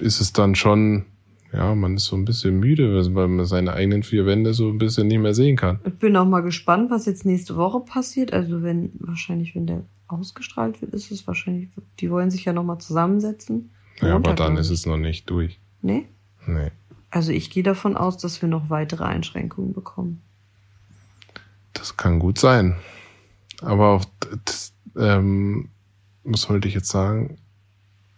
äh, 0.00 0.04
ist 0.04 0.20
es 0.20 0.32
dann 0.32 0.54
schon, 0.54 1.04
ja, 1.52 1.74
man 1.74 1.96
ist 1.96 2.04
so 2.04 2.16
ein 2.16 2.24
bisschen 2.24 2.60
müde, 2.60 3.04
weil 3.14 3.28
man 3.28 3.44
seine 3.46 3.72
eigenen 3.72 4.04
vier 4.04 4.26
Wände 4.26 4.54
so 4.54 4.68
ein 4.68 4.78
bisschen 4.78 5.08
nicht 5.08 5.18
mehr 5.18 5.34
sehen 5.34 5.56
kann. 5.56 5.80
Ich 5.84 5.98
bin 5.98 6.16
auch 6.16 6.24
mal 6.24 6.42
gespannt, 6.42 6.90
was 6.90 7.04
jetzt 7.06 7.26
nächste 7.26 7.56
Woche 7.56 7.80
passiert. 7.80 8.32
Also 8.32 8.62
wenn, 8.62 8.92
wahrscheinlich, 9.00 9.54
wenn 9.56 9.66
der 9.66 9.82
ausgestrahlt 10.08 10.80
wird, 10.80 10.94
ist 10.94 11.10
es 11.10 11.26
wahrscheinlich, 11.26 11.68
die 12.00 12.10
wollen 12.10 12.30
sich 12.30 12.44
ja 12.44 12.52
nochmal 12.52 12.78
zusammensetzen. 12.78 13.70
Ja, 14.00 14.16
aber 14.16 14.34
dann 14.34 14.56
ist 14.56 14.70
es 14.70 14.86
noch 14.86 14.96
nicht 14.96 15.28
durch. 15.30 15.58
Nee? 15.82 16.06
Nee. 16.46 16.70
Also 17.10 17.32
ich 17.32 17.50
gehe 17.50 17.62
davon 17.62 17.96
aus, 17.96 18.18
dass 18.18 18.42
wir 18.42 18.48
noch 18.48 18.68
weitere 18.68 19.04
Einschränkungen 19.04 19.72
bekommen. 19.72 20.22
Das 21.72 21.96
kann 21.96 22.18
gut 22.18 22.38
sein. 22.38 22.76
Aber 23.62 23.88
auch, 23.88 24.04
das, 24.44 24.72
ähm, 24.96 25.70
was 26.24 26.48
wollte 26.50 26.68
ich 26.68 26.74
jetzt 26.74 26.88
sagen? 26.88 27.38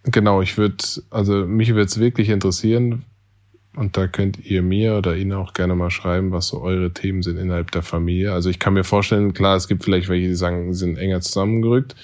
Genau, 0.04 0.42
ich 0.42 0.56
würde, 0.56 0.82
also 1.10 1.46
mich 1.46 1.68
würde 1.70 1.82
es 1.82 1.98
wirklich 1.98 2.28
interessieren, 2.28 3.04
und 3.78 3.96
da 3.96 4.06
könnt 4.08 4.44
ihr 4.44 4.62
mir 4.62 4.96
oder 4.96 5.16
Ihnen 5.16 5.32
auch 5.32 5.52
gerne 5.52 5.74
mal 5.74 5.90
schreiben, 5.90 6.32
was 6.32 6.48
so 6.48 6.60
eure 6.60 6.92
Themen 6.92 7.22
sind 7.22 7.36
innerhalb 7.38 7.70
der 7.70 7.82
Familie. 7.82 8.32
Also 8.32 8.50
ich 8.50 8.58
kann 8.58 8.74
mir 8.74 8.84
vorstellen, 8.84 9.32
klar, 9.32 9.56
es 9.56 9.68
gibt 9.68 9.84
vielleicht 9.84 10.08
welche, 10.08 10.28
die 10.28 10.34
sagen, 10.34 10.72
sie 10.74 10.80
sind 10.80 10.98
enger 10.98 11.20
zusammengerückt, 11.20 11.94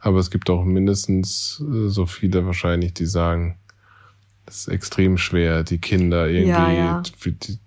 aber 0.00 0.18
es 0.18 0.30
gibt 0.30 0.48
auch 0.50 0.64
mindestens 0.64 1.62
äh, 1.68 1.88
so 1.88 2.06
viele 2.06 2.46
wahrscheinlich, 2.46 2.94
die 2.94 3.06
sagen, 3.06 3.56
es 4.46 4.60
ist 4.60 4.68
extrem 4.68 5.18
schwer, 5.18 5.62
die 5.62 5.78
Kinder 5.78 6.26
irgendwie, 6.28 6.48
Ja, 6.50 6.72
ja. 6.72 7.02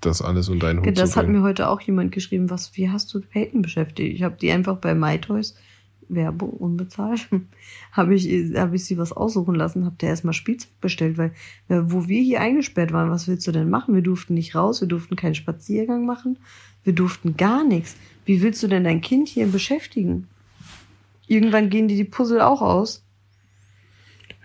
das 0.01 0.21
alles 0.23 0.49
unter 0.49 0.67
einen 0.67 0.79
Hut 0.83 0.97
das 0.97 1.11
zu 1.11 1.15
hat 1.17 1.25
bringen. 1.25 1.39
mir 1.41 1.47
heute 1.47 1.69
auch 1.69 1.79
jemand 1.81 2.11
geschrieben, 2.11 2.49
was, 2.49 2.75
wie 2.75 2.89
hast 2.89 3.13
du 3.13 3.21
Peyton 3.21 3.61
beschäftigt? 3.61 4.15
Ich 4.15 4.23
habe 4.23 4.35
die 4.41 4.51
einfach 4.51 4.77
bei 4.77 4.95
MyToys, 4.95 5.55
Werbung 6.09 6.51
unbezahlt, 6.51 7.27
habe 7.91 8.15
ich, 8.15 8.27
hab 8.55 8.73
ich 8.73 8.85
sie 8.85 8.97
was 8.97 9.11
aussuchen 9.11 9.55
lassen, 9.55 9.85
habe 9.85 9.95
der 9.99 10.09
erstmal 10.09 10.33
Spielzeug 10.33 10.71
bestellt, 10.81 11.17
weil 11.17 11.31
wo 11.67 12.07
wir 12.07 12.21
hier 12.21 12.41
eingesperrt 12.41 12.91
waren, 12.91 13.09
was 13.09 13.27
willst 13.27 13.47
du 13.47 13.51
denn 13.51 13.69
machen? 13.69 13.95
Wir 13.95 14.01
durften 14.01 14.33
nicht 14.33 14.55
raus, 14.55 14.81
wir 14.81 14.87
durften 14.87 15.15
keinen 15.15 15.35
Spaziergang 15.35 16.05
machen, 16.05 16.37
wir 16.83 16.93
durften 16.93 17.37
gar 17.37 17.63
nichts. 17.63 17.95
Wie 18.25 18.41
willst 18.41 18.61
du 18.63 18.67
denn 18.67 18.83
dein 18.83 19.01
Kind 19.01 19.27
hier 19.27 19.47
beschäftigen? 19.47 20.27
Irgendwann 21.27 21.69
gehen 21.69 21.87
dir 21.87 21.97
die 21.97 22.03
Puzzle 22.03 22.41
auch 22.41 22.61
aus 22.61 23.03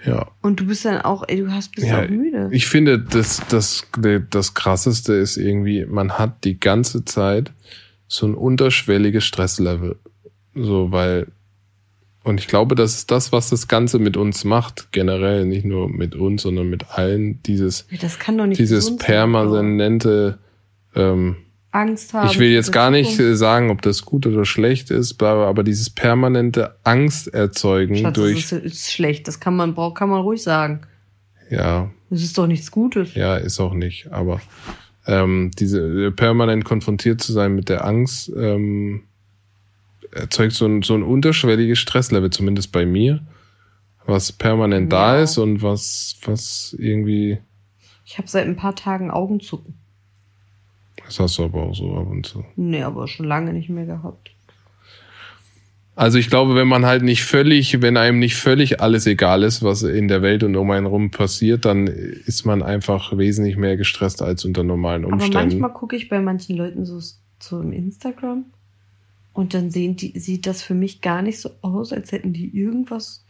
Ja. 0.05 0.29
und 0.43 0.61
du 0.61 0.67
bist 0.67 0.85
dann 0.85 1.01
auch, 1.01 1.25
ey, 1.27 1.39
du 1.41 1.53
hast 1.53 1.75
bist 1.75 1.89
Ja, 1.89 2.05
auch 2.05 2.09
müde. 2.09 2.49
Ich 2.53 2.67
finde, 2.67 2.99
das, 2.99 3.43
das, 3.49 3.87
das 4.31 4.55
Krasseste 4.55 5.15
ist 5.15 5.37
irgendwie, 5.37 5.85
man 5.85 6.13
hat 6.13 6.45
die 6.45 6.61
ganze 6.61 7.05
Zeit 7.05 7.53
so 8.09 8.27
ein 8.27 8.35
unterschwelliges 8.35 9.25
Stresslevel. 9.25 9.99
So, 10.55 10.93
weil, 10.93 11.27
und 12.27 12.41
ich 12.41 12.49
glaube, 12.49 12.75
das 12.75 12.97
ist 12.97 13.13
das, 13.13 13.31
was 13.31 13.51
das 13.51 13.69
Ganze 13.69 14.01
mit 14.01 14.17
uns 14.17 14.43
macht, 14.43 14.89
generell, 14.91 15.47
nicht 15.47 15.65
nur 15.65 15.89
mit 15.89 16.17
uns, 16.17 16.43
sondern 16.43 16.69
mit 16.69 16.91
allen, 16.91 17.41
dieses, 17.45 17.87
Ja, 17.89 17.99
das 18.01 18.19
kann 18.19 18.37
doch 18.37 18.47
nicht 18.47 18.59
dieses 18.59 18.97
permanente, 18.97 20.39
ähm, 20.97 21.37
Angst 21.71 22.15
haben. 22.15 22.29
ich 22.29 22.41
will 22.41 22.51
jetzt 22.51 22.73
gar 22.73 22.91
nicht 22.91 23.21
äh, 23.21 23.37
sagen, 23.37 23.71
ob 23.71 23.81
das 23.81 24.05
gut 24.05 24.27
oder 24.27 24.45
schlecht 24.45 24.91
ist, 24.91 25.23
aber 25.23 25.63
dieses 25.63 25.89
permanente 25.89 26.75
Angst 26.83 27.33
erzeugen 27.33 27.97
Schatz, 27.97 28.15
durch, 28.15 28.49
das 28.49 28.53
ist, 28.53 28.65
ist 28.65 28.93
schlecht. 28.93 29.29
Das 29.29 29.39
kann 29.39 29.55
man, 29.55 29.77
kann 29.95 30.09
man 30.09 30.21
ruhig 30.23 30.43
sagen. 30.43 30.81
ja, 31.49 31.93
Das 32.11 32.23
ist 32.23 32.37
doch 32.37 32.49
nichts 32.49 32.73
Gutes. 32.73 33.15
Ja, 33.15 33.37
ist 33.37 33.61
auch 33.61 33.75
nicht. 33.75 34.11
Aber 34.11 34.41
ähm, 35.07 35.53
diese 35.57 36.11
permanent 36.11 36.65
konfrontiert 36.65 37.21
zu 37.21 37.33
sein 37.33 37.55
mit 37.55 37.69
der 37.69 37.85
Angst 37.85 38.33
ähm, 38.37 39.03
erzeugt 40.17 40.53
so 40.53 40.67
ein, 40.67 40.83
so 40.83 40.95
ein 40.95 41.03
unterschwelliges 41.03 41.79
Stresslevel, 41.79 42.31
zumindest 42.31 42.73
bei 42.73 42.85
mir, 42.87 43.21
was 44.07 44.33
permanent 44.33 44.93
da 44.93 45.17
Ja. 45.17 45.23
ist 45.23 45.39
und 45.39 45.63
was, 45.63 46.17
was 46.25 46.75
irgendwie, 46.79 47.39
Ich 48.05 48.19
habe 48.19 48.29
seit 48.29 48.47
ein 48.47 48.57
paar 48.57 48.75
Tagen 48.77 49.11
Augenzucken. 49.11 49.75
das 51.05 51.19
hast 51.21 51.39
du 51.39 51.45
aber 51.45 51.63
auch 51.65 51.75
so 51.75 51.95
ab 51.97 52.09
und 52.09 52.25
zu. 52.27 52.45
Nee, 52.57 52.83
aber 52.83 53.07
schon 53.09 53.27
lange 53.27 53.53
nicht 53.53 53.69
mehr 53.69 53.87
gehabt. 53.87 54.31
Also 55.99 56.19
ich 56.19 56.29
glaube, 56.29 56.55
wenn 56.55 56.69
man 56.69 56.85
halt 56.85 57.03
nicht 57.03 57.25
völlig, 57.25 57.81
wenn 57.81 57.97
einem 57.97 58.19
nicht 58.19 58.37
völlig 58.37 58.83
alles 58.83 59.07
egal 59.07 59.43
ist, 59.43 59.63
was 59.63 59.83
in 59.83 60.09
der 60.09 60.21
Welt 60.21 60.43
und 60.43 60.55
um 60.55 60.71
einen 60.71 60.85
rum 60.85 61.11
passiert, 61.11 61.65
dann 61.65 61.87
ist 61.87 62.45
man 62.45 62.63
einfach 62.63 63.17
wesentlich 63.17 63.57
mehr 63.57 63.79
gestresst 63.79 64.21
als 64.21 64.45
unter 64.45 64.63
normalen 64.63 65.05
Aber 65.07 65.15
Umständen. 65.15 65.39
manchmal 65.39 65.73
gucke 65.73 65.97
ich 65.97 66.11
bei 66.11 66.21
manchen 66.21 66.55
Leuten 66.55 66.85
so, 66.85 67.01
so 67.41 67.61
im 67.63 67.73
Instagram 67.73 68.45
und 69.37 69.55
dann 69.55 69.71
sehen 69.71 69.97
die, 69.97 70.19
sieht 70.19 70.47
das 70.47 70.63
für 70.63 70.75
mich 70.75 71.01
gar 71.01 71.23
nicht 71.23 71.41
so 71.41 71.51
aus, 71.63 71.93
als 71.93 72.13
hätten 72.13 72.33
die 72.33 72.57
irgendwas. 72.57 73.25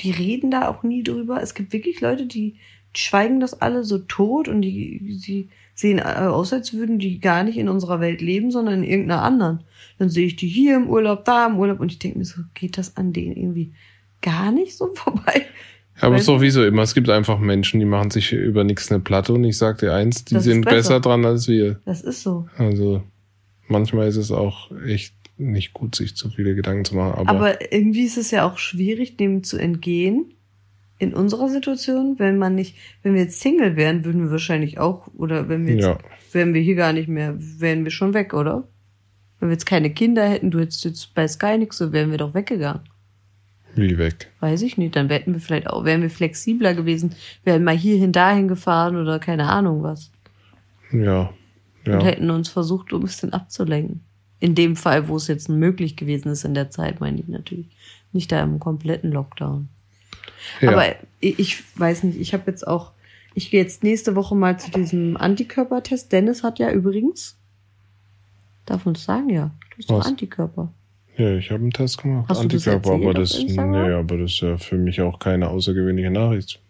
Die 0.00 0.10
reden 0.10 0.50
da 0.50 0.68
auch 0.68 0.82
nie 0.82 1.02
drüber. 1.02 1.42
Es 1.42 1.54
gibt 1.54 1.72
wirklich 1.72 2.00
Leute, 2.00 2.26
die, 2.26 2.56
schweigen 2.98 3.40
das 3.40 3.60
alle 3.60 3.84
so 3.84 3.98
tot 3.98 4.48
und 4.48 4.62
die, 4.62 5.18
die 5.26 5.48
sehen 5.74 5.98
äh, 5.98 6.02
aus, 6.02 6.52
als 6.52 6.72
würden 6.72 6.98
die 6.98 7.20
gar 7.20 7.44
nicht 7.44 7.58
in 7.58 7.68
unserer 7.68 8.00
Welt 8.00 8.20
leben, 8.20 8.50
sondern 8.50 8.82
in 8.82 8.90
irgendeiner 8.90 9.22
anderen. 9.22 9.60
Dann 9.98 10.08
sehe 10.08 10.26
ich 10.26 10.36
die 10.36 10.48
hier 10.48 10.76
im 10.76 10.88
Urlaub, 10.88 11.24
da 11.24 11.46
im 11.46 11.58
Urlaub 11.58 11.80
und 11.80 11.92
ich 11.92 11.98
denke 11.98 12.18
mir 12.18 12.24
so, 12.24 12.40
geht 12.54 12.78
das 12.78 12.96
an 12.96 13.12
denen 13.12 13.36
irgendwie 13.36 13.72
gar 14.22 14.50
nicht 14.52 14.76
so 14.76 14.88
vorbei? 14.94 15.46
Ja, 15.96 16.08
aber 16.08 16.16
es 16.16 16.22
ist 16.22 16.28
doch 16.28 16.40
wie 16.40 16.50
so 16.50 16.64
immer. 16.64 16.82
Es 16.82 16.94
gibt 16.94 17.08
einfach 17.08 17.38
Menschen, 17.38 17.80
die 17.80 17.86
machen 17.86 18.10
sich 18.10 18.32
über 18.32 18.64
nichts 18.64 18.90
eine 18.90 19.00
Platte 19.00 19.32
und 19.32 19.44
ich 19.44 19.56
sag 19.56 19.78
dir 19.78 19.94
eins, 19.94 20.24
die 20.24 20.34
Das 20.34 20.44
sind 20.44 20.64
besser. 20.64 20.76
besser 20.76 21.00
dran 21.00 21.24
als 21.24 21.48
wir. 21.48 21.80
Das 21.86 22.02
ist 22.02 22.22
so. 22.22 22.46
Also 22.58 23.02
manchmal 23.68 24.08
ist 24.08 24.16
es 24.16 24.30
auch 24.32 24.70
echt 24.86 25.14
nicht 25.38 25.72
gut, 25.74 25.94
sich 25.94 26.16
zu 26.16 26.30
viele 26.30 26.54
Gedanken 26.54 26.84
zu 26.84 26.96
machen. 26.96 27.26
Aber, 27.26 27.30
Aber 27.30 27.72
irgendwie 27.72 28.04
ist 28.04 28.16
es 28.16 28.30
ja 28.30 28.46
auch 28.46 28.58
schwierig, 28.58 29.16
dem 29.16 29.42
zu 29.44 29.58
entgehen, 29.58 30.32
in 30.98 31.12
unserer 31.12 31.48
Situation, 31.48 32.18
wenn 32.18 32.38
man 32.38 32.54
nicht, 32.54 32.74
wenn 33.02 33.14
wir 33.14 33.22
jetzt 33.22 33.40
Single 33.40 33.76
wären, 33.76 34.04
würden 34.06 34.22
wir 34.24 34.30
wahrscheinlich 34.30 34.78
auch, 34.78 35.08
oder 35.16 35.48
wenn 35.48 35.66
wir 35.66 35.74
jetzt, 35.74 35.84
Ja. 35.84 35.98
wären 36.32 36.54
wir 36.54 36.62
hier 36.62 36.74
gar 36.74 36.94
nicht 36.94 37.08
mehr, 37.08 37.34
wären 37.38 37.84
wir 37.84 37.90
schon 37.90 38.14
weg, 38.14 38.32
oder? 38.32 38.66
Wenn 39.38 39.50
wir 39.50 39.52
jetzt 39.52 39.66
keine 39.66 39.90
Kinder 39.90 40.26
hätten, 40.26 40.50
du 40.50 40.58
hättest 40.58 40.84
jetzt 40.86 41.14
bei 41.14 41.28
Sky 41.28 41.58
nichts, 41.58 41.76
so 41.76 41.92
wären 41.92 42.10
wir 42.10 42.18
doch 42.18 42.32
weggegangen. 42.32 42.80
Wie 43.74 43.98
weg. 43.98 44.30
Weiß 44.40 44.62
ich 44.62 44.78
nicht. 44.78 44.96
Dann 44.96 45.10
hätten 45.10 45.34
wir 45.34 45.40
vielleicht 45.40 45.68
auch, 45.68 45.84
wären 45.84 46.00
wir 46.00 46.08
flexibler 46.08 46.72
gewesen, 46.72 47.14
wären 47.44 47.62
mal 47.62 47.76
hierhin, 47.76 48.10
dahin 48.10 48.48
gefahren 48.48 48.96
oder 48.96 49.18
keine 49.18 49.50
Ahnung 49.50 49.82
was. 49.82 50.10
Ja. 50.92 51.30
Und 51.86 51.92
Ja. 52.00 52.04
hätten 52.04 52.30
uns 52.30 52.48
versucht, 52.48 52.92
ein 52.92 53.00
bisschen 53.00 53.32
abzulenken. 53.32 54.00
In 54.40 54.54
dem 54.54 54.76
Fall, 54.76 55.08
wo 55.08 55.16
es 55.16 55.28
jetzt 55.28 55.48
möglich 55.48 55.96
gewesen 55.96 56.28
ist 56.30 56.44
in 56.44 56.54
der 56.54 56.70
Zeit, 56.70 57.00
meine 57.00 57.18
ich 57.20 57.28
natürlich. 57.28 57.66
Nicht 58.12 58.30
da 58.32 58.42
im 58.42 58.58
kompletten 58.60 59.12
Lockdown. 59.12 59.68
ja. 60.60 60.72
Aber 60.72 60.84
ich, 61.20 61.62
weiß 61.78 62.02
nicht, 62.04 62.20
ich 62.20 62.32
habe 62.34 62.44
jetzt 62.50 62.66
auch, 62.66 62.92
ich 63.34 63.50
gehe 63.50 63.60
jetzt 63.60 63.82
nächste 63.82 64.14
Woche 64.16 64.34
mal 64.34 64.58
zu 64.58 64.70
diesem 64.70 65.16
Antikörpertest. 65.16 66.12
Dennis 66.12 66.42
hat 66.42 66.58
ja 66.58 66.70
übrigens, 66.70 67.36
darf 68.66 68.84
man 68.84 68.94
das 68.94 69.04
sagen, 69.04 69.30
ja, 69.30 69.50
du 69.70 69.76
hast 69.78 69.90
doch? 69.90 70.04
Antikörper. 70.04 70.72
Ja, 71.16 71.34
ich 71.36 71.50
habe 71.50 71.62
einen 71.62 71.70
Test 71.70 72.02
gemacht. 72.02 72.26
Hast 72.28 72.42
du 72.44 72.48
das 72.48 72.68
Antikörper, 72.68 72.94
aber 72.94 73.14
das, 73.14 73.38
nee, 73.42 73.58
aber 73.58 74.18
das 74.18 74.32
ist 74.32 74.40
ja 74.40 74.58
für 74.58 74.76
mich 74.76 75.00
auch 75.00 75.18
keine 75.18 75.48
außergewöhnliche 75.48 76.10
Nachricht. 76.10 76.60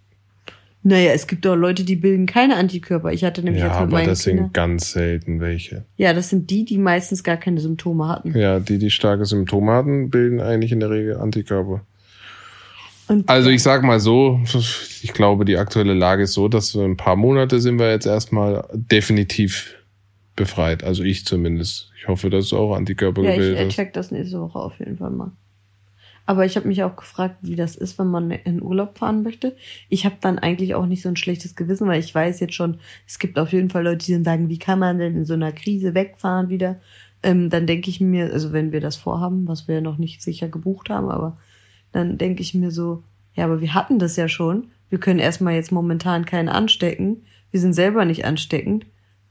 Naja, 0.89 1.11
es 1.11 1.27
gibt 1.27 1.45
doch 1.45 1.57
Leute, 1.57 1.83
die 1.83 1.97
bilden 1.97 2.27
keine 2.27 2.55
Antikörper. 2.55 3.11
Ich 3.13 3.25
hatte 3.25 3.43
nämlich 3.43 3.61
Ja, 3.61 3.71
jetzt 3.71 3.81
mit 3.81 3.93
aber 3.93 4.05
das 4.05 4.23
Kindern. 4.23 4.45
sind 4.45 4.55
ganz 4.55 4.93
selten 4.93 5.41
welche. 5.41 5.85
Ja, 5.97 6.13
das 6.13 6.29
sind 6.29 6.49
die, 6.49 6.65
die 6.65 6.79
meistens 6.79 7.25
gar 7.25 7.37
keine 7.37 7.61
Symptome 7.61 8.07
hatten. 8.07 8.39
Ja, 8.39 8.61
die, 8.61 8.79
die 8.79 8.91
starke 8.93 9.25
Symptome 9.25 9.73
hatten, 9.73 10.11
bilden 10.11 10.41
eigentlich 10.41 10.71
in 10.71 10.79
der 10.79 10.91
Regel 10.91 11.17
Antikörper. 11.17 11.81
Und 13.09 13.29
Also 13.29 13.51
ich 13.51 13.65
sag 13.65 13.83
mal 13.83 13.99
so, 13.99 14.41
ich 15.03 15.13
glaube, 15.13 15.45
die 15.45 15.59
aktuelle 15.59 15.93
Lage 15.95 16.23
ist 16.23 16.35
so, 16.35 16.47
dass 16.47 16.77
wir 16.77 16.85
ein 16.85 16.97
paar 16.97 17.17
Monate 17.17 17.61
sind 17.61 17.81
wir 17.81 17.91
jetzt 17.91 18.07
erstmal 18.07 18.69
definitiv 18.73 19.75
befreit. 20.37 20.85
Also 20.85 21.03
ich 21.03 21.27
zumindest. 21.27 21.91
Ich 21.99 22.07
hoffe, 22.07 22.31
dass 22.31 22.51
du 22.51 22.59
auch 22.59 22.77
Antikörper 22.77 23.23
ja, 23.23 23.31
ich 23.31 23.37
gebildet 23.37 23.67
hast. 23.67 23.75
check 23.75 23.93
das 23.93 24.13
nächste 24.13 24.41
Woche 24.41 24.61
auf 24.61 24.79
jeden 24.79 24.99
Fall 24.99 25.11
mal. 25.11 25.33
Aber 26.27 26.45
ich 26.45 26.57
habe 26.57 26.67
mich 26.67 26.83
auch 26.83 26.97
gefragt, 26.97 27.37
wie 27.43 27.55
das 27.55 27.77
ist, 27.77 27.99
wenn 27.99 28.09
man 28.09 28.33
in 28.33 28.61
Urlaub 28.61 28.99
fahren 28.99 29.23
möchte. 29.23 29.57
Ich 29.89 30.05
habe 30.05 30.17
dann 30.21 30.41
eigentlich 30.41 30.75
auch 30.75 30.87
nicht 30.87 31.03
so 31.03 31.09
ein 31.09 31.17
schlechtes 31.17 31.55
Gewissen, 31.55 31.87
weil 31.87 32.01
ich 32.01 32.13
weiß 32.13 32.41
jetzt 32.41 32.55
schon, 32.55 32.79
es 33.07 33.21
gibt 33.21 33.39
auf 33.39 33.53
jeden 33.53 33.71
Fall 33.71 33.85
Leute, 33.85 34.05
die 34.05 34.13
dann 34.13 34.25
sagen, 34.25 34.49
wie 34.49 34.59
kann 34.59 34.81
man 34.81 34.99
denn 34.99 35.15
in 35.17 35.25
so 35.25 35.35
einer 35.35 35.53
Krise 35.53 35.95
wegfahren 35.95 36.49
wieder? 36.49 36.81
Ähm, 37.23 37.49
dann 37.49 37.69
denke 37.69 37.91
ich 37.91 38.01
mir, 38.01 38.33
also 38.33 38.53
wenn 38.53 38.73
wir 38.73 38.81
das 38.81 38.97
vorhaben, 38.97 39.47
was 39.47 39.69
wir 39.69 39.81
noch 39.81 39.99
nicht 39.99 40.21
sicher 40.21 40.49
gebucht 40.49 40.91
haben, 40.91 41.09
aber 41.09 41.39
dann 41.93 42.19
denke 42.19 42.43
ich 42.43 42.55
mir 42.55 42.73
so, 42.73 43.05
ja, 43.35 43.45
aber 43.45 43.61
wir 43.61 43.75
hatten 43.75 43.99
das 43.99 44.17
ja 44.17 44.29
schon. 44.29 44.69
Wir 44.89 44.99
können 44.99 45.21
erstmal 45.21 45.55
jetzt 45.55 45.73
momentan 45.73 46.25
keinen 46.25 46.49
anstecken. 46.49 47.23
Wir 47.51 47.61
sind 47.61 47.75
selber 47.75 48.05
nicht 48.05 48.25
ansteckend. 48.25 48.87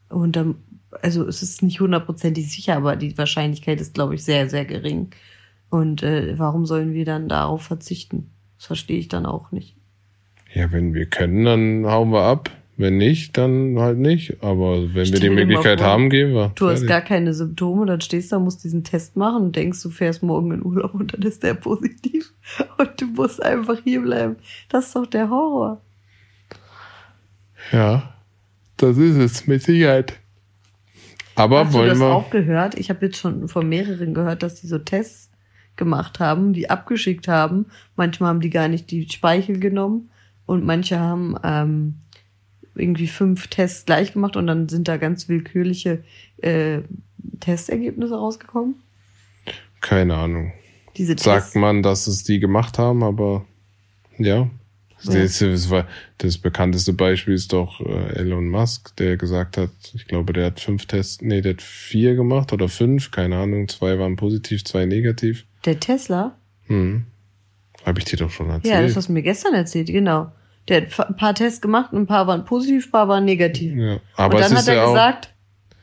Und 0.09 0.35
dann, 0.35 0.55
also 1.01 1.27
es 1.27 1.41
ist 1.41 1.61
nicht 1.61 1.79
hundertprozentig 1.79 2.49
sicher, 2.49 2.75
aber 2.77 2.95
die 2.95 3.17
Wahrscheinlichkeit 3.17 3.81
ist, 3.81 3.93
glaube 3.93 4.15
ich, 4.15 4.23
sehr, 4.23 4.49
sehr 4.49 4.65
gering. 4.65 5.11
Und 5.75 6.03
äh, 6.03 6.39
warum 6.39 6.65
sollen 6.65 6.93
wir 6.93 7.03
dann 7.03 7.27
darauf 7.27 7.63
verzichten? 7.63 8.29
Das 8.57 8.67
verstehe 8.67 8.97
ich 8.97 9.09
dann 9.09 9.25
auch 9.25 9.51
nicht. 9.51 9.75
Ja, 10.53 10.71
wenn 10.71 10.93
wir 10.93 11.05
können, 11.05 11.43
dann 11.43 11.85
hauen 11.91 12.11
wir 12.13 12.21
ab. 12.21 12.49
Wenn 12.77 12.95
nicht, 12.95 13.37
dann 13.37 13.77
halt 13.77 13.97
nicht. 13.97 14.41
Aber 14.41 14.83
wenn 14.83 14.93
wir 14.95 15.05
Stell 15.05 15.19
die 15.19 15.27
dir 15.27 15.31
mal 15.31 15.45
Möglichkeit 15.45 15.81
vor, 15.81 15.89
haben, 15.89 16.09
gehen 16.09 16.33
wir. 16.33 16.53
Du 16.55 16.67
hast 16.67 16.79
Fertig. 16.79 16.87
gar 16.87 17.01
keine 17.01 17.33
Symptome, 17.33 17.85
dann 17.87 17.99
stehst 17.99 18.31
du 18.31 18.37
da, 18.37 18.39
musst 18.39 18.63
diesen 18.63 18.85
Test 18.85 19.17
machen 19.17 19.43
und 19.43 19.55
denkst, 19.57 19.83
du 19.83 19.89
fährst 19.89 20.23
morgen 20.23 20.51
in 20.53 20.63
Urlaub 20.63 20.93
und 20.93 21.13
dann 21.13 21.21
ist 21.23 21.43
der 21.43 21.55
positiv. 21.55 22.31
Und 22.77 23.01
du 23.01 23.07
musst 23.07 23.43
einfach 23.43 23.79
hier 23.83 24.01
bleiben. 24.01 24.37
Das 24.69 24.87
ist 24.87 24.95
doch 24.95 25.07
der 25.07 25.29
Horror. 25.29 25.81
Ja, 27.73 28.13
das 28.77 28.97
ist 28.97 29.17
es, 29.17 29.47
mit 29.47 29.61
Sicherheit. 29.63 30.19
Aber 31.35 31.65
Hast 31.65 31.73
du 31.73 31.79
wollen 31.79 31.89
das 31.89 31.99
wir. 31.99 32.13
auch 32.13 32.29
gehört? 32.29 32.75
Ich 32.77 32.89
habe 32.89 33.05
jetzt 33.07 33.17
schon 33.17 33.47
von 33.49 33.67
mehreren 33.67 34.13
gehört, 34.13 34.41
dass 34.43 34.61
die 34.61 34.67
so 34.67 34.77
Tests 34.77 35.24
gemacht 35.77 36.19
haben, 36.19 36.53
die 36.53 36.69
abgeschickt 36.69 37.27
haben. 37.27 37.67
Manchmal 37.95 38.29
haben 38.29 38.41
die 38.41 38.49
gar 38.49 38.67
nicht 38.67 38.91
die 38.91 39.09
Speichel 39.09 39.59
genommen 39.59 40.09
und 40.45 40.65
manche 40.65 40.99
haben 40.99 41.35
ähm, 41.43 41.95
irgendwie 42.75 43.07
fünf 43.07 43.47
Tests 43.47 43.85
gleich 43.85 44.13
gemacht 44.13 44.35
und 44.35 44.47
dann 44.47 44.69
sind 44.69 44.87
da 44.87 44.97
ganz 44.97 45.29
willkürliche 45.29 46.03
äh, 46.37 46.79
Testergebnisse 47.39 48.15
rausgekommen. 48.15 48.75
Keine 49.81 50.15
Ahnung. 50.15 50.53
Diese 50.97 51.17
Sagt 51.17 51.55
man, 51.55 51.83
dass 51.83 52.07
es 52.07 52.23
die 52.23 52.39
gemacht 52.39 52.79
haben, 52.79 53.03
aber 53.03 53.45
ja. 54.17 54.49
Das, 55.03 55.39
das, 55.39 55.69
war, 55.69 55.87
das 56.17 56.37
bekannteste 56.37 56.93
Beispiel 56.93 57.33
ist 57.33 57.53
doch 57.53 57.79
äh, 57.81 58.15
Elon 58.15 58.49
Musk, 58.49 58.95
der 58.95 59.17
gesagt 59.17 59.57
hat, 59.57 59.69
ich 59.93 60.07
glaube, 60.07 60.33
der 60.33 60.45
hat 60.47 60.59
fünf 60.59 60.85
Tests, 60.85 61.21
nee, 61.21 61.41
der 61.41 61.53
hat 61.53 61.61
vier 61.61 62.15
gemacht 62.15 62.53
oder 62.53 62.69
fünf, 62.69 63.11
keine 63.11 63.37
Ahnung, 63.37 63.67
zwei 63.67 63.99
waren 63.99 64.15
positiv, 64.15 64.63
zwei 64.63 64.85
negativ. 64.85 65.45
Der 65.65 65.79
Tesla? 65.79 66.35
Hm. 66.67 67.05
Habe 67.85 67.99
ich 67.99 68.05
dir 68.05 68.17
doch 68.17 68.31
schon 68.31 68.49
erzählt. 68.49 68.73
Ja, 68.73 68.81
das 68.81 68.95
hast 68.95 69.09
du 69.09 69.13
mir 69.13 69.21
gestern 69.21 69.53
erzählt, 69.53 69.87
genau. 69.87 70.31
Der 70.67 70.81
hat 70.87 71.09
ein 71.09 71.15
paar 71.15 71.35
Tests 71.35 71.61
gemacht 71.61 71.93
und 71.93 72.03
ein 72.03 72.07
paar 72.07 72.25
waren 72.25 72.45
positiv, 72.45 72.87
ein 72.87 72.91
paar 72.91 73.07
waren 73.07 73.25
negativ. 73.25 73.75
Ja, 73.75 73.99
aber 74.15 74.35
und 74.35 74.41
dann 74.41 74.53
ist 74.53 74.59
hat 74.59 74.67
er 74.69 74.75
ja 74.75 74.85
gesagt, 74.87 75.33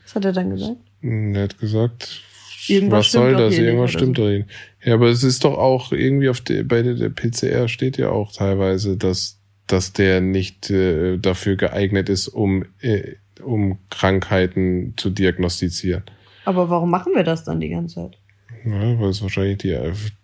was 0.03 0.15
hat 0.15 0.25
er 0.25 0.33
dann 0.33 0.49
gesagt? 0.49 0.77
Hm, 1.01 1.35
Er 1.35 1.43
hat 1.43 1.57
gesagt, 1.57 2.21
Irgendwas 2.67 2.99
was 2.99 3.11
soll 3.11 3.35
das? 3.35 3.57
Irgendwas 3.57 3.91
stimmt 3.91 4.17
doch 4.17 4.27
nicht. 4.27 4.47
Ja, 4.83 4.95
aber 4.95 5.07
es 5.07 5.23
ist 5.23 5.43
doch 5.43 5.57
auch 5.57 5.91
irgendwie 5.91 6.29
auf 6.29 6.41
der, 6.41 6.63
bei 6.63 6.81
der, 6.81 6.95
der 6.95 7.09
PCR 7.09 7.67
steht 7.67 7.97
ja 7.97 8.09
auch 8.09 8.31
teilweise, 8.33 8.97
dass, 8.97 9.39
dass 9.67 9.93
der 9.93 10.21
nicht 10.21 10.69
äh, 10.69 11.17
dafür 11.17 11.55
geeignet 11.55 12.09
ist, 12.09 12.27
um, 12.27 12.65
äh, 12.81 13.13
um 13.41 13.79
Krankheiten 13.89 14.93
zu 14.97 15.09
diagnostizieren. 15.09 16.03
Aber 16.45 16.69
warum 16.69 16.89
machen 16.89 17.13
wir 17.15 17.23
das 17.23 17.43
dann 17.43 17.59
die 17.59 17.69
ganze 17.69 17.95
Zeit? 17.95 18.17
Ja, 18.65 18.99
weil 18.99 19.09
es 19.09 19.21
wahrscheinlich 19.21 19.59
die, 19.59 19.77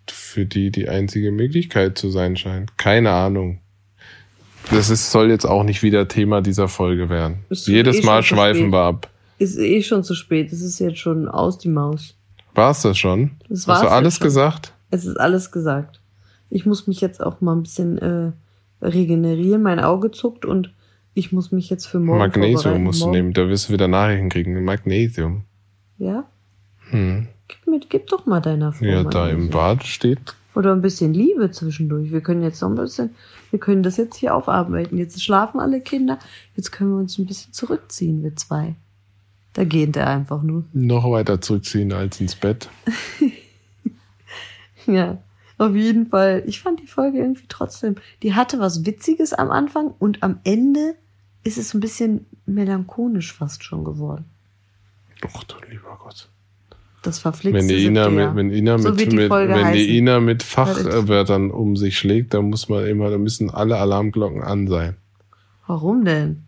für 0.06 0.46
die 0.46 0.70
die 0.70 0.88
einzige 0.88 1.30
Möglichkeit 1.30 1.98
zu 1.98 2.10
sein 2.10 2.36
scheint. 2.36 2.76
Keine 2.78 3.10
Ahnung. 3.10 3.60
Das 4.70 4.90
ist, 4.90 5.10
soll 5.10 5.30
jetzt 5.30 5.46
auch 5.46 5.64
nicht 5.64 5.82
wieder 5.82 6.06
Thema 6.08 6.42
dieser 6.42 6.68
Folge 6.68 7.08
werden. 7.08 7.44
Ist 7.48 7.66
Jedes 7.66 8.00
eh 8.00 8.06
Mal 8.06 8.22
schweifen 8.22 8.70
wir 8.70 8.80
ab. 8.80 9.10
Ist 9.38 9.58
eh 9.58 9.82
schon 9.82 10.04
zu 10.04 10.14
spät. 10.14 10.52
Es 10.52 10.60
ist 10.60 10.78
jetzt 10.78 10.98
schon 10.98 11.28
aus 11.28 11.58
die 11.58 11.68
Maus. 11.68 12.16
War's 12.54 12.82
das 12.82 12.98
schon? 12.98 13.32
Das 13.48 13.60
Hast 13.60 13.68
war's 13.68 13.80
du 13.80 13.84
jetzt 13.86 13.92
alles 13.94 14.14
schon. 14.16 14.24
gesagt? 14.24 14.72
Es 14.90 15.04
ist 15.04 15.16
alles 15.18 15.52
gesagt. 15.52 16.00
Ich 16.50 16.66
muss 16.66 16.86
mich 16.86 17.00
jetzt 17.00 17.22
auch 17.22 17.40
mal 17.40 17.54
ein 17.54 17.62
bisschen 17.62 17.98
äh, 17.98 18.32
regenerieren. 18.84 19.62
Mein 19.62 19.80
Auge 19.80 20.10
zuckt 20.10 20.44
und 20.44 20.72
ich 21.14 21.32
muss 21.32 21.52
mich 21.52 21.70
jetzt 21.70 21.86
für 21.86 22.00
morgen 22.00 22.18
Magnesium 22.18 22.84
musst 22.84 23.00
du 23.00 23.06
morgen. 23.06 23.16
nehmen, 23.16 23.32
da 23.32 23.48
wirst 23.48 23.68
du 23.68 23.72
wieder 23.72 23.88
Nachrichten 23.88 24.28
kriegen. 24.28 24.64
Magnesium. 24.64 25.44
Ja? 25.98 26.24
Hm. 26.90 27.28
Gib, 27.48 27.66
mir, 27.66 27.80
gib 27.88 28.06
doch 28.08 28.26
mal 28.26 28.40
deiner 28.40 28.72
Frau 28.72 28.84
Ja, 28.84 29.04
da 29.04 29.28
im 29.28 29.50
Bad 29.50 29.84
steht. 29.84 30.34
Oder 30.54 30.72
ein 30.72 30.82
bisschen 30.82 31.14
Liebe 31.14 31.50
zwischendurch. 31.52 32.10
Wir 32.10 32.20
können 32.20 32.42
jetzt 32.42 32.60
noch 32.62 32.68
ein 32.70 32.74
bisschen, 32.74 33.10
wir 33.50 33.60
können 33.60 33.82
das 33.84 33.96
jetzt 33.96 34.16
hier 34.16 34.34
aufarbeiten. 34.34 34.98
Jetzt 34.98 35.22
schlafen 35.22 35.60
alle 35.60 35.80
Kinder. 35.80 36.18
Jetzt 36.56 36.72
können 36.72 36.90
wir 36.90 36.98
uns 36.98 37.18
ein 37.18 37.26
bisschen 37.26 37.52
zurückziehen, 37.52 38.22
wir 38.24 38.34
zwei. 38.34 38.74
Da 39.52 39.64
geht 39.64 39.96
er 39.96 40.06
einfach 40.06 40.42
nur. 40.42 40.64
Noch 40.72 41.10
weiter 41.10 41.40
zurückziehen 41.40 41.92
als 41.92 42.20
ins 42.20 42.36
Bett. 42.36 42.68
Ja, 44.86 45.18
auf 45.58 45.74
jeden 45.74 46.06
Fall. 46.06 46.42
Ich 46.46 46.60
fand 46.60 46.80
die 46.80 46.86
Folge 46.86 47.18
irgendwie 47.18 47.44
trotzdem, 47.48 47.96
die 48.22 48.34
hatte 48.34 48.58
was 48.58 48.86
Witziges 48.86 49.32
am 49.32 49.50
Anfang 49.50 49.94
und 49.98 50.22
am 50.22 50.40
Ende 50.44 50.94
ist 51.44 51.58
es 51.58 51.74
ein 51.74 51.80
bisschen 51.80 52.26
melancholisch 52.46 53.32
fast 53.32 53.64
schon 53.64 53.84
geworden. 53.84 54.24
Ach 55.22 55.44
du 55.44 55.56
lieber 55.70 55.98
Gott. 56.02 56.28
Das 57.02 57.18
verflixte 57.18 57.60
Wenn 57.60 57.68
die 57.68 57.86
Ina 57.86 58.10
mit, 58.10 58.34
wenn 58.36 58.50
Ina 58.50 58.78
So 58.78 58.92
mit, 58.92 59.12
mit 59.12 59.30
wenn 59.30 59.72
die. 59.72 59.96
Ina 59.98 60.20
mit 60.20 60.42
Fachwörtern 60.42 61.50
um 61.50 61.76
sich 61.76 61.98
schlägt, 61.98 62.34
dann 62.34 62.50
muss 62.50 62.68
man 62.68 62.86
immer, 62.86 63.10
da 63.10 63.16
müssen 63.16 63.50
alle 63.50 63.78
Alarmglocken 63.78 64.42
an 64.42 64.66
sein. 64.66 64.96
Warum 65.66 66.04
denn? 66.04 66.44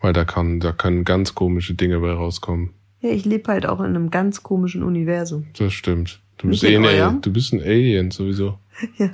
Weil 0.00 0.12
da 0.12 0.24
kann, 0.24 0.60
da 0.60 0.72
können 0.72 1.04
ganz 1.04 1.34
komische 1.34 1.74
Dinge 1.74 1.98
bei 2.00 2.12
rauskommen. 2.12 2.70
Ja, 3.00 3.10
ich 3.10 3.24
lebe 3.24 3.50
halt 3.50 3.66
auch 3.66 3.80
in 3.80 3.86
einem 3.86 4.10
ganz 4.10 4.42
komischen 4.42 4.82
Universum. 4.82 5.46
Das 5.58 5.72
stimmt. 5.72 6.20
Du 6.38 6.48
bist 6.48 6.64
eh 6.64 6.74
in 6.74 6.84
ein? 6.84 6.88
Alien. 7.00 7.20
Du 7.22 7.32
bist 7.32 7.52
ein 7.52 7.60
Alien 7.62 8.10
sowieso. 8.10 8.58
Ja. 8.98 9.08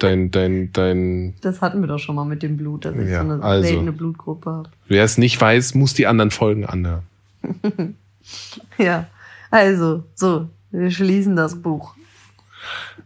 Dein, 0.00 0.32
dein, 0.32 0.72
dein, 0.72 1.34
Das 1.40 1.60
hatten 1.62 1.80
wir 1.80 1.86
doch 1.86 2.00
schon 2.00 2.16
mal 2.16 2.24
mit 2.24 2.42
dem 2.42 2.56
Blut, 2.56 2.84
dass 2.84 2.96
ich 2.96 3.08
Ja, 3.08 3.24
so 3.24 3.32
eine 3.32 3.42
also. 3.44 3.68
seltene 3.68 3.92
Blutgruppe 3.92 4.50
habe. 4.50 4.70
wer 4.88 5.04
es 5.04 5.18
nicht 5.18 5.40
weiß, 5.40 5.74
muss 5.76 5.94
die 5.94 6.08
anderen 6.08 6.32
Folgen 6.32 6.66
anhören. 6.66 7.02
Ja, 8.78 9.06
also, 9.50 10.04
so, 10.14 10.48
wir 10.70 10.90
schließen 10.90 11.36
das 11.36 11.60
Buch. 11.62 11.94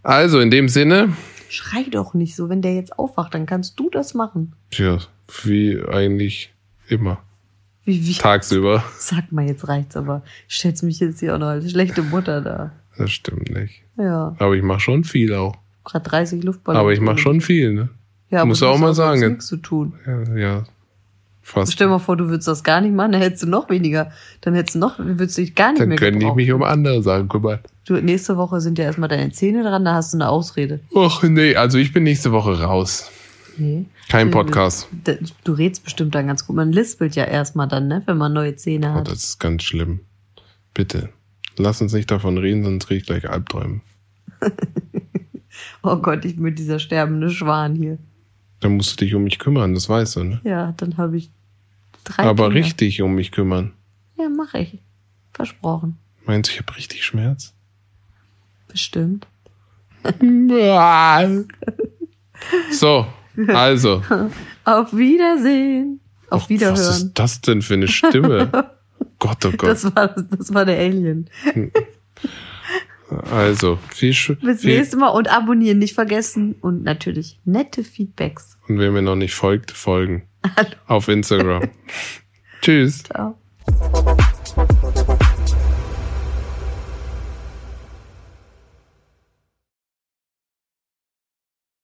Also, 0.03 0.40
in 0.40 0.51
dem 0.51 0.68
Sinne, 0.68 1.14
Schrei 1.49 1.84
doch 1.90 2.12
nicht 2.14 2.36
so, 2.36 2.49
wenn 2.49 2.61
der 2.62 2.74
jetzt 2.74 2.99
aufwacht, 2.99 3.34
dann 3.34 3.47
kannst 3.47 3.78
du 3.78 3.88
das 3.90 4.14
machen. 4.14 4.55
tja, 4.70 4.99
wie 5.44 5.78
eigentlich 5.90 6.53
immer. 6.89 7.18
Wie, 7.84 8.05
wie, 8.07 8.14
Tagsüber. 8.14 8.82
Sag 8.99 9.30
mal, 9.32 9.47
jetzt 9.47 9.68
reicht's 9.68 9.97
aber. 9.97 10.22
Stellst 10.51 10.82
mich 10.82 10.99
jetzt 11.01 11.20
hier 11.20 11.34
auch 11.34 11.39
noch 11.39 11.47
als 11.49 11.70
schlechte 11.70 12.03
Mutter 12.03 12.41
da. 12.41 12.72
Das 12.99 13.12
stimmt 13.12 13.51
nicht. 13.51 13.82
Ja, 13.99 14.34
Aber 14.39 14.55
ich 14.55 14.62
mache 14.62 14.80
schon 14.80 15.05
viel 15.05 15.34
auch. 15.34 15.55
gerade 15.84 16.09
30 16.09 16.43
Luftballons. 16.43 16.80
Aber 16.80 16.93
ich 16.93 17.01
mache 17.01 17.18
schon 17.18 17.41
viel, 17.41 17.72
ne? 17.72 17.89
Ja, 18.30 18.41
aber 18.41 18.49
Muss 18.49 18.59
du 18.61 18.66
auch 18.66 18.78
mal 18.78 18.95
sagen. 18.95 19.20
nichts 19.28 19.47
zu 19.47 19.57
tun. 19.59 19.93
Ja, 20.07 20.34
ja. 20.37 20.64
Fast. 21.43 21.72
Stell 21.74 21.87
dir 21.87 21.93
mal 21.93 21.99
vor, 22.01 22.16
du 22.16 22.28
würdest 22.28 22.49
das 22.49 22.64
gar 22.64 22.80
nicht 22.80 22.93
machen, 22.93 23.12
dann 23.12 23.20
hättest 23.22 23.45
du 23.45 23.49
noch 23.49 23.70
weniger. 23.70 24.11
Dann 24.41 24.55
hättest 24.55 24.74
du 24.74 24.78
noch, 24.80 24.99
würdest 24.99 25.39
du 25.39 25.43
dich 25.43 25.55
gar 25.55 25.70
nicht 25.70 25.80
Dann 25.80 25.91
mehr 25.91 25.99
können 25.99 26.16
ich 26.16 26.20
gebrauchen. 26.22 26.37
mich 26.37 26.53
um 26.53 26.64
andere 26.64 27.03
Sachen 27.05 27.28
kümmern. 27.28 27.61
Du, 27.87 27.95
nächste 27.95 28.37
Woche 28.37 28.61
sind 28.61 28.78
ja 28.80 28.84
erstmal 28.87 29.09
deine 29.09 29.30
Zähne 29.30 29.62
dran, 29.62 29.84
da 29.84 29.95
hast 29.95 30.12
du 30.12 30.16
eine 30.16 30.28
Ausrede. 30.28 30.80
Och 30.93 31.22
nee, 31.22 31.55
also 31.55 31.78
ich 31.78 31.93
bin 31.93 32.03
nächste 32.03 32.32
Woche 32.32 32.61
raus. 32.61 33.09
Nee. 33.59 33.87
Kein 34.09 34.29
Du- 34.31 34.39
Podcast. 34.39 34.89
Du, 35.45 35.53
redst 35.53 35.85
bestimmt 35.85 36.15
dann 36.15 36.27
ganz 36.27 36.47
gut. 36.47 36.57
Man 36.57 36.73
lispelt 36.73 37.17
ja 37.17 37.25
erstmal 37.25 37.69
dann, 37.69 37.89
ne, 37.89 38.03
wenn 38.07 38.19
man 38.19 38.33
neue 38.33 38.57
Zähne 38.57 38.91
Oh, 38.91 38.95
hat. 38.97 39.09
das 39.09 39.25
ist 39.25 39.39
ganz 39.39 39.63
schlimm. 39.63 40.01
Bitte. 40.75 41.09
Lass 41.57 41.81
uns 41.81 41.93
nicht 41.95 42.11
davon 42.11 42.37
reden, 42.39 42.65
sonst 42.65 42.87
krieg 42.87 42.99
ich 43.01 43.07
gleich 43.07 43.29
Albträume. 43.29 43.81
Oh 45.83 45.97
Gott, 45.97 46.25
ich 46.27 46.37
bin 46.37 46.55
dieser 46.55 46.79
sterbende 46.79 47.31
Schwan 47.31 47.77
hier. 47.77 47.97
Dann 48.61 48.77
musst 48.77 48.93
du 49.01 49.05
dich 49.05 49.15
um 49.15 49.25
mich 49.25 49.39
kümmern, 49.39 49.73
das 49.73 49.89
weißt 49.89 50.17
du, 50.17 50.25
ne? 50.25 50.41
Ja, 50.45 50.73
dann 50.77 50.97
habe 50.99 51.17
ich 51.17 51.31
drei 52.05 52.25
Aber 52.25 52.49
Kinder. 52.49 52.61
richtig 52.67 53.01
um 53.03 53.15
mich 53.15 53.33
kümmern. 53.33 53.73
Ja, 54.19 54.29
mache 54.29 54.59
ich. 54.59 54.79
Versprochen. 55.33 55.97
Meinst 56.27 56.51
du, 56.51 56.55
ich 56.55 56.61
habe 56.61 56.77
richtig 56.77 57.05
Schmerz? 57.05 57.55
Bestimmt. 58.69 59.27
so, 62.71 63.07
also. 63.49 64.03
Auf 64.64 64.97
Wiedersehen. 64.97 66.01
Auf 66.30 66.43
Was 66.43 66.49
Wiederhören. 66.49 66.76
ist 66.76 67.11
das 67.14 67.41
denn 67.41 67.62
für 67.62 67.74
eine 67.74 67.89
Stimme? 67.89 68.51
Gott, 69.18 69.45
oh 69.47 69.51
Gott. 69.53 69.62
Das 69.70 69.84
war, 69.97 70.09
das 70.09 70.53
war 70.55 70.64
der 70.64 70.78
Alien. 70.78 71.28
Also, 73.30 73.78
viel, 73.91 74.11
Sch- 74.11 74.34
Bis 74.45 74.62
viel 74.62 74.78
nächstes 74.78 74.99
Mal 74.99 75.11
und 75.11 75.28
abonnieren 75.28 75.78
nicht 75.78 75.95
vergessen. 75.95 76.57
Und 76.61 76.82
natürlich 76.82 77.39
nette 77.45 77.84
Feedbacks. 77.84 78.59
Und 78.66 78.80
wer 78.80 78.91
mir 78.91 79.01
noch 79.03 79.14
nicht 79.14 79.32
folgt, 79.32 79.70
folgen. 79.70 80.24
Hallo. 80.57 80.70
Auf 80.89 81.07
Instagram. 81.07 81.68
Tschüss. 82.62 83.05
Ciao. 83.05 83.39